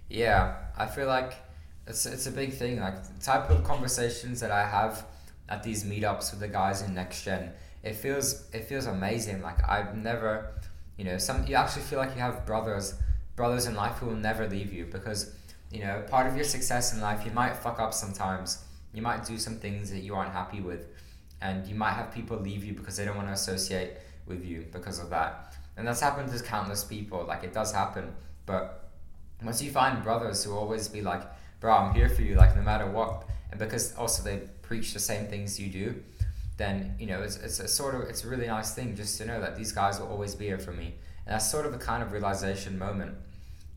Yeah, 0.10 0.56
I 0.76 0.88
feel 0.88 1.08
like 1.08 1.34
it's 1.86 2.08
it's 2.08 2.26
a 2.26 2.32
big 2.32 2.54
thing. 2.54 2.80
Like 2.80 2.98
the 3.04 3.24
type 3.24 3.52
of 3.52 3.64
conversations 3.64 4.40
that 4.40 4.52
I 4.52 4.68
have 4.68 5.06
at 5.48 5.62
these 5.62 5.84
meetups 5.84 6.32
with 6.32 6.40
the 6.40 6.48
guys 6.48 6.82
in 6.82 6.96
next 6.96 7.24
gen, 7.24 7.54
it 7.84 7.96
feels 7.96 8.50
it 8.52 8.66
feels 8.66 8.88
amazing. 8.88 9.44
Like 9.44 9.60
I've 9.70 9.96
never, 9.96 10.32
you 10.98 11.06
know, 11.06 11.20
some 11.20 11.46
you 11.46 11.56
actually 11.56 11.84
feel 11.84 12.00
like 12.00 12.16
you 12.16 12.22
have 12.22 12.46
brothers 12.48 12.96
brothers 13.36 13.68
in 13.68 13.76
life 13.76 13.98
who 14.00 14.08
will 14.08 14.24
never 14.30 14.48
leave 14.48 14.74
you 14.74 14.86
because 14.86 15.34
you 15.72 15.82
know 15.86 16.04
part 16.10 16.26
of 16.28 16.36
your 16.36 16.46
success 16.56 16.94
in 16.94 17.00
life 17.00 17.26
you 17.26 17.32
might 17.32 17.56
fuck 17.56 17.80
up 17.80 17.94
sometimes. 17.94 18.66
You 18.94 19.04
might 19.04 19.24
do 19.26 19.38
some 19.38 19.58
things 19.58 19.92
that 19.92 20.00
you 20.00 20.16
aren't 20.16 20.34
happy 20.34 20.62
with 20.62 20.88
and 21.42 21.68
you 21.68 21.76
might 21.76 21.94
have 21.94 22.14
people 22.14 22.38
leave 22.38 22.64
you 22.64 22.74
because 22.74 22.98
they 22.98 23.06
don't 23.06 23.16
want 23.16 23.28
to 23.28 23.34
associate 23.34 23.94
with 24.28 24.46
you 24.46 24.66
because 24.72 25.00
of 25.00 25.10
that. 25.10 25.56
And 25.78 25.88
that's 25.88 26.02
happened 26.02 26.32
to 26.32 26.44
countless 26.44 26.84
people. 26.84 27.26
Like 27.26 27.44
it 27.44 27.54
does 27.54 27.72
happen, 27.72 28.14
but 28.46 28.90
once 29.44 29.62
you 29.62 29.72
find 29.72 30.04
brothers 30.04 30.44
who 30.44 30.54
always 30.54 30.88
be 30.88 31.02
like, 31.02 31.24
"Bro, 31.60 31.74
I'm 31.74 31.94
here 31.96 32.10
for 32.10 32.22
you," 32.22 32.36
like 32.36 32.56
no 32.56 32.62
matter 32.62 32.90
what, 32.90 33.28
and 33.50 33.60
because 33.60 33.96
also 33.96 34.24
they 34.24 34.42
preach 34.62 34.94
the 34.94 35.00
same 35.00 35.28
things 35.28 35.60
you 35.60 35.70
do, 35.70 35.96
then 36.58 36.96
you 37.00 37.08
know 37.08 37.22
it's, 37.22 37.38
it's 37.38 37.60
a 37.60 37.68
sort 37.68 37.96
of 37.96 38.02
it's 38.02 38.24
a 38.24 38.28
really 38.28 38.48
nice 38.48 38.74
thing 38.74 38.96
just 38.96 39.18
to 39.18 39.26
know 39.26 39.42
that 39.42 39.58
these 39.58 39.72
guys 39.72 40.00
will 40.00 40.08
always 40.08 40.36
be 40.36 40.46
here 40.46 40.60
for 40.60 40.72
me. 40.72 40.94
And 41.26 41.34
that's 41.36 41.50
sort 41.50 41.66
of 41.66 41.72
the 41.72 41.78
kind 41.78 42.04
of 42.04 42.12
realization 42.12 42.78
moment 42.78 43.16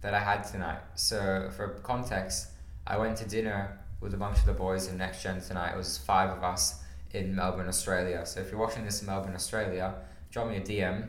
that 0.03 0.15
I 0.15 0.21
had 0.21 0.43
tonight. 0.43 0.81
So 0.95 1.51
for 1.57 1.69
context, 1.83 2.49
I 2.87 2.99
went 2.99 3.17
to 3.19 3.29
dinner 3.29 3.79
with 4.01 4.13
a 4.13 4.17
bunch 4.19 4.39
of 4.39 4.47
the 4.47 4.53
boys 4.53 4.89
in 4.89 4.99
Next 4.99 5.23
Gen 5.23 5.41
tonight. 5.41 5.73
It 5.73 5.77
was 5.79 5.99
five 5.99 6.31
of 6.31 6.45
us 6.45 6.84
in 7.15 7.35
Melbourne, 7.35 7.69
Australia. 7.69 8.27
So 8.27 8.41
if 8.41 8.51
you're 8.51 8.61
watching 8.61 8.85
this 8.85 9.01
in 9.01 9.07
Melbourne, 9.07 9.35
Australia, 9.35 9.95
drop 10.31 10.49
me 10.49 10.57
a 10.57 10.61
DM, 10.61 11.09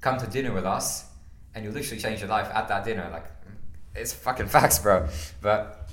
come 0.00 0.18
to 0.18 0.26
dinner 0.26 0.52
with 0.52 0.64
us, 0.64 1.06
and 1.54 1.64
you'll 1.64 1.74
literally 1.74 2.00
change 2.00 2.20
your 2.20 2.28
life 2.28 2.48
at 2.54 2.68
that 2.68 2.84
dinner. 2.84 3.08
Like, 3.12 3.26
it's 3.94 4.12
fucking 4.12 4.46
facts, 4.56 4.78
bro. 4.78 5.08
But 5.40 5.88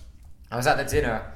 I 0.52 0.56
was 0.58 0.68
at 0.68 0.78
the 0.78 0.86
dinner, 0.86 1.32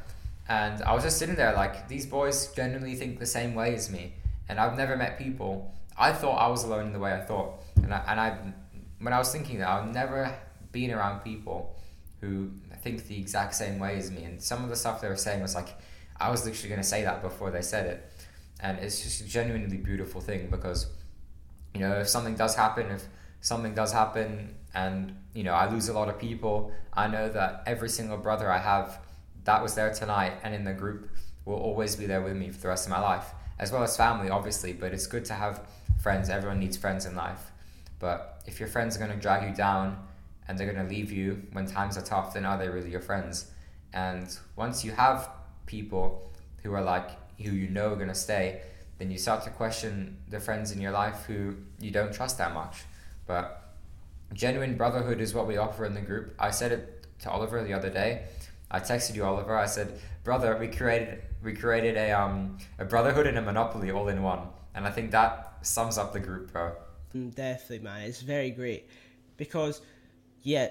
and 0.47 0.81
I 0.83 0.93
was 0.93 1.03
just 1.03 1.17
sitting 1.17 1.35
there, 1.35 1.53
like, 1.53 1.87
these 1.87 2.05
boys 2.05 2.51
genuinely 2.53 2.95
think 2.95 3.19
the 3.19 3.25
same 3.25 3.53
way 3.53 3.75
as 3.75 3.91
me, 3.91 4.13
and 4.47 4.59
I've 4.59 4.77
never 4.77 4.95
met 4.95 5.17
people. 5.17 5.73
I 5.97 6.13
thought 6.13 6.35
I 6.35 6.47
was 6.47 6.63
alone 6.63 6.87
in 6.87 6.93
the 6.93 6.99
way 6.99 7.13
I 7.13 7.19
thought, 7.19 7.61
and 7.83 7.93
I, 7.93 8.03
and 8.07 8.19
I 8.19 8.37
when 8.99 9.13
I 9.13 9.17
was 9.17 9.31
thinking 9.31 9.59
that, 9.59 9.69
I've 9.69 9.93
never 9.93 10.33
been 10.71 10.91
around 10.91 11.21
people 11.21 11.75
who 12.21 12.51
think 12.81 13.07
the 13.07 13.17
exact 13.17 13.55
same 13.55 13.79
way 13.79 13.97
as 13.97 14.11
me, 14.11 14.23
and 14.23 14.41
some 14.41 14.63
of 14.63 14.69
the 14.69 14.75
stuff 14.75 15.01
they 15.01 15.07
were 15.07 15.15
saying 15.15 15.41
was 15.41 15.55
like 15.55 15.69
I 16.19 16.29
was 16.29 16.45
literally 16.45 16.69
going 16.69 16.81
to 16.81 16.87
say 16.87 17.03
that 17.03 17.21
before 17.21 17.51
they 17.51 17.61
said 17.61 17.85
it. 17.85 18.11
And 18.61 18.77
it's 18.79 19.01
just 19.01 19.21
a 19.21 19.27
genuinely 19.27 19.77
beautiful 19.77 20.19
thing 20.19 20.49
because, 20.49 20.87
you 21.73 21.79
know, 21.79 21.99
if 21.99 22.09
something 22.09 22.35
does 22.35 22.55
happen, 22.55 22.87
if 22.87 23.03
something 23.41 23.73
does 23.73 23.93
happen 23.93 24.55
and, 24.73 25.15
you 25.33 25.43
know, 25.43 25.53
I 25.53 25.69
lose 25.69 25.87
a 25.87 25.93
lot 25.93 26.09
of 26.09 26.19
people, 26.19 26.71
I 26.93 27.07
know 27.07 27.29
that 27.29 27.63
every 27.65 27.89
single 27.89 28.17
brother 28.17 28.51
I 28.51 28.57
have 28.57 28.99
that 29.45 29.63
was 29.63 29.75
there 29.75 29.93
tonight 29.93 30.33
and 30.43 30.53
in 30.53 30.65
the 30.65 30.73
group 30.73 31.09
will 31.45 31.55
always 31.55 31.95
be 31.95 32.05
there 32.05 32.21
with 32.21 32.35
me 32.35 32.49
for 32.49 32.59
the 32.59 32.67
rest 32.67 32.85
of 32.85 32.91
my 32.91 32.99
life, 32.99 33.25
as 33.57 33.71
well 33.71 33.81
as 33.81 33.95
family, 33.95 34.29
obviously. 34.29 34.73
But 34.73 34.93
it's 34.93 35.07
good 35.07 35.25
to 35.25 35.33
have 35.33 35.65
friends. 36.01 36.29
Everyone 36.29 36.59
needs 36.59 36.75
friends 36.75 37.05
in 37.05 37.15
life. 37.15 37.51
But 37.99 38.43
if 38.45 38.59
your 38.59 38.69
friends 38.69 38.95
are 38.95 38.99
going 38.99 39.11
to 39.11 39.17
drag 39.17 39.49
you 39.49 39.55
down 39.55 40.05
and 40.47 40.57
they're 40.57 40.71
going 40.71 40.85
to 40.85 40.93
leave 40.93 41.11
you 41.11 41.41
when 41.53 41.65
times 41.65 41.97
are 41.97 42.01
tough, 42.01 42.33
then 42.33 42.45
are 42.45 42.57
they 42.57 42.67
really 42.69 42.91
your 42.91 43.01
friends? 43.01 43.51
And 43.93 44.37
once 44.55 44.83
you 44.83 44.91
have 44.91 45.29
people 45.69 46.31
who 46.63 46.73
are 46.73 46.81
like 46.81 47.09
who 47.37 47.51
you 47.51 47.69
know 47.69 47.93
are 47.93 47.95
going 47.95 48.09
to 48.09 48.15
stay, 48.29 48.61
then 48.97 49.09
you 49.11 49.17
start 49.17 49.43
to 49.43 49.49
question 49.51 50.17
the 50.27 50.39
friends 50.39 50.71
in 50.73 50.81
your 50.81 50.91
life 50.91 51.23
who 51.27 51.55
you 51.79 51.91
don't 51.91 52.13
trust 52.13 52.37
that 52.39 52.53
much. 52.53 52.83
But 53.27 53.43
genuine 54.33 54.75
brotherhood 54.75 55.21
is 55.21 55.33
what 55.33 55.47
we 55.47 55.55
offer 55.57 55.85
in 55.85 55.93
the 55.93 56.01
group. 56.01 56.33
I 56.39 56.51
said 56.51 56.71
it 56.71 56.83
to 57.19 57.29
Oliver 57.29 57.63
the 57.63 57.73
other 57.73 57.89
day. 57.89 58.23
I 58.71 58.79
texted 58.79 59.15
you, 59.15 59.23
Oliver. 59.23 59.55
I 59.55 59.65
said, 59.65 59.99
"Brother, 60.23 60.57
we 60.57 60.67
created 60.67 61.21
we 61.43 61.53
created 61.53 61.95
a 61.97 62.11
um 62.11 62.57
a 62.77 62.85
brotherhood 62.85 63.27
and 63.27 63.37
a 63.37 63.41
monopoly 63.41 63.91
all 63.91 64.09
in 64.09 64.21
one." 64.21 64.43
And 64.75 64.85
I 64.87 64.91
think 64.91 65.11
that 65.11 65.31
sums 65.61 65.97
up 65.97 66.13
the 66.13 66.19
group, 66.19 66.51
bro. 66.51 66.73
Mm, 67.15 67.33
definitely, 67.33 67.79
man. 67.79 68.01
It's 68.01 68.21
very 68.21 68.51
great 68.51 68.89
because, 69.37 69.81
yeah, 70.41 70.69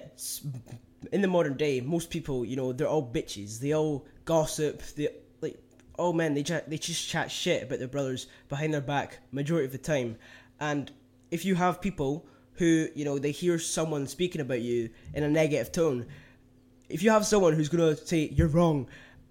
in 1.13 1.23
the 1.23 1.29
modern 1.29 1.57
day, 1.57 1.81
most 1.81 2.11
people, 2.11 2.45
you 2.45 2.57
know, 2.57 2.73
they're 2.73 2.89
all 2.89 3.09
bitches. 3.09 3.61
They 3.61 3.73
all 3.73 4.07
gossip. 4.25 4.83
They 4.97 5.09
like, 5.41 5.59
oh 5.99 6.13
man, 6.13 6.35
they 6.35 6.43
ch- 6.43 6.67
they 6.67 6.79
just 6.79 7.09
chat 7.09 7.31
shit 7.31 7.63
about 7.63 7.79
their 7.79 7.89
brothers 7.89 8.27
behind 8.49 8.75
their 8.75 8.81
back 8.81 9.19
majority 9.33 9.67
of 9.67 9.73
the 9.73 9.79
time. 9.79 10.17
And 10.61 10.91
if 11.31 11.45
you 11.45 11.55
have 11.55 11.81
people 11.81 12.27
who, 12.55 12.89
you 12.95 13.05
know, 13.05 13.19
they 13.19 13.31
hear 13.31 13.59
someone 13.59 14.07
speaking 14.07 14.41
about 14.41 14.61
you 14.61 14.91
in 15.15 15.23
a 15.23 15.29
negative 15.29 15.73
tone, 15.73 16.07
if 16.89 17.03
you 17.03 17.11
have 17.11 17.27
someone 17.27 17.53
who's 17.53 17.69
gonna 17.69 17.97
say 17.97 18.31
you're 18.33 18.49
wrong, 18.49 18.89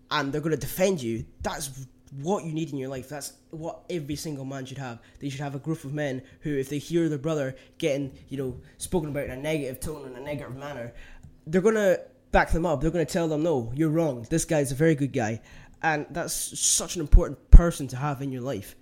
and 0.10 0.32
they're 0.32 0.42
gonna 0.42 0.56
defend 0.56 1.02
you, 1.02 1.26
that's 1.42 1.88
what 2.22 2.46
you 2.46 2.54
need 2.54 2.72
in 2.72 2.78
your 2.78 2.90
life. 2.90 3.10
That's 3.10 3.34
what 3.52 3.84
every 3.90 4.16
single 4.16 4.46
man 4.46 4.66
should 4.66 4.78
have. 4.78 5.00
They 5.20 5.30
should 5.30 5.42
have 5.42 5.56
a 5.56 5.60
group 5.60 5.84
of 5.84 5.94
men 5.94 6.22
who, 6.42 6.58
if 6.58 6.70
they 6.70 6.78
hear 6.78 7.10
their 7.10 7.18
brother 7.18 7.56
getting, 7.78 8.14
you 8.30 8.38
know, 8.38 8.60
spoken 8.78 9.10
about 9.10 9.26
in 9.26 9.32
a 9.32 9.38
negative 9.38 9.80
tone 9.80 10.08
in 10.08 10.16
a 10.16 10.22
negative 10.22 10.56
manner, 10.56 10.94
they're 11.48 11.62
gonna 11.62 11.98
back 12.32 12.52
them 12.52 12.66
up. 12.66 12.82
They're 12.82 12.92
gonna 12.92 13.06
tell 13.06 13.28
them, 13.28 13.44
no, 13.44 13.72
you're 13.76 13.90
wrong. 13.90 14.26
This 14.30 14.46
guy's 14.46 14.72
a 14.72 14.76
very 14.76 14.96
good 14.96 15.14
guy, 15.14 15.42
and 15.82 16.06
that's 16.10 16.34
such 16.60 16.96
an 16.96 17.02
important 17.02 17.52
person 17.52 17.88
to 17.90 17.96
have 17.96 18.22
in 18.22 18.32
your 18.32 18.42
life, 18.42 18.76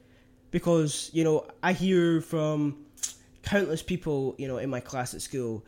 because 0.52 1.10
you 1.14 1.24
know 1.24 1.48
I 1.64 1.74
hear 1.74 2.22
from 2.22 2.86
countless 3.44 3.84
people, 3.84 4.36
you 4.38 4.48
know, 4.48 4.58
in 4.58 4.70
my 4.70 4.80
class 4.80 5.14
at 5.14 5.22
school. 5.22 5.66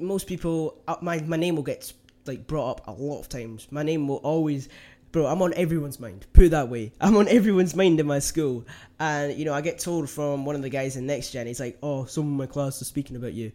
Most 0.00 0.26
people, 0.26 0.80
uh, 0.86 0.96
my 1.02 1.20
my 1.22 1.36
name 1.36 1.56
will 1.56 1.62
get 1.62 1.92
like 2.26 2.46
brought 2.46 2.70
up 2.70 2.88
a 2.88 2.92
lot 2.92 3.20
of 3.20 3.28
times. 3.28 3.68
My 3.70 3.82
name 3.82 4.08
will 4.08 4.16
always 4.16 4.68
bro, 5.12 5.26
I'm 5.26 5.42
on 5.42 5.54
everyone's 5.54 5.98
mind. 5.98 6.26
Put 6.32 6.44
it 6.44 6.48
that 6.50 6.68
way. 6.68 6.92
I'm 7.00 7.16
on 7.16 7.28
everyone's 7.28 7.74
mind 7.74 8.00
in 8.00 8.06
my 8.06 8.18
school. 8.18 8.66
And, 9.00 9.36
you 9.38 9.44
know, 9.44 9.54
I 9.54 9.60
get 9.60 9.78
told 9.78 10.08
from 10.08 10.44
one 10.44 10.56
of 10.56 10.62
the 10.62 10.68
guys 10.68 10.96
in 10.96 11.06
Next 11.06 11.30
Gen, 11.30 11.46
he's 11.46 11.60
like, 11.60 11.78
oh, 11.82 12.04
someone 12.04 12.32
in 12.32 12.38
my 12.38 12.46
class 12.46 12.80
is 12.80 12.88
speaking 12.88 13.16
about 13.16 13.32
you. 13.32 13.52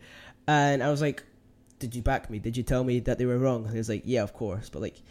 And 0.47 0.83
I 0.83 0.89
was 0.89 1.01
like, 1.01 1.23
did 1.83 1.95
you 1.95 2.01
back 2.01 2.29
me? 2.29 2.39
Did 2.39 2.55
you 2.55 2.63
tell 2.63 2.85
me 2.85 3.01
that 3.01 3.17
they 3.17 3.25
were 3.25 3.37
wrong? 3.37 3.63
And 3.65 3.71
he 3.71 3.77
was 3.77 3.89
like, 3.89 4.03
yeah, 4.05 4.23
of 4.23 4.33
course. 4.33 4.69
But 4.69 4.81
like, 4.81 5.01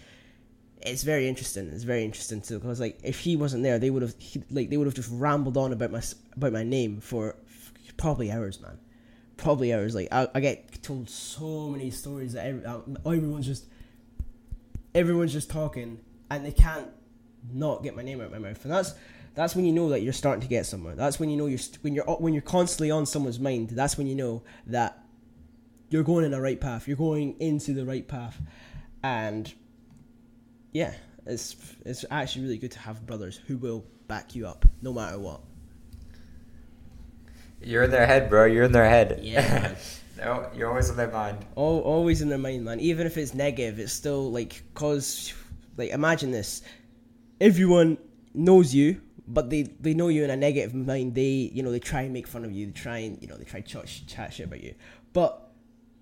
it's 0.80 1.02
very 1.02 1.28
interesting. 1.28 1.68
It's 1.68 1.84
very 1.84 2.02
interesting 2.02 2.40
too 2.40 2.58
because 2.58 2.80
like 2.80 2.98
if 3.04 3.20
he 3.20 3.36
wasn't 3.36 3.62
there, 3.62 3.78
they 3.78 3.90
would 3.90 4.00
have 4.00 4.14
like 4.50 4.70
they 4.70 4.78
would 4.78 4.86
have 4.86 4.94
just 4.94 5.10
rambled 5.12 5.58
on 5.58 5.72
about 5.72 5.92
my 5.92 6.02
about 6.34 6.52
my 6.52 6.64
name 6.64 7.00
for 7.00 7.36
probably 7.98 8.32
hours, 8.32 8.58
man. 8.58 8.78
Probably 9.36 9.72
hours. 9.74 9.94
Like 9.94 10.08
I, 10.10 10.28
I 10.34 10.40
get 10.40 10.82
told 10.82 11.10
so 11.10 11.68
many 11.68 11.90
stories 11.90 12.32
that 12.32 12.46
every, 12.46 12.64
uh, 12.64 12.80
everyone's 13.04 13.46
just 13.46 13.66
everyone's 14.94 15.32
just 15.32 15.50
talking 15.50 16.00
and 16.30 16.44
they 16.44 16.52
can't 16.52 16.88
not 17.52 17.82
get 17.82 17.94
my 17.94 18.02
name 18.02 18.20
out 18.20 18.26
of 18.26 18.32
my 18.32 18.38
mouth, 18.38 18.64
and 18.64 18.72
that's 18.72 18.94
that's 19.34 19.54
when 19.54 19.66
you 19.66 19.72
know 19.72 19.90
that 19.90 20.00
you're 20.00 20.14
starting 20.14 20.40
to 20.40 20.48
get 20.48 20.64
somewhere. 20.64 20.94
That's 20.94 21.20
when 21.20 21.28
you 21.28 21.36
know 21.36 21.46
you're 21.46 21.60
when 21.82 21.94
you're 21.94 22.06
when 22.06 22.32
you're 22.32 22.42
constantly 22.42 22.90
on 22.90 23.04
someone's 23.04 23.38
mind. 23.38 23.70
That's 23.70 23.98
when 23.98 24.06
you 24.06 24.14
know 24.14 24.42
that 24.68 25.01
you're 25.92 26.02
going 26.02 26.24
in 26.24 26.30
the 26.30 26.40
right 26.40 26.60
path. 26.60 26.88
You're 26.88 26.96
going 26.96 27.36
into 27.38 27.74
the 27.74 27.84
right 27.84 28.06
path, 28.06 28.40
and 29.04 29.52
yeah, 30.72 30.94
it's 31.26 31.56
it's 31.84 32.04
actually 32.10 32.44
really 32.44 32.58
good 32.58 32.72
to 32.72 32.78
have 32.78 33.06
brothers 33.06 33.38
who 33.46 33.58
will 33.58 33.84
back 34.08 34.34
you 34.34 34.46
up 34.46 34.64
no 34.80 34.92
matter 34.92 35.18
what. 35.18 35.42
You're 37.60 37.84
in 37.84 37.90
their 37.90 38.06
head, 38.06 38.28
bro. 38.28 38.46
You're 38.46 38.64
in 38.64 38.72
their 38.72 38.88
head. 38.88 39.20
Yeah. 39.22 39.74
no, 40.16 40.48
you're 40.56 40.68
always 40.68 40.90
in 40.90 40.96
their 40.96 41.10
mind. 41.10 41.44
All, 41.54 41.80
always 41.80 42.22
in 42.22 42.28
their 42.28 42.38
mind, 42.38 42.64
man. 42.64 42.80
Even 42.80 43.06
if 43.06 43.16
it's 43.16 43.34
negative, 43.34 43.78
it's 43.78 43.92
still 43.92 44.32
like 44.32 44.62
cause 44.74 45.34
like 45.76 45.90
imagine 45.90 46.30
this. 46.30 46.62
Everyone 47.40 47.98
knows 48.34 48.74
you, 48.74 49.00
but 49.28 49.50
they 49.50 49.62
they 49.62 49.92
know 49.92 50.08
you 50.08 50.24
in 50.24 50.30
a 50.30 50.36
negative 50.36 50.74
mind. 50.74 51.14
They 51.14 51.50
you 51.52 51.62
know 51.62 51.70
they 51.70 51.80
try 51.80 52.02
and 52.02 52.12
make 52.14 52.26
fun 52.26 52.44
of 52.46 52.52
you. 52.52 52.66
They 52.66 52.72
try 52.72 52.98
and 52.98 53.20
you 53.20 53.28
know 53.28 53.36
they 53.36 53.44
try 53.44 53.60
to 53.60 53.68
chat, 53.68 53.88
chat 54.06 54.32
shit 54.32 54.46
about 54.46 54.62
you. 54.62 54.74
But 55.12 55.41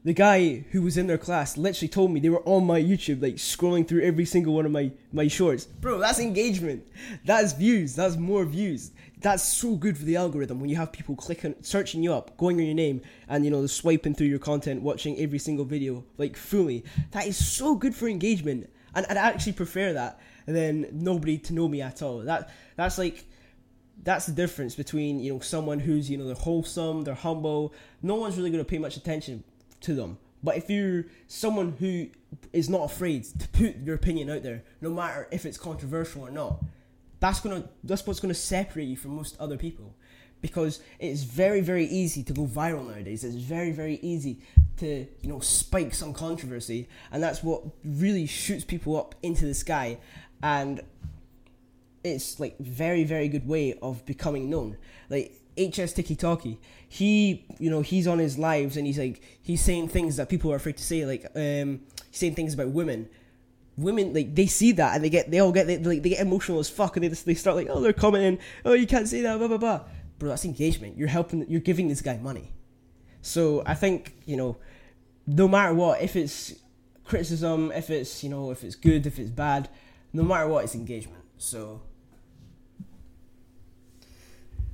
the 0.02 0.14
guy 0.14 0.64
who 0.70 0.80
was 0.80 0.96
in 0.96 1.06
their 1.06 1.18
class 1.18 1.58
literally 1.58 1.88
told 1.88 2.10
me 2.10 2.20
they 2.20 2.30
were 2.30 2.46
on 2.46 2.64
my 2.64 2.80
YouTube, 2.80 3.20
like 3.20 3.34
scrolling 3.34 3.86
through 3.86 4.02
every 4.02 4.24
single 4.24 4.54
one 4.54 4.64
of 4.64 4.72
my 4.72 4.90
my 5.12 5.28
shorts. 5.28 5.66
Bro, 5.66 5.98
that's 5.98 6.18
engagement. 6.18 6.86
That's 7.24 7.52
views. 7.52 7.96
That's 7.96 8.16
more 8.16 8.44
views. 8.46 8.92
That's 9.20 9.42
so 9.42 9.76
good 9.76 9.98
for 9.98 10.04
the 10.04 10.16
algorithm 10.16 10.58
when 10.58 10.70
you 10.70 10.76
have 10.76 10.90
people 10.90 11.14
clicking, 11.16 11.54
searching 11.60 12.02
you 12.02 12.14
up, 12.14 12.36
going 12.38 12.56
on 12.56 12.64
your 12.64 12.74
name, 12.74 13.02
and 13.28 13.44
you 13.44 13.50
know 13.50 13.66
swiping 13.66 14.14
through 14.14 14.28
your 14.28 14.38
content, 14.38 14.80
watching 14.80 15.18
every 15.18 15.38
single 15.38 15.66
video 15.66 16.02
like 16.16 16.36
fully. 16.36 16.84
That 17.10 17.26
is 17.26 17.36
so 17.44 17.74
good 17.74 17.94
for 17.94 18.08
engagement, 18.08 18.70
and 18.94 19.04
I'd 19.06 19.18
actually 19.18 19.52
prefer 19.52 19.92
that 19.92 20.18
than 20.46 20.88
nobody 20.92 21.36
to 21.36 21.52
know 21.52 21.68
me 21.68 21.82
at 21.82 22.00
all. 22.00 22.20
That 22.20 22.50
that's 22.74 22.96
like 22.96 23.26
that's 24.02 24.24
the 24.24 24.32
difference 24.32 24.74
between 24.74 25.20
you 25.20 25.34
know 25.34 25.40
someone 25.40 25.78
who's 25.78 26.10
you 26.10 26.16
know 26.16 26.24
they're 26.24 26.34
wholesome, 26.34 27.04
they're 27.04 27.12
humble. 27.12 27.74
No 28.00 28.14
one's 28.14 28.38
really 28.38 28.50
going 28.50 28.64
to 28.64 28.68
pay 28.68 28.78
much 28.78 28.96
attention 28.96 29.44
to 29.82 29.94
them. 29.94 30.18
But 30.42 30.56
if 30.56 30.70
you're 30.70 31.04
someone 31.26 31.76
who 31.78 32.08
is 32.52 32.68
not 32.68 32.84
afraid 32.84 33.24
to 33.24 33.48
put 33.48 33.76
your 33.78 33.94
opinion 33.94 34.30
out 34.30 34.42
there, 34.42 34.62
no 34.80 34.90
matter 34.90 35.28
if 35.30 35.44
it's 35.44 35.58
controversial 35.58 36.22
or 36.22 36.30
not, 36.30 36.62
that's 37.20 37.40
gonna 37.40 37.68
that's 37.84 38.06
what's 38.06 38.20
gonna 38.20 38.34
separate 38.34 38.84
you 38.84 38.96
from 38.96 39.14
most 39.14 39.38
other 39.38 39.56
people. 39.58 39.94
Because 40.40 40.80
it's 40.98 41.22
very, 41.22 41.60
very 41.60 41.84
easy 41.84 42.22
to 42.22 42.32
go 42.32 42.46
viral 42.46 42.88
nowadays. 42.88 43.24
It's 43.24 43.34
very, 43.34 43.72
very 43.72 43.96
easy 43.96 44.38
to, 44.78 45.06
you 45.20 45.28
know, 45.28 45.40
spike 45.40 45.92
some 45.92 46.14
controversy. 46.14 46.88
And 47.12 47.22
that's 47.22 47.42
what 47.42 47.62
really 47.84 48.24
shoots 48.24 48.64
people 48.64 48.96
up 48.96 49.14
into 49.22 49.44
the 49.44 49.52
sky. 49.52 49.98
And 50.42 50.80
it's 52.02 52.40
like 52.40 52.58
very, 52.58 53.04
very 53.04 53.28
good 53.28 53.46
way 53.46 53.74
of 53.82 54.06
becoming 54.06 54.48
known. 54.48 54.78
Like 55.10 55.39
HSTikkyTokky, 55.56 56.58
he, 56.88 57.46
you 57.58 57.70
know, 57.70 57.82
he's 57.82 58.06
on 58.06 58.18
his 58.18 58.38
lives 58.38 58.76
and 58.76 58.86
he's 58.86 58.98
like, 58.98 59.22
he's 59.42 59.62
saying 59.62 59.88
things 59.88 60.16
that 60.16 60.28
people 60.28 60.52
are 60.52 60.56
afraid 60.56 60.76
to 60.76 60.82
say, 60.82 61.04
like, 61.04 61.26
um, 61.34 61.80
saying 62.10 62.34
things 62.34 62.54
about 62.54 62.68
women. 62.68 63.08
Women 63.76 64.12
like 64.12 64.34
they 64.34 64.46
see 64.46 64.72
that 64.72 64.94
and 64.94 65.02
they 65.02 65.08
get 65.08 65.30
they 65.30 65.38
all 65.38 65.52
get 65.52 65.66
they, 65.66 65.78
like 65.78 66.02
they 66.02 66.10
get 66.10 66.20
emotional 66.20 66.58
as 66.58 66.68
fuck 66.68 66.96
and 66.96 67.04
they 67.04 67.08
just, 67.08 67.24
they 67.24 67.32
start 67.32 67.56
like 67.56 67.68
oh 67.70 67.80
they're 67.80 67.94
commenting 67.94 68.38
oh 68.66 68.74
you 68.74 68.86
can't 68.86 69.08
say 69.08 69.22
that 69.22 69.38
blah 69.38 69.48
blah 69.48 69.56
blah. 69.56 69.80
Bro 70.18 70.28
that's 70.28 70.44
engagement. 70.44 70.98
You're 70.98 71.08
helping 71.08 71.48
you're 71.48 71.62
giving 71.62 71.88
this 71.88 72.02
guy 72.02 72.18
money. 72.18 72.52
So 73.22 73.62
I 73.64 73.74
think 73.74 74.16
you 74.26 74.36
know 74.36 74.58
no 75.26 75.48
matter 75.48 75.72
what 75.72 76.02
if 76.02 76.14
it's 76.14 76.54
criticism 77.04 77.72
if 77.72 77.88
it's 77.88 78.22
you 78.22 78.28
know 78.28 78.50
if 78.50 78.64
it's 78.64 78.74
good 78.74 79.06
if 79.06 79.18
it's 79.18 79.30
bad 79.30 79.70
no 80.12 80.24
matter 80.24 80.46
what 80.46 80.64
it's 80.64 80.74
engagement. 80.74 81.24
So 81.38 81.80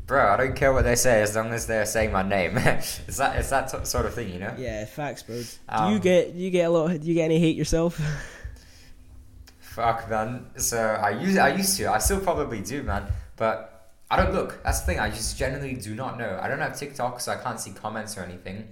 Bro, 0.06 0.34
I 0.34 0.36
don't 0.36 0.54
care 0.54 0.72
what 0.72 0.84
they 0.84 0.94
say 0.94 1.20
as 1.22 1.34
long 1.34 1.52
as 1.52 1.66
they're 1.66 1.84
saying 1.84 2.12
my 2.12 2.22
name. 2.22 2.56
it's 2.58 3.16
that 3.16 3.36
it's 3.36 3.50
that 3.50 3.68
t- 3.68 3.84
sort 3.84 4.06
of 4.06 4.14
thing, 4.14 4.32
you 4.32 4.38
know. 4.38 4.54
Yeah, 4.56 4.84
facts, 4.84 5.24
bro. 5.24 5.36
Do 5.42 5.44
Um, 5.68 5.92
you 5.94 5.98
get 5.98 6.32
do 6.32 6.38
you 6.38 6.50
get 6.50 6.64
a 6.66 6.70
lot? 6.70 7.00
Do 7.00 7.06
you 7.08 7.14
get 7.14 7.24
any 7.24 7.40
hate 7.40 7.56
yourself? 7.56 8.00
Fuck, 9.58 10.08
man. 10.08 10.46
So 10.56 10.78
I 10.78 11.10
used 11.10 11.38
I 11.38 11.54
used 11.56 11.76
to. 11.78 11.90
I 11.90 11.98
still 11.98 12.20
probably 12.20 12.60
do, 12.60 12.82
man. 12.84 13.06
But 13.36 13.90
I 14.10 14.16
don't 14.16 14.32
look. 14.32 14.62
That's 14.62 14.80
the 14.80 14.86
thing. 14.86 15.00
I 15.00 15.10
just 15.10 15.36
generally 15.36 15.74
do 15.74 15.94
not 15.94 16.18
know. 16.18 16.38
I 16.40 16.48
don't 16.48 16.60
have 16.60 16.78
TikTok, 16.78 17.20
so 17.20 17.32
I 17.32 17.36
can't 17.36 17.60
see 17.60 17.72
comments 17.72 18.16
or 18.16 18.22
anything. 18.22 18.68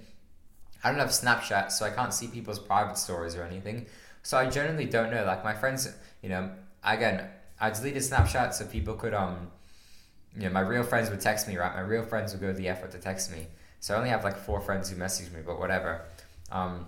I 0.83 0.89
don't 0.91 0.99
have 0.99 1.09
Snapchat, 1.09 1.71
so 1.71 1.85
I 1.85 1.89
can't 1.89 2.13
see 2.13 2.27
people's 2.27 2.59
private 2.59 2.97
stories 2.97 3.35
or 3.35 3.43
anything. 3.43 3.87
So 4.23 4.37
I 4.37 4.49
generally 4.49 4.85
don't 4.85 5.11
know. 5.11 5.25
Like 5.25 5.43
my 5.43 5.53
friends, 5.53 5.93
you 6.21 6.29
know, 6.29 6.49
again, 6.83 7.27
I 7.59 7.71
deleted 7.71 8.01
Snapchat 8.03 8.53
so 8.53 8.65
people 8.65 8.93
could 8.95 9.13
um 9.13 9.51
you 10.35 10.43
know, 10.43 10.49
my 10.49 10.61
real 10.61 10.83
friends 10.83 11.09
would 11.09 11.21
text 11.21 11.47
me, 11.47 11.57
right? 11.57 11.73
My 11.73 11.81
real 11.81 12.03
friends 12.03 12.33
would 12.33 12.41
go 12.41 12.47
to 12.47 12.53
the 12.53 12.67
effort 12.67 12.91
to 12.91 12.99
text 12.99 13.31
me. 13.31 13.47
So 13.79 13.93
I 13.93 13.97
only 13.97 14.09
have 14.09 14.23
like 14.23 14.37
four 14.37 14.59
friends 14.61 14.89
who 14.89 14.97
message 14.97 15.31
me, 15.31 15.39
but 15.45 15.59
whatever. 15.59 16.01
Um, 16.51 16.87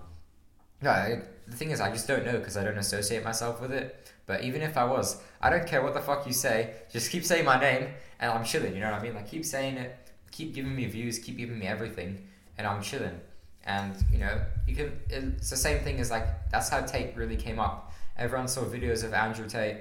no, 0.82 0.90
I, 0.90 1.22
the 1.46 1.56
thing 1.56 1.70
is, 1.70 1.80
I 1.80 1.90
just 1.90 2.06
don't 2.06 2.24
know 2.24 2.38
because 2.38 2.56
I 2.56 2.64
don't 2.64 2.78
associate 2.78 3.24
myself 3.24 3.60
with 3.60 3.72
it. 3.72 4.12
But 4.26 4.44
even 4.44 4.60
if 4.62 4.76
I 4.76 4.84
was, 4.84 5.20
I 5.40 5.48
don't 5.48 5.66
care 5.66 5.82
what 5.82 5.94
the 5.94 6.00
fuck 6.00 6.26
you 6.26 6.32
say. 6.32 6.74
Just 6.92 7.10
keep 7.10 7.24
saying 7.24 7.44
my 7.44 7.58
name, 7.58 7.88
and 8.20 8.30
I'm 8.30 8.44
chilling. 8.44 8.74
You 8.74 8.80
know 8.80 8.90
what 8.90 9.00
I 9.00 9.02
mean? 9.02 9.14
Like 9.14 9.28
keep 9.28 9.44
saying 9.44 9.78
it, 9.78 9.96
keep 10.30 10.54
giving 10.54 10.76
me 10.76 10.84
views, 10.84 11.18
keep 11.18 11.38
giving 11.38 11.58
me 11.58 11.66
everything, 11.66 12.26
and 12.58 12.66
I'm 12.66 12.82
chilling. 12.82 13.18
And 13.64 13.94
you 14.12 14.18
know, 14.18 14.40
you 14.66 14.76
can. 14.76 14.92
It's 15.08 15.50
the 15.50 15.56
same 15.56 15.82
thing 15.82 15.98
as 15.98 16.10
like 16.10 16.50
that's 16.50 16.68
how 16.68 16.82
Tate 16.82 17.16
really 17.16 17.36
came 17.36 17.58
up. 17.58 17.92
Everyone 18.18 18.48
saw 18.48 18.62
videos 18.62 19.02
of 19.04 19.14
Andrew 19.14 19.48
Tate, 19.48 19.78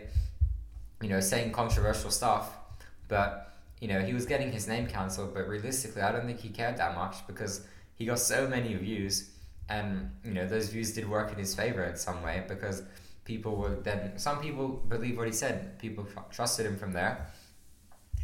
you 1.01 1.09
know, 1.09 1.19
saying 1.19 1.51
controversial 1.51 2.11
stuff, 2.11 2.51
but 3.07 3.46
you 3.79 3.87
know, 3.87 3.99
he 3.99 4.13
was 4.13 4.25
getting 4.25 4.51
his 4.51 4.67
name 4.67 4.87
cancelled, 4.87 5.33
but 5.33 5.47
realistically, 5.47 6.01
I 6.01 6.11
don't 6.11 6.25
think 6.25 6.39
he 6.39 6.49
cared 6.49 6.77
that 6.77 6.95
much 6.95 7.25
because 7.27 7.67
he 7.95 8.05
got 8.05 8.19
so 8.19 8.47
many 8.47 8.73
views, 8.75 9.29
and 9.69 10.11
you 10.23 10.33
know, 10.33 10.47
those 10.47 10.69
views 10.69 10.93
did 10.93 11.07
work 11.07 11.31
in 11.31 11.37
his 11.37 11.53
favor 11.53 11.83
in 11.83 11.95
some 11.95 12.23
way 12.23 12.43
because 12.47 12.83
people 13.25 13.55
were 13.55 13.75
then. 13.83 14.17
Some 14.17 14.39
people 14.39 14.67
believe 14.67 15.17
what 15.17 15.27
he 15.27 15.33
said. 15.33 15.77
People 15.79 16.07
trusted 16.31 16.65
him 16.65 16.77
from 16.77 16.91
there, 16.91 17.27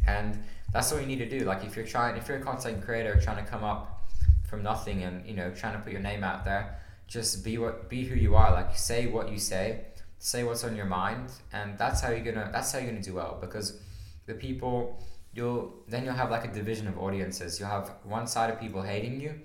and 0.06 0.42
that's 0.72 0.90
all 0.92 1.00
you 1.00 1.06
need 1.06 1.18
to 1.18 1.28
do. 1.28 1.44
Like 1.44 1.64
if 1.64 1.76
you're 1.76 1.86
trying, 1.86 2.16
if 2.16 2.28
you're 2.28 2.38
a 2.38 2.42
content 2.42 2.84
creator 2.84 3.20
trying 3.20 3.44
to 3.44 3.48
come 3.48 3.62
up 3.62 4.08
from 4.48 4.62
nothing 4.62 5.02
and 5.02 5.24
you 5.26 5.34
know 5.34 5.50
trying 5.50 5.74
to 5.74 5.80
put 5.80 5.92
your 5.92 6.02
name 6.02 6.24
out 6.24 6.44
there, 6.44 6.80
just 7.06 7.44
be 7.44 7.58
what 7.58 7.88
be 7.88 8.04
who 8.04 8.16
you 8.16 8.34
are. 8.34 8.52
Like 8.52 8.76
say 8.76 9.06
what 9.06 9.30
you 9.30 9.38
say, 9.38 9.84
say 10.18 10.42
what's 10.42 10.64
on 10.64 10.74
your 10.74 10.86
mind, 10.86 11.30
and 11.52 11.78
that's 11.78 12.00
how 12.00 12.10
you're 12.10 12.24
gonna. 12.24 12.50
That's 12.52 12.72
how 12.72 12.78
you're 12.78 12.90
gonna 12.90 13.02
do 13.02 13.14
well 13.14 13.38
because 13.40 13.80
the 14.26 14.34
people 14.34 14.98
you'll 15.34 15.74
then 15.88 16.04
you'll 16.04 16.14
have 16.14 16.30
like 16.30 16.44
a 16.44 16.52
division 16.52 16.86
of 16.88 16.98
audiences. 16.98 17.58
You'll 17.58 17.68
have 17.68 17.90
one 18.04 18.26
side 18.26 18.50
of 18.50 18.60
people 18.60 18.82
hating 18.82 19.20
you, 19.20 19.40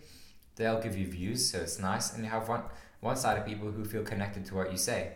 they'll 0.56 0.82
give 0.82 0.98
you 0.98 1.08
views, 1.08 1.50
so 1.50 1.60
it's 1.60 1.80
nice, 1.80 2.14
and 2.14 2.24
you 2.24 2.30
have 2.30 2.48
one 2.48 2.64
one 3.00 3.16
side 3.16 3.38
of 3.38 3.46
people 3.46 3.72
who 3.72 3.86
feel 3.86 4.04
connected 4.04 4.46
to 4.46 4.56
what 4.56 4.72
you 4.72 4.78
say, 4.78 5.14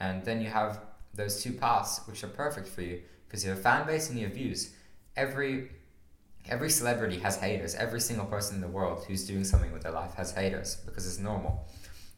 and 0.00 0.24
then 0.24 0.40
you 0.40 0.48
have 0.48 0.80
those 1.14 1.42
two 1.42 1.52
paths 1.52 2.00
which 2.06 2.24
are 2.24 2.28
perfect 2.28 2.68
for 2.68 2.82
you 2.82 3.00
because 3.26 3.44
you 3.44 3.50
have 3.50 3.58
a 3.58 3.62
fan 3.62 3.86
base 3.86 4.10
and 4.10 4.18
you 4.18 4.26
have 4.26 4.34
views. 4.34 4.72
Every 5.16 5.70
every 6.48 6.70
celebrity 6.70 7.18
has 7.20 7.36
haters. 7.36 7.74
Every 7.74 8.00
single 8.00 8.26
person 8.26 8.56
in 8.56 8.60
the 8.60 8.68
world 8.68 9.04
who's 9.06 9.26
doing 9.26 9.44
something 9.44 9.72
with 9.72 9.82
their 9.82 9.92
life 9.92 10.14
has 10.14 10.32
haters 10.32 10.76
because 10.84 11.06
it's 11.06 11.18
normal. 11.18 11.66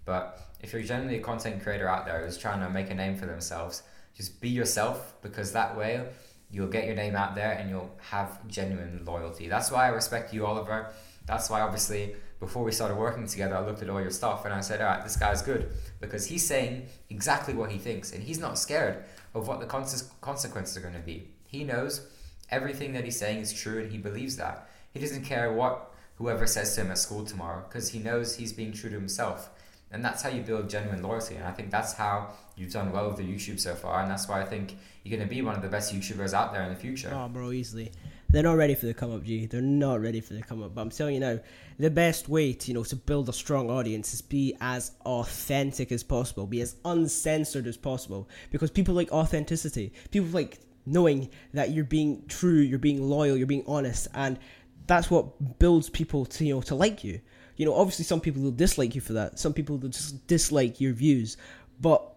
But 0.05 0.41
if 0.61 0.73
you're 0.73 0.83
generally 0.83 1.19
a 1.19 1.23
content 1.23 1.63
creator 1.63 1.89
out 1.89 2.07
there 2.07 2.25
who's 2.25 2.39
trying 2.39 2.61
to 2.61 2.71
make 2.71 2.91
a 2.91 2.95
name 2.95 3.17
for 3.17 3.27
themselves, 3.27 3.83
just 4.17 4.41
be 4.41 4.49
yourself 4.49 5.15
because 5.23 5.53
that 5.53 5.77
way 5.77 6.07
you'll 6.51 6.69
get 6.69 6.87
your 6.87 6.95
name 6.95 7.17
out 7.17 7.35
there 7.35 7.53
and 7.53 7.69
you'll 7.69 7.91
have 8.11 8.47
genuine 8.49 9.03
loyalty. 9.05 9.49
That's 9.49 9.71
why 9.71 9.87
I 9.87 9.89
respect 9.89 10.33
you, 10.33 10.47
Oliver. 10.47 10.93
That's 11.27 11.51
why, 11.51 11.61
obviously, 11.61 12.15
before 12.39 12.63
we 12.63 12.73
started 12.73 12.97
working 12.97 13.27
together, 13.27 13.57
I 13.57 13.61
looked 13.61 13.83
at 13.83 13.91
all 13.91 14.01
your 14.01 14.11
stuff 14.11 14.45
and 14.45 14.55
I 14.55 14.61
said, 14.61 14.81
all 14.81 14.87
right, 14.87 15.03
this 15.03 15.17
guy's 15.17 15.43
good 15.43 15.71
because 16.01 16.27
he's 16.27 16.47
saying 16.47 16.87
exactly 17.11 17.55
what 17.55 17.71
he 17.71 17.79
thinks 17.79 18.13
and 18.13 18.23
he's 18.23 18.39
not 18.39 18.59
scared 18.59 19.05
of 19.35 19.49
what 19.49 19.61
the 19.61 19.67
conse- 19.67 20.11
consequences 20.21 20.77
are 20.77 20.81
going 20.81 20.95
to 20.95 21.01
be. 21.01 21.29
He 21.49 21.65
knows 21.65 22.07
everything 22.51 22.93
that 22.93 23.05
he's 23.05 23.19
saying 23.19 23.41
is 23.41 23.53
true 23.53 23.83
and 23.83 23.91
he 23.91 23.99
believes 23.99 24.37
that. 24.37 24.69
He 24.93 25.01
doesn't 25.01 25.25
care 25.25 25.53
what 25.53 25.93
whoever 26.17 26.47
says 26.47 26.75
to 26.75 26.83
him 26.83 26.91
at 26.91 26.99
school 26.99 27.25
tomorrow 27.25 27.65
because 27.69 27.91
he 27.91 27.99
knows 27.99 28.37
he's 28.37 28.53
being 28.53 28.73
true 28.73 28.91
to 28.91 28.97
himself. 28.97 29.51
And 29.93 30.05
that's 30.05 30.23
how 30.23 30.31
you 30.31 30.43
build 30.43 30.69
genuine 30.69 31.03
loyalty. 31.03 31.37
And 31.37 31.45
I 31.45 31.53
think 31.53 31.71
that's 31.71 31.93
how 31.93 32.31
you've 32.57 32.73
done 32.73 32.93
well 32.93 33.09
with 33.09 33.19
the 33.19 33.23
YouTube 33.23 33.61
so 33.61 33.75
far. 33.75 34.03
And 34.03 34.11
that's 34.11 34.29
why 34.29 34.43
I 34.43 34.45
think 34.45 34.77
you're 35.05 35.17
going 35.17 35.27
to 35.29 35.33
be 35.33 35.43
one 35.43 35.55
of 35.55 35.63
the 35.63 35.69
best 35.69 35.95
YouTubers 35.95 36.35
out 36.35 36.53
there 36.53 36.63
in 36.63 36.71
the 36.71 36.77
future. 36.77 37.11
Oh, 37.15 37.29
bro, 37.29 37.53
easily. 37.53 37.93
They're 38.29 38.43
not 38.43 38.57
ready 38.57 38.75
for 38.75 38.87
the 38.87 38.95
come 38.95 39.15
up, 39.15 39.23
G. 39.23 39.47
They're 39.47 39.61
not 39.61 40.01
ready 40.01 40.21
for 40.21 40.35
the 40.35 40.43
come 40.43 40.63
up. 40.63 40.75
But 40.75 40.81
I'm 40.81 40.91
telling 40.91 41.15
you 41.15 41.21
now, 41.21 41.39
the 41.79 41.91
best 41.91 42.29
way 42.29 42.53
to 42.53 42.69
you 42.69 42.75
know 42.75 42.83
to 42.85 42.97
build 42.97 43.29
a 43.29 43.33
strong 43.33 43.71
audience 43.71 44.13
is 44.15 44.21
be 44.21 44.57
as 44.61 44.93
authentic 45.05 45.93
as 45.93 46.03
possible, 46.03 46.47
be 46.47 46.61
as 46.61 46.77
uncensored 46.85 47.67
as 47.67 47.77
possible, 47.77 48.29
because 48.51 48.71
people 48.71 48.95
like 48.95 49.13
authenticity. 49.13 49.93
People 50.11 50.29
like 50.31 50.59
knowing 50.87 51.31
that 51.55 51.71
you're 51.71 51.85
being 51.85 52.25
true, 52.27 52.59
you're 52.59 52.79
being 52.79 53.09
loyal, 53.09 53.37
you're 53.37 53.47
being 53.47 53.65
honest, 53.67 54.09
and 54.15 54.39
that's 54.87 55.11
what 55.11 55.59
builds 55.59 55.89
people 55.89 56.27
to 56.27 56.45
you 56.45 56.55
know 56.57 56.61
to 56.63 56.75
like 56.75 57.05
you. 57.05 57.21
You 57.57 57.67
know, 57.67 57.75
obviously 57.75 58.05
some 58.05 58.21
people 58.21 58.43
will 58.43 58.51
dislike 58.51 58.95
you 58.95 59.01
for 59.01 59.15
that. 59.15 59.39
Some 59.39 59.53
people 59.53 59.79
will 59.79 59.89
just 59.89 60.27
dislike 60.27 60.81
your 60.81 60.93
views, 60.93 61.37
but 61.81 62.13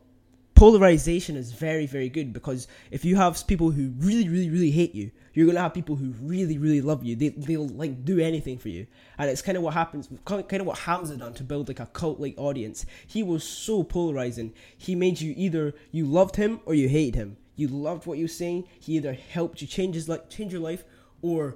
polarization 0.55 1.37
is 1.37 1.53
very 1.53 1.85
very 1.85 2.09
good 2.09 2.33
because 2.33 2.67
if 2.91 3.05
you 3.05 3.15
have 3.15 3.47
people 3.47 3.71
who 3.71 3.93
really 3.97 4.27
really 4.27 4.49
really 4.49 4.71
hate 4.71 4.93
you 4.93 5.09
you're 5.39 5.47
gonna 5.47 5.61
have 5.61 5.73
people 5.73 5.95
who 5.95 6.13
really 6.21 6.57
really 6.57 6.81
love 6.81 7.03
you. 7.03 7.15
They, 7.15 7.29
they'll 7.29 7.69
like 7.69 8.03
do 8.03 8.19
anything 8.19 8.57
for 8.57 8.67
you. 8.67 8.87
And 9.17 9.29
it's 9.29 9.41
kind 9.41 9.57
of 9.57 9.63
what 9.63 9.73
happens 9.73 10.09
kind 10.25 10.53
of 10.53 10.65
what 10.65 10.79
hamza 10.79 11.15
done 11.15 11.33
to 11.35 11.43
build 11.43 11.69
like 11.69 11.79
a 11.79 11.85
cult 11.85 12.19
like 12.19 12.33
audience. 12.37 12.85
He 13.07 13.23
was 13.23 13.45
so 13.45 13.83
polarizing. 13.83 14.53
He 14.77 14.95
made 14.95 15.21
you 15.21 15.33
either 15.37 15.73
you 15.91 16.05
loved 16.05 16.35
him 16.35 16.59
or 16.65 16.73
you 16.73 16.89
hated 16.89 17.15
him. 17.15 17.37
You 17.55 17.69
loved 17.69 18.05
what 18.05 18.17
he 18.17 18.23
was 18.23 18.35
saying. 18.35 18.65
He 18.79 18.97
either 18.97 19.13
helped 19.13 19.61
you 19.61 19.67
change 19.67 19.95
his 19.95 20.09
like 20.09 20.29
change 20.29 20.51
your 20.51 20.61
life 20.61 20.83
or 21.21 21.55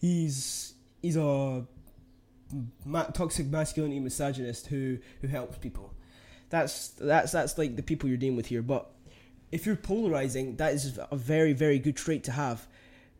he's 0.00 0.74
he's 1.02 1.16
a 1.16 1.66
ma- 2.84 3.04
toxic 3.04 3.46
masculinity 3.46 4.00
misogynist 4.00 4.66
who 4.68 4.98
who 5.20 5.28
helps 5.28 5.58
people. 5.58 5.94
That's 6.48 6.88
that's 6.88 7.32
that's 7.32 7.58
like 7.58 7.76
the 7.76 7.82
people 7.82 8.08
you're 8.08 8.18
dealing 8.18 8.36
with 8.36 8.46
here. 8.46 8.62
But 8.62 8.90
if 9.52 9.66
you're 9.66 9.76
polarizing, 9.76 10.56
that 10.56 10.72
is 10.74 10.98
a 11.10 11.16
very 11.16 11.52
very 11.52 11.78
good 11.78 11.96
trait 11.96 12.24
to 12.24 12.32
have 12.32 12.66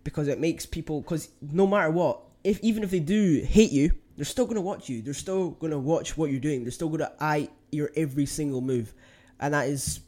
because 0.04 0.28
it 0.28 0.40
makes 0.40 0.66
people 0.66 1.00
because 1.00 1.28
no 1.40 1.66
matter 1.66 1.90
what, 1.90 2.20
if 2.44 2.60
even 2.60 2.82
if 2.82 2.90
they 2.90 3.00
do 3.00 3.44
hate 3.46 3.72
you, 3.72 3.92
they're 4.16 4.24
still 4.24 4.46
gonna 4.46 4.60
watch 4.60 4.88
you. 4.88 5.02
They're 5.02 5.14
still 5.14 5.50
gonna 5.50 5.78
watch 5.78 6.16
what 6.16 6.30
you're 6.30 6.40
doing. 6.40 6.62
They're 6.62 6.72
still 6.72 6.88
gonna 6.88 7.12
eye 7.20 7.48
your 7.70 7.90
every 7.96 8.26
single 8.26 8.60
move, 8.60 8.92
and 9.38 9.54
that 9.54 9.68
is 9.68 10.00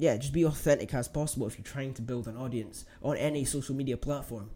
yeah, 0.00 0.16
just 0.16 0.32
be 0.32 0.44
authentic 0.44 0.94
as 0.94 1.08
possible 1.08 1.46
if 1.46 1.58
you're 1.58 1.64
trying 1.64 1.92
to 1.92 2.02
build 2.02 2.26
an 2.26 2.36
audience 2.36 2.86
on 3.02 3.18
any 3.18 3.44
social 3.44 3.74
media 3.74 3.98
platform. 3.98 4.50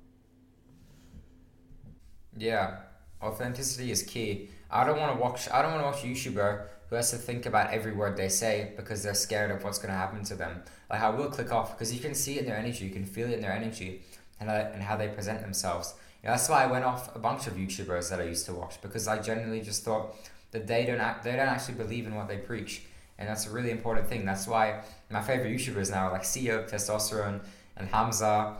Yeah, 2.36 2.78
authenticity 3.22 3.90
is 3.90 4.02
key. 4.02 4.50
I 4.70 4.84
don't 4.84 4.98
want 4.98 5.16
to 5.16 5.22
watch. 5.22 5.48
I 5.50 5.62
don't 5.62 5.72
want 5.72 5.82
to 5.82 5.86
watch 5.86 6.04
a 6.04 6.06
YouTuber 6.06 6.66
who 6.88 6.96
has 6.96 7.10
to 7.10 7.16
think 7.16 7.46
about 7.46 7.70
every 7.70 7.92
word 7.92 8.16
they 8.16 8.28
say 8.28 8.72
because 8.76 9.02
they're 9.02 9.14
scared 9.14 9.50
of 9.50 9.64
what's 9.64 9.78
going 9.78 9.92
to 9.92 9.98
happen 9.98 10.24
to 10.24 10.34
them. 10.34 10.62
Like 10.90 11.00
I 11.00 11.10
will 11.10 11.30
click 11.30 11.52
off 11.52 11.72
because 11.72 11.92
you 11.94 12.00
can 12.00 12.14
see 12.14 12.36
it 12.36 12.40
in 12.40 12.46
their 12.46 12.56
energy. 12.56 12.84
You 12.84 12.90
can 12.90 13.04
feel 13.04 13.28
it 13.28 13.34
in 13.34 13.40
their 13.40 13.52
energy 13.52 14.02
and 14.40 14.48
how, 14.48 14.56
and 14.56 14.82
how 14.82 14.96
they 14.96 15.08
present 15.08 15.40
themselves. 15.40 15.94
That's 16.22 16.48
why 16.48 16.64
I 16.64 16.66
went 16.66 16.84
off 16.84 17.14
a 17.14 17.18
bunch 17.18 17.46
of 17.46 17.54
YouTubers 17.54 18.08
that 18.08 18.20
I 18.20 18.24
used 18.24 18.46
to 18.46 18.54
watch 18.54 18.80
because 18.80 19.06
I 19.06 19.20
genuinely 19.20 19.60
just 19.60 19.84
thought 19.84 20.16
that 20.52 20.66
they 20.66 20.86
don't 20.86 21.00
act, 21.00 21.22
they 21.24 21.32
don't 21.32 21.40
actually 21.40 21.74
believe 21.74 22.06
in 22.06 22.14
what 22.14 22.28
they 22.28 22.38
preach, 22.38 22.82
and 23.18 23.28
that's 23.28 23.46
a 23.46 23.50
really 23.50 23.70
important 23.70 24.08
thing. 24.08 24.24
That's 24.24 24.46
why 24.46 24.80
my 25.10 25.20
favorite 25.20 25.54
YouTubers 25.54 25.90
now 25.90 26.06
are 26.06 26.12
like 26.12 26.22
CEO, 26.22 26.68
Testosterone, 26.68 27.40
and 27.76 27.88
Hamza 27.88 28.56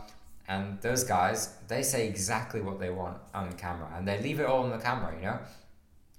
and 0.47 0.79
those 0.81 1.03
guys, 1.03 1.55
they 1.67 1.81
say 1.81 2.07
exactly 2.07 2.61
what 2.61 2.79
they 2.79 2.89
want 2.89 3.17
on 3.33 3.51
camera 3.53 3.89
and 3.95 4.07
they 4.07 4.21
leave 4.21 4.39
it 4.39 4.45
all 4.45 4.63
on 4.63 4.69
the 4.69 4.77
camera, 4.77 5.13
you 5.15 5.25
know? 5.25 5.39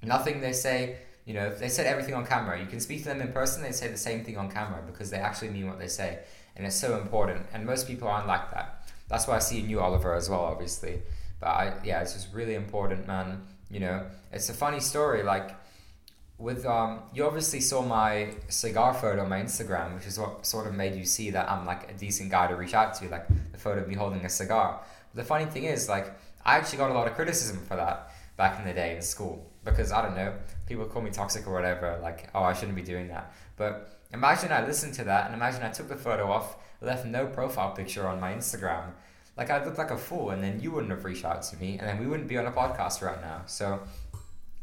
Nothing 0.03 0.41
they 0.41 0.53
say, 0.53 0.97
you 1.25 1.35
know, 1.35 1.55
they 1.55 1.69
said 1.69 1.87
everything 1.87 2.15
on 2.15 2.27
camera. 2.27 2.61
You 2.61 2.67
can 2.67 2.81
speak 2.81 3.03
to 3.03 3.09
them 3.09 3.21
in 3.21 3.33
person, 3.33 3.63
they 3.63 3.73
say 3.73 3.89
the 3.89 3.97
same 3.97 4.25
thing 4.25 4.37
on 4.37 4.51
camera 4.51 4.83
because 4.87 5.11
they 5.11 5.19
actually 5.19 5.51
mean 5.51 5.69
what 5.69 5.79
they 5.79 5.89
say. 5.89 6.21
And 6.57 6.67
it's 6.67 6.77
so 6.77 6.99
important. 6.99 7.47
And 7.53 7.65
most 7.67 7.87
people 7.87 8.09
aren't 8.09 8.27
like 8.27 8.51
that. 8.53 8.89
That's 9.09 9.29
why 9.29 9.37
I 9.37 9.41
see 9.41 9.61
you, 9.61 9.81
Oliver, 9.81 10.15
as 10.15 10.29
well, 10.29 10.41
obviously. 10.41 11.03
But 11.39 11.47
I, 11.47 11.75
yeah, 11.85 12.01
it's 12.01 12.15
just 12.15 12.33
really 12.33 12.55
important, 12.55 13.07
man. 13.07 13.43
You 13.71 13.81
know, 13.81 14.07
it's 14.33 14.49
a 14.49 14.55
funny 14.55 14.81
story. 14.81 15.23
Like, 15.23 15.51
with 16.39 16.67
um 16.67 17.01
you 17.15 17.25
obviously 17.25 17.61
saw 17.61 17.81
my 17.83 18.35
cigar 18.49 18.93
photo 18.93 19.23
on 19.23 19.29
my 19.29 19.41
Instagram, 19.41 19.95
which 19.95 20.07
is 20.07 20.19
what 20.19 20.45
sort 20.45 20.67
of 20.67 20.75
made 20.75 20.95
you 20.95 21.05
see 21.05 21.31
that 21.31 21.51
I'm 21.51 21.65
like 21.65 21.91
a 21.91 21.95
decent 21.95 22.31
guy 22.31 22.47
to 22.47 22.57
reach 22.57 22.75
out 22.75 22.95
to, 22.95 23.09
like 23.09 23.27
the 23.53 23.59
photo 23.59 23.81
of 23.83 23.89
me 23.89 23.95
holding 23.95 24.25
a 24.25 24.29
cigar. 24.29 24.81
But 25.15 25.23
the 25.23 25.27
funny 25.27 25.47
thing 25.47 25.65
is, 25.65 25.89
like, 25.89 26.13
I 26.45 26.57
actually 26.57 26.79
got 26.79 26.91
a 26.91 26.95
lot 26.95 27.07
of 27.07 27.15
criticism 27.15 27.59
for 27.67 27.77
that 27.77 28.13
back 28.37 28.61
in 28.61 28.67
the 28.67 28.75
day 28.75 28.97
in 28.97 29.03
school 29.03 29.51
because 29.65 29.93
I 29.93 30.03
don't 30.03 30.15
know, 30.15 30.33
people 30.67 30.85
call 30.85 31.03
me 31.03 31.11
toxic 31.11 31.47
or 31.47 31.53
whatever, 31.53 31.99
like, 32.03 32.29
oh, 32.35 32.43
I 32.43 32.53
shouldn't 32.53 32.77
be 32.77 32.83
doing 32.83 33.09
that. 33.09 33.33
But 33.57 33.99
imagine 34.13 34.53
I 34.53 34.65
listened 34.65 34.95
to 34.95 35.05
that 35.05 35.27
and 35.27 35.35
imagine 35.35 35.63
I 35.63 35.71
took 35.71 35.89
the 35.89 35.97
photo 35.97 36.31
off, 36.31 36.57
left 36.81 37.07
no 37.07 37.27
profile 37.27 37.73
picture 37.73 38.07
on 38.07 38.21
my 38.21 38.33
Instagram. 38.33 38.93
Like, 39.37 39.51
I 39.51 39.63
looked 39.65 39.77
like 39.77 39.91
a 39.91 39.99
fool, 39.99 40.31
and 40.31 40.43
then 40.43 40.61
you 40.61 40.71
wouldn't 40.71 40.91
have 40.91 41.05
reached 41.05 41.25
out 41.25 41.43
to 41.43 41.57
me, 41.59 41.79
and 41.79 41.87
then 41.87 41.99
we 41.99 42.07
wouldn't 42.07 42.29
be 42.29 42.39
on 42.39 42.47
a 42.47 42.53
podcast 42.53 43.03
right 43.03 43.21
now. 43.21 43.43
So, 43.45 43.81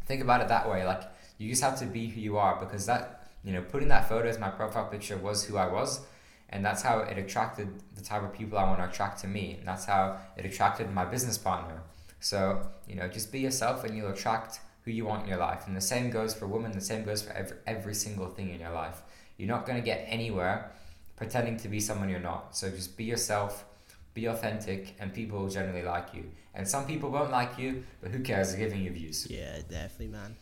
think 0.06 0.22
about 0.22 0.42
it 0.42 0.48
that 0.48 0.68
way. 0.68 0.84
Like, 0.84 1.04
you 1.38 1.50
just 1.50 1.62
have 1.62 1.78
to 1.80 1.86
be 1.86 2.08
who 2.08 2.22
you 2.22 2.38
are 2.38 2.60
because 2.60 2.86
that, 2.86 3.28
you 3.44 3.52
know, 3.52 3.62
putting 3.62 3.90
that 3.90 4.08
photo 4.08 4.28
as 4.28 4.40
my 4.40 4.50
profile 4.50 4.86
picture 4.86 5.18
was 5.18 5.46
who 5.46 5.58
I 5.58 5.68
was. 5.68 6.02
And 6.50 6.64
that's 6.64 6.84
how 6.84 7.00
it 7.00 7.18
attracted 7.18 7.68
the 7.96 8.02
type 8.02 8.24
of 8.24 8.32
people 8.32 8.60
I 8.60 8.64
want 8.66 8.80
to 8.80 8.88
attract 8.88 9.22
to 9.22 9.28
me. 9.28 9.56
And 9.58 9.68
that's 9.68 9.86
how 9.86 10.18
it 10.38 10.46
attracted 10.46 10.92
my 10.92 11.04
business 11.04 11.38
partner. 11.38 11.82
So, 12.20 12.62
you 12.88 12.96
know, 12.96 13.08
just 13.08 13.32
be 13.32 13.40
yourself 13.40 13.84
and 13.84 13.98
you'll 13.98 14.12
attract 14.12 14.60
who 14.86 14.92
you 14.92 15.06
want 15.06 15.24
in 15.24 15.30
your 15.30 15.40
life. 15.40 15.64
And 15.66 15.76
the 15.76 15.82
same 15.82 16.12
goes 16.12 16.34
for 16.34 16.46
women, 16.46 16.72
the 16.72 16.82
same 16.82 17.04
goes 17.04 17.24
for 17.24 17.34
every, 17.34 17.58
every 17.66 17.96
single 17.96 18.28
thing 18.28 18.54
in 18.54 18.60
your 18.60 18.72
life. 18.72 19.02
You're 19.38 19.48
not 19.48 19.66
going 19.66 19.80
to 19.80 19.84
get 19.84 20.06
anywhere 20.08 20.72
pretending 21.16 21.58
to 21.58 21.68
be 21.68 21.80
someone 21.80 22.10
you're 22.10 22.20
not. 22.20 22.56
So 22.56 22.70
just 22.70 22.96
be 22.96 23.06
yourself, 23.06 23.66
be 24.14 24.26
authentic, 24.26 24.96
and 25.00 25.14
people 25.14 25.40
will 25.40 25.50
generally 25.50 25.84
like 25.84 26.14
you. 26.14 26.30
And 26.54 26.68
some 26.68 26.86
people 26.86 27.10
won't 27.10 27.32
like 27.32 27.58
you, 27.58 27.84
but 28.00 28.12
who 28.12 28.20
cares? 28.20 28.52
They're 28.52 28.60
giving 28.60 28.84
you 28.84 28.92
views. 28.92 29.28
Yeah, 29.30 29.58
definitely, 29.70 30.08
man 30.08 30.36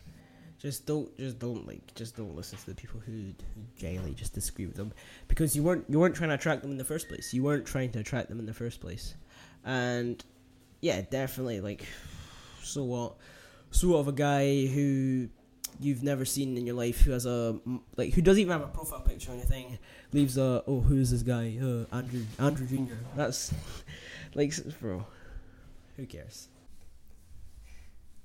just 0.62 0.86
don't 0.86 1.14
just 1.18 1.40
don't 1.40 1.66
like 1.66 1.92
just 1.96 2.16
don't 2.16 2.36
listen 2.36 2.56
to 2.56 2.66
the 2.66 2.74
people 2.74 3.00
who, 3.00 3.34
genuinely 3.76 4.14
just 4.14 4.32
disagree 4.32 4.66
with 4.66 4.76
them. 4.76 4.92
Because 5.26 5.56
you 5.56 5.62
weren't 5.64 5.84
you 5.88 5.98
weren't 5.98 6.14
trying 6.14 6.28
to 6.28 6.36
attract 6.36 6.62
them 6.62 6.70
in 6.70 6.78
the 6.78 6.84
first 6.84 7.08
place. 7.08 7.34
You 7.34 7.42
weren't 7.42 7.66
trying 7.66 7.90
to 7.92 7.98
attract 7.98 8.28
them 8.28 8.38
in 8.38 8.46
the 8.46 8.54
first 8.54 8.80
place. 8.80 9.14
And 9.64 10.24
yeah 10.80 11.02
definitely 11.10 11.60
like 11.60 11.84
so 12.62 12.84
what? 12.84 13.16
So 13.72 13.88
what 13.88 13.98
of 13.98 14.08
a 14.08 14.12
guy 14.12 14.66
who 14.66 15.28
you've 15.80 16.04
never 16.04 16.24
seen 16.24 16.56
in 16.56 16.64
your 16.64 16.76
life 16.76 17.00
who 17.00 17.10
has 17.10 17.26
a 17.26 17.58
like 17.96 18.12
who 18.14 18.22
doesn't 18.22 18.40
even 18.40 18.52
have 18.52 18.62
a 18.62 18.68
profile 18.68 19.00
picture 19.00 19.32
or 19.32 19.34
anything 19.34 19.78
leaves 20.12 20.38
a 20.38 20.62
oh 20.68 20.80
who's 20.80 21.10
this 21.10 21.22
guy? 21.22 21.58
Uh, 21.60 21.92
Andrew 21.92 22.22
Andrew 22.38 22.66
Jr. 22.68 22.94
That's 23.16 23.52
like 24.34 24.54
bro 24.78 25.04
who 25.96 26.06
cares 26.06 26.46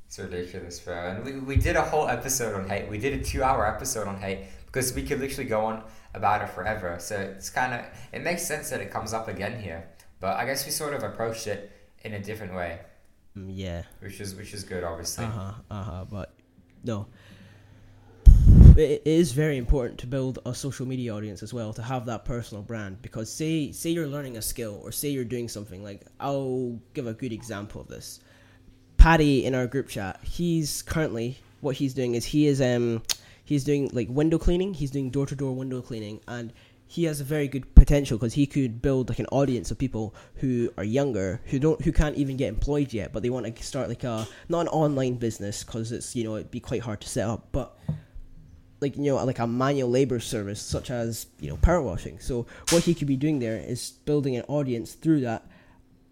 it's 0.07 0.17
ridiculous, 0.17 0.79
bro. 0.79 0.95
And 0.95 1.23
we, 1.23 1.33
we 1.33 1.55
did 1.57 1.75
a 1.75 1.81
whole 1.81 2.07
episode 2.07 2.55
on 2.55 2.67
hate. 2.67 2.89
We 2.89 2.97
did 2.97 3.19
a 3.19 3.23
two 3.23 3.43
hour 3.43 3.67
episode 3.67 4.07
on 4.07 4.17
hate 4.17 4.45
because 4.65 4.93
we 4.93 5.03
could 5.03 5.19
literally 5.19 5.49
go 5.49 5.65
on 5.65 5.83
about 6.13 6.41
it 6.41 6.49
forever. 6.49 6.97
So 6.99 7.17
it's 7.17 7.49
kind 7.49 7.73
of, 7.73 7.85
it 8.13 8.23
makes 8.23 8.45
sense 8.45 8.69
that 8.69 8.81
it 8.81 8.89
comes 8.89 9.13
up 9.13 9.27
again 9.27 9.61
here. 9.61 9.87
But 10.19 10.37
I 10.37 10.45
guess 10.45 10.65
we 10.65 10.71
sort 10.71 10.93
of 10.93 11.03
approached 11.03 11.45
it 11.45 11.71
in 12.03 12.13
a 12.13 12.19
different 12.19 12.55
way. 12.55 12.79
Mm, 13.37 13.51
yeah. 13.53 13.83
Which 13.99 14.19
is 14.19 14.33
which 14.33 14.53
is 14.53 14.63
good, 14.63 14.83
obviously. 14.83 15.25
Uh 15.25 15.29
huh. 15.29 15.51
Uh 15.69 15.83
huh. 15.83 16.05
But 16.09 16.33
no, 16.83 17.07
it 18.77 19.01
is 19.05 19.31
very 19.31 19.57
important 19.57 19.99
to 19.99 20.07
build 20.07 20.39
a 20.45 20.53
social 20.53 20.85
media 20.85 21.13
audience 21.13 21.41
as 21.41 21.53
well 21.53 21.73
to 21.73 21.81
have 21.81 22.05
that 22.05 22.25
personal 22.25 22.63
brand 22.63 23.01
because 23.01 23.31
say 23.31 23.71
say 23.71 23.89
you're 23.89 24.07
learning 24.07 24.37
a 24.37 24.41
skill 24.41 24.79
or 24.83 24.91
say 24.91 25.09
you're 25.09 25.25
doing 25.25 25.47
something 25.47 25.83
like 25.83 26.05
I'll 26.19 26.79
give 26.93 27.07
a 27.07 27.13
good 27.13 27.33
example 27.33 27.81
of 27.81 27.87
this. 27.87 28.19
Paddy 29.07 29.45
in 29.45 29.55
our 29.55 29.67
group 29.67 29.87
chat, 29.87 30.19
he's 30.21 30.81
currently 30.81 31.37
what 31.61 31.77
he's 31.77 31.93
doing 31.93 32.13
is 32.13 32.25
he 32.25 32.45
is 32.45 32.59
um 32.59 33.01
he's 33.45 33.63
doing 33.63 33.89
like 33.93 34.09
window 34.09 34.37
cleaning. 34.37 34.73
He's 34.73 34.91
doing 34.91 35.11
door 35.11 35.25
to 35.27 35.33
door 35.33 35.55
window 35.55 35.81
cleaning, 35.81 36.19
and 36.27 36.51
he 36.87 37.05
has 37.05 37.21
a 37.21 37.23
very 37.23 37.47
good 37.47 37.73
potential 37.73 38.17
because 38.17 38.33
he 38.33 38.45
could 38.45 38.81
build 38.81 39.07
like 39.07 39.19
an 39.19 39.27
audience 39.27 39.71
of 39.71 39.77
people 39.77 40.13
who 40.35 40.69
are 40.77 40.83
younger 40.83 41.39
who 41.45 41.57
don't 41.57 41.81
who 41.83 41.93
can't 41.93 42.17
even 42.17 42.35
get 42.35 42.49
employed 42.49 42.91
yet, 42.91 43.13
but 43.13 43.23
they 43.23 43.29
want 43.29 43.45
to 43.45 43.63
start 43.63 43.87
like 43.87 44.03
a 44.03 44.27
not 44.49 44.59
an 44.59 44.67
online 44.67 45.13
business 45.13 45.63
because 45.63 45.93
it's 45.93 46.13
you 46.13 46.25
know 46.25 46.35
it'd 46.35 46.51
be 46.51 46.59
quite 46.59 46.81
hard 46.81 46.99
to 46.99 47.07
set 47.07 47.29
up, 47.29 47.47
but 47.53 47.79
like 48.81 48.97
you 48.97 49.03
know 49.03 49.23
like 49.23 49.39
a 49.39 49.47
manual 49.47 49.89
labor 49.89 50.19
service 50.19 50.61
such 50.61 50.91
as 50.91 51.27
you 51.39 51.47
know 51.49 51.55
power 51.55 51.81
washing. 51.81 52.19
So 52.19 52.45
what 52.71 52.83
he 52.83 52.93
could 52.93 53.07
be 53.07 53.15
doing 53.15 53.39
there 53.39 53.55
is 53.55 53.91
building 54.03 54.35
an 54.35 54.43
audience 54.49 54.95
through 54.95 55.21
that 55.21 55.45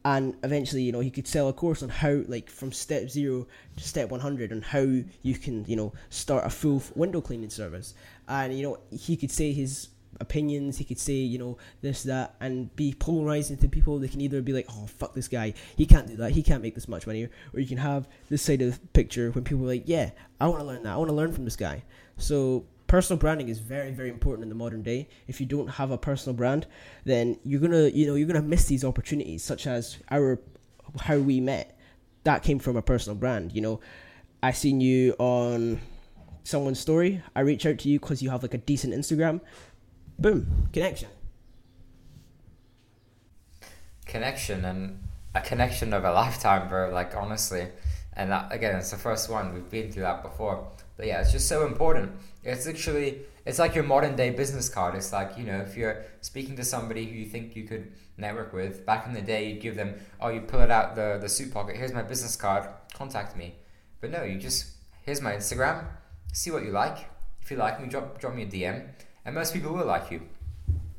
and 0.06 0.36
eventually 0.44 0.84
you 0.84 0.92
know 0.92 1.00
he 1.00 1.10
could 1.10 1.28
sell 1.28 1.50
a 1.50 1.54
course 1.54 1.82
on 1.82 1.90
how 1.90 2.22
like 2.28 2.50
from 2.50 2.72
step 2.72 3.10
zero 3.10 3.46
to 3.76 3.84
step 3.84 4.10
100 4.12 4.52
on 4.52 4.62
how 4.62 4.80
you 5.24 5.34
can 5.34 5.66
you 5.66 5.76
know 5.76 5.92
start 6.10 6.46
a 6.46 6.50
full 6.50 6.82
window 6.96 7.20
cleaning 7.20 7.50
service. 7.50 7.96
And 8.28 8.58
you 8.58 8.64
know 8.64 8.78
he 8.92 9.18
could 9.18 9.32
say 9.32 9.52
his 9.52 9.90
opinions 10.22 10.78
he 10.78 10.86
could 10.86 10.98
say 10.98 11.12
you 11.12 11.38
know 11.38 11.58
this 11.82 12.04
that 12.04 12.36
and 12.40 12.74
be 12.76 12.94
polarizing 12.94 13.58
to 13.58 13.68
people. 13.68 13.98
They 13.98 14.08
can 14.08 14.22
either 14.22 14.44
be 14.44 14.54
like 14.54 14.68
oh 14.70 14.86
fuck 14.86 15.16
this 15.16 15.28
guy. 15.28 15.56
He 15.76 15.88
can't 15.88 16.08
do 16.08 16.16
that. 16.18 16.32
He 16.32 16.44
can't 16.44 16.62
make 16.62 16.76
this 16.76 16.88
much 16.88 17.08
money. 17.08 17.28
Or 17.54 17.60
you 17.60 17.68
can 17.68 17.80
have 17.80 18.08
this 18.30 18.44
side 18.44 18.62
of 18.62 18.80
the 18.80 18.88
picture 18.90 19.32
when 19.32 19.44
people 19.44 19.64
are 19.64 19.70
like 19.70 19.84
yeah 19.86 20.12
i 20.40 20.48
want 20.48 20.60
to 20.60 20.66
learn 20.66 20.84
that. 20.84 20.94
I 20.94 20.98
want 20.98 21.10
to 21.10 21.16
learn 21.16 21.34
from 21.34 21.46
this 21.46 21.56
guy. 21.56 21.84
So 22.18 22.66
personal 22.88 23.20
branding 23.20 23.50
is 23.50 23.60
very 23.60 23.92
very 23.92 24.10
important 24.10 24.44
in 24.44 24.50
the 24.50 24.56
modern 24.56 24.84
day. 24.84 25.08
If 25.28 25.40
you 25.40 25.46
don't 25.46 25.68
have 25.68 25.92
a 25.92 25.98
personal 25.98 26.36
brand 26.36 26.68
then 27.04 27.38
you're 27.44 27.62
gonna 27.62 27.88
you 27.88 28.08
know 28.08 28.16
you're 28.16 28.28
gonna 28.28 28.42
miss 28.42 28.66
these 28.66 28.84
opportunities 28.84 29.44
such 29.44 29.68
as 29.68 29.98
our 30.10 30.40
how 31.02 31.18
we 31.18 31.40
met. 31.40 31.78
That 32.24 32.42
came 32.44 32.60
from 32.60 32.76
a 32.78 32.82
personal 32.82 33.18
brand 33.18 33.54
you 33.54 33.62
know. 33.62 33.80
I 34.44 34.52
seen 34.52 34.80
you 34.80 35.16
on 35.18 35.82
someone's 36.44 36.80
story. 36.80 37.24
I 37.36 37.40
reach 37.40 37.66
out 37.66 37.80
to 37.80 37.90
you 37.90 38.00
because 38.00 38.22
you 38.22 38.30
have 38.30 38.44
like 38.44 38.54
a 38.54 38.60
decent 38.60 38.94
instagram. 38.94 39.42
Boom 40.20 40.70
connection. 40.72 41.10
Connection 44.06 44.64
and 44.64 45.00
a 45.34 45.42
connection 45.42 45.94
of 45.94 46.04
a 46.06 46.12
lifetime 46.14 46.70
bro 46.70 46.90
like 46.92 47.16
honestly 47.16 47.68
and 48.16 48.32
that 48.32 48.52
again 48.52 48.76
it's 48.76 48.92
the 48.92 48.98
first 48.98 49.30
one 49.30 49.54
we've 49.54 49.70
been 49.70 49.92
through 49.92 50.04
that 50.04 50.24
before 50.24 50.68
but 50.98 51.08
yeah, 51.08 51.22
it's 51.22 51.32
just 51.32 51.48
so 51.48 51.66
important. 51.66 52.12
It's 52.44 52.68
actually 52.68 53.22
it's 53.46 53.60
like 53.60 53.76
your 53.76 53.84
modern 53.84 54.16
day 54.16 54.30
business 54.30 54.70
card. 54.70 54.96
It's 54.96 55.12
like, 55.12 55.38
you 55.38 55.44
know, 55.44 55.60
if 55.60 55.76
you're 55.76 56.04
speaking 56.22 56.56
to 56.56 56.64
somebody 56.64 57.06
who 57.06 57.16
you 57.16 57.26
think 57.26 57.56
you 57.56 57.64
could 57.64 57.92
network 58.18 58.54
with, 58.54 58.86
back 58.86 59.06
in 59.06 59.14
the 59.14 59.22
day 59.22 59.50
you'd 59.50 59.62
give 59.62 59.76
them 59.76 59.96
oh 60.22 60.30
you 60.30 60.42
pull 60.42 60.62
it 60.62 60.72
out 60.72 60.96
the, 60.96 61.18
the 61.22 61.28
suit 61.28 61.54
pocket, 61.54 61.76
here's 61.76 61.94
my 61.94 62.02
business 62.02 62.36
card, 62.36 62.68
contact 62.94 63.36
me. 63.36 63.56
But 64.00 64.12
no, 64.12 64.24
you 64.24 64.40
just 64.40 64.72
here's 65.02 65.22
my 65.22 65.34
Instagram, 65.34 65.86
see 66.32 66.52
what 66.52 66.64
you 66.64 66.72
like. 66.72 67.10
If 67.42 67.52
you 67.52 67.58
like 67.58 67.82
me, 67.82 67.88
drop 67.88 68.20
drop 68.20 68.34
me 68.34 68.44
a 68.44 68.48
DM. 68.48 68.88
And 69.26 69.34
most 69.34 69.54
people 69.54 69.74
will 69.74 69.86
like 69.86 70.12
you. 70.12 70.22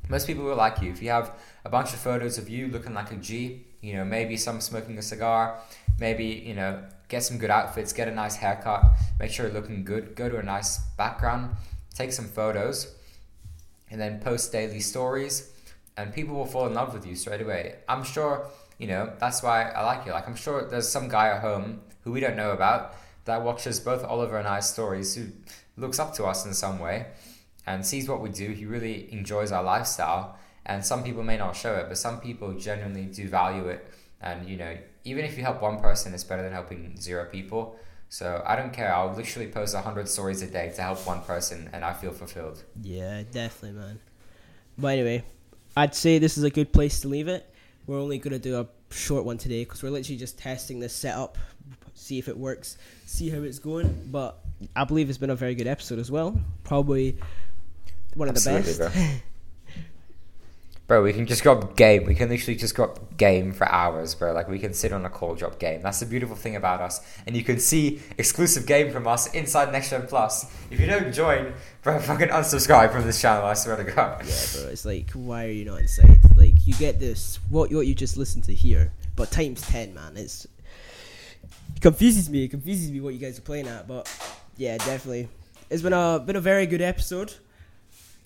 Most 0.08 0.26
people 0.26 0.44
will 0.44 0.56
like 0.56 0.82
you. 0.82 0.90
If 0.90 1.02
you 1.02 1.10
have 1.10 1.32
a 1.64 1.68
bunch 1.68 1.92
of 1.92 2.00
photos 2.00 2.38
of 2.38 2.48
you 2.48 2.68
looking 2.68 2.94
like 2.94 3.12
a 3.12 3.16
G, 3.16 3.64
You 3.80 3.94
know, 3.96 4.04
maybe 4.04 4.36
some 4.36 4.60
smoking 4.60 4.98
a 4.98 5.02
cigar. 5.02 5.58
Maybe 5.98 6.26
you 6.26 6.54
know, 6.54 6.82
get 7.08 7.22
some 7.22 7.38
good 7.38 7.50
outfits, 7.50 7.92
get 7.92 8.08
a 8.08 8.14
nice 8.14 8.36
haircut, 8.36 8.82
make 9.18 9.30
sure 9.30 9.46
you're 9.46 9.54
looking 9.54 9.84
good. 9.84 10.14
Go 10.14 10.28
to 10.28 10.38
a 10.38 10.42
nice 10.42 10.78
background, 10.96 11.56
take 11.94 12.12
some 12.12 12.26
photos, 12.26 12.94
and 13.90 14.00
then 14.00 14.20
post 14.20 14.52
daily 14.52 14.80
stories, 14.80 15.52
and 15.96 16.12
people 16.12 16.34
will 16.34 16.46
fall 16.46 16.66
in 16.66 16.74
love 16.74 16.92
with 16.92 17.06
you 17.06 17.14
straight 17.14 17.40
away. 17.40 17.76
I'm 17.88 18.04
sure. 18.04 18.48
You 18.78 18.88
know, 18.88 19.12
that's 19.18 19.42
why 19.42 19.70
I 19.70 19.84
like 19.84 20.04
you. 20.04 20.12
Like, 20.12 20.28
I'm 20.28 20.36
sure 20.36 20.68
there's 20.68 20.88
some 20.88 21.08
guy 21.08 21.28
at 21.28 21.40
home 21.40 21.80
who 22.02 22.12
we 22.12 22.20
don't 22.20 22.36
know 22.36 22.50
about 22.50 22.94
that 23.24 23.42
watches 23.42 23.80
both 23.80 24.04
Oliver 24.04 24.36
and 24.36 24.46
I's 24.46 24.68
stories 24.68 25.14
who 25.14 25.28
looks 25.78 25.98
up 25.98 26.14
to 26.16 26.24
us 26.24 26.44
in 26.44 26.52
some 26.52 26.78
way 26.78 27.06
and 27.66 27.84
sees 27.84 28.06
what 28.06 28.20
we 28.20 28.28
do. 28.28 28.50
He 28.50 28.66
really 28.66 29.10
enjoys 29.12 29.50
our 29.50 29.62
lifestyle. 29.62 30.38
And 30.66 30.84
some 30.84 31.02
people 31.02 31.22
may 31.22 31.36
not 31.36 31.56
show 31.56 31.74
it, 31.76 31.86
but 31.88 31.96
some 31.96 32.20
people 32.20 32.52
genuinely 32.52 33.06
do 33.06 33.28
value 33.28 33.68
it. 33.68 33.90
And, 34.20 34.48
you 34.48 34.56
know, 34.56 34.76
even 35.06 35.24
if 35.24 35.38
you 35.38 35.44
help 35.44 35.62
one 35.62 35.78
person, 35.78 36.12
it's 36.12 36.24
better 36.24 36.42
than 36.42 36.52
helping 36.52 37.00
zero 37.00 37.26
people. 37.30 37.78
So 38.08 38.42
I 38.44 38.56
don't 38.56 38.72
care. 38.72 38.94
I'll 38.94 39.14
literally 39.14 39.48
post 39.48 39.74
100 39.74 40.08
stories 40.08 40.42
a 40.42 40.46
day 40.48 40.72
to 40.74 40.82
help 40.82 41.06
one 41.06 41.22
person, 41.22 41.70
and 41.72 41.84
I 41.84 41.92
feel 41.92 42.10
fulfilled. 42.10 42.62
Yeah, 42.82 43.22
definitely, 43.30 43.80
man. 43.80 44.00
But 44.76 44.88
anyway, 44.88 45.24
I'd 45.76 45.94
say 45.94 46.18
this 46.18 46.36
is 46.36 46.44
a 46.44 46.50
good 46.50 46.72
place 46.72 47.00
to 47.00 47.08
leave 47.08 47.28
it. 47.28 47.48
We're 47.86 48.00
only 48.00 48.18
going 48.18 48.32
to 48.32 48.38
do 48.38 48.60
a 48.60 48.66
short 48.92 49.24
one 49.24 49.38
today 49.38 49.64
because 49.64 49.82
we're 49.82 49.90
literally 49.90 50.18
just 50.18 50.38
testing 50.38 50.80
this 50.80 50.92
setup, 50.92 51.38
see 51.94 52.18
if 52.18 52.28
it 52.28 52.36
works, 52.36 52.76
see 53.06 53.30
how 53.30 53.42
it's 53.42 53.60
going. 53.60 54.08
But 54.10 54.38
I 54.74 54.84
believe 54.84 55.08
it's 55.08 55.18
been 55.18 55.30
a 55.30 55.36
very 55.36 55.54
good 55.54 55.68
episode 55.68 56.00
as 56.00 56.10
well. 56.10 56.38
Probably 56.64 57.16
one 58.14 58.28
of 58.28 58.34
the 58.34 58.50
Absolutely, 58.50 58.86
best. 58.86 59.22
bro. 60.86 61.02
We 61.02 61.12
can 61.12 61.26
just 61.26 61.46
up 61.46 61.76
game. 61.76 62.04
We 62.04 62.14
can 62.14 62.28
literally 62.28 62.56
just 62.56 62.78
up 62.78 63.16
game 63.16 63.52
for 63.52 63.68
hours, 63.68 64.14
bro. 64.14 64.32
Like 64.32 64.48
we 64.48 64.58
can 64.58 64.72
sit 64.72 64.92
on 64.92 65.04
a 65.04 65.10
call 65.10 65.34
drop 65.34 65.58
game. 65.58 65.82
That's 65.82 66.00
the 66.00 66.06
beautiful 66.06 66.36
thing 66.36 66.56
about 66.56 66.80
us. 66.80 67.00
And 67.26 67.36
you 67.36 67.42
can 67.42 67.58
see 67.58 68.00
exclusive 68.18 68.66
game 68.66 68.90
from 68.92 69.06
us 69.06 69.32
inside 69.34 69.72
Next 69.72 69.90
Gen 69.90 70.06
Plus. 70.06 70.44
If 70.70 70.80
you 70.80 70.86
don't 70.86 71.12
join, 71.12 71.52
bro, 71.82 71.98
fucking 72.00 72.28
unsubscribe 72.28 72.92
from 72.92 73.04
this 73.04 73.20
channel. 73.20 73.46
I 73.46 73.54
swear 73.54 73.76
to 73.76 73.84
God. 73.84 74.24
yeah, 74.26 74.44
bro. 74.54 74.70
It's 74.70 74.84
like, 74.84 75.10
why 75.12 75.46
are 75.46 75.50
you 75.50 75.64
not 75.64 75.80
inside? 75.80 76.20
Like, 76.36 76.66
you 76.66 76.74
get 76.74 77.00
this, 77.00 77.38
what, 77.48 77.72
what 77.72 77.86
you 77.86 77.94
just 77.94 78.16
listened 78.16 78.44
to 78.44 78.54
here, 78.54 78.92
but 79.16 79.30
times 79.30 79.62
10, 79.62 79.94
man. 79.94 80.16
It's. 80.16 80.46
It 81.74 81.82
confuses 81.82 82.30
me. 82.30 82.44
It 82.44 82.48
confuses 82.48 82.90
me 82.90 83.00
what 83.00 83.12
you 83.12 83.20
guys 83.20 83.38
are 83.38 83.42
playing 83.42 83.68
at. 83.68 83.86
But 83.86 84.10
yeah, 84.56 84.78
definitely. 84.78 85.28
It's 85.68 85.82
been 85.82 85.92
a, 85.92 86.18
been 86.24 86.36
a 86.36 86.40
very 86.40 86.66
good 86.66 86.80
episode. 86.80 87.34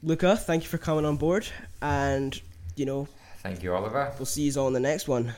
Luca, 0.02 0.36
thank 0.36 0.62
you 0.62 0.68
for 0.68 0.78
coming 0.78 1.04
on 1.04 1.16
board. 1.16 1.48
And, 1.82 2.40
you 2.76 2.86
know, 2.86 3.08
Thank 3.42 3.62
you, 3.62 3.74
Oliver. 3.74 4.12
we'll 4.18 4.26
see 4.26 4.42
you 4.42 4.60
all 4.60 4.66
in 4.68 4.74
the 4.74 4.80
next 4.80 5.08
one. 5.08 5.32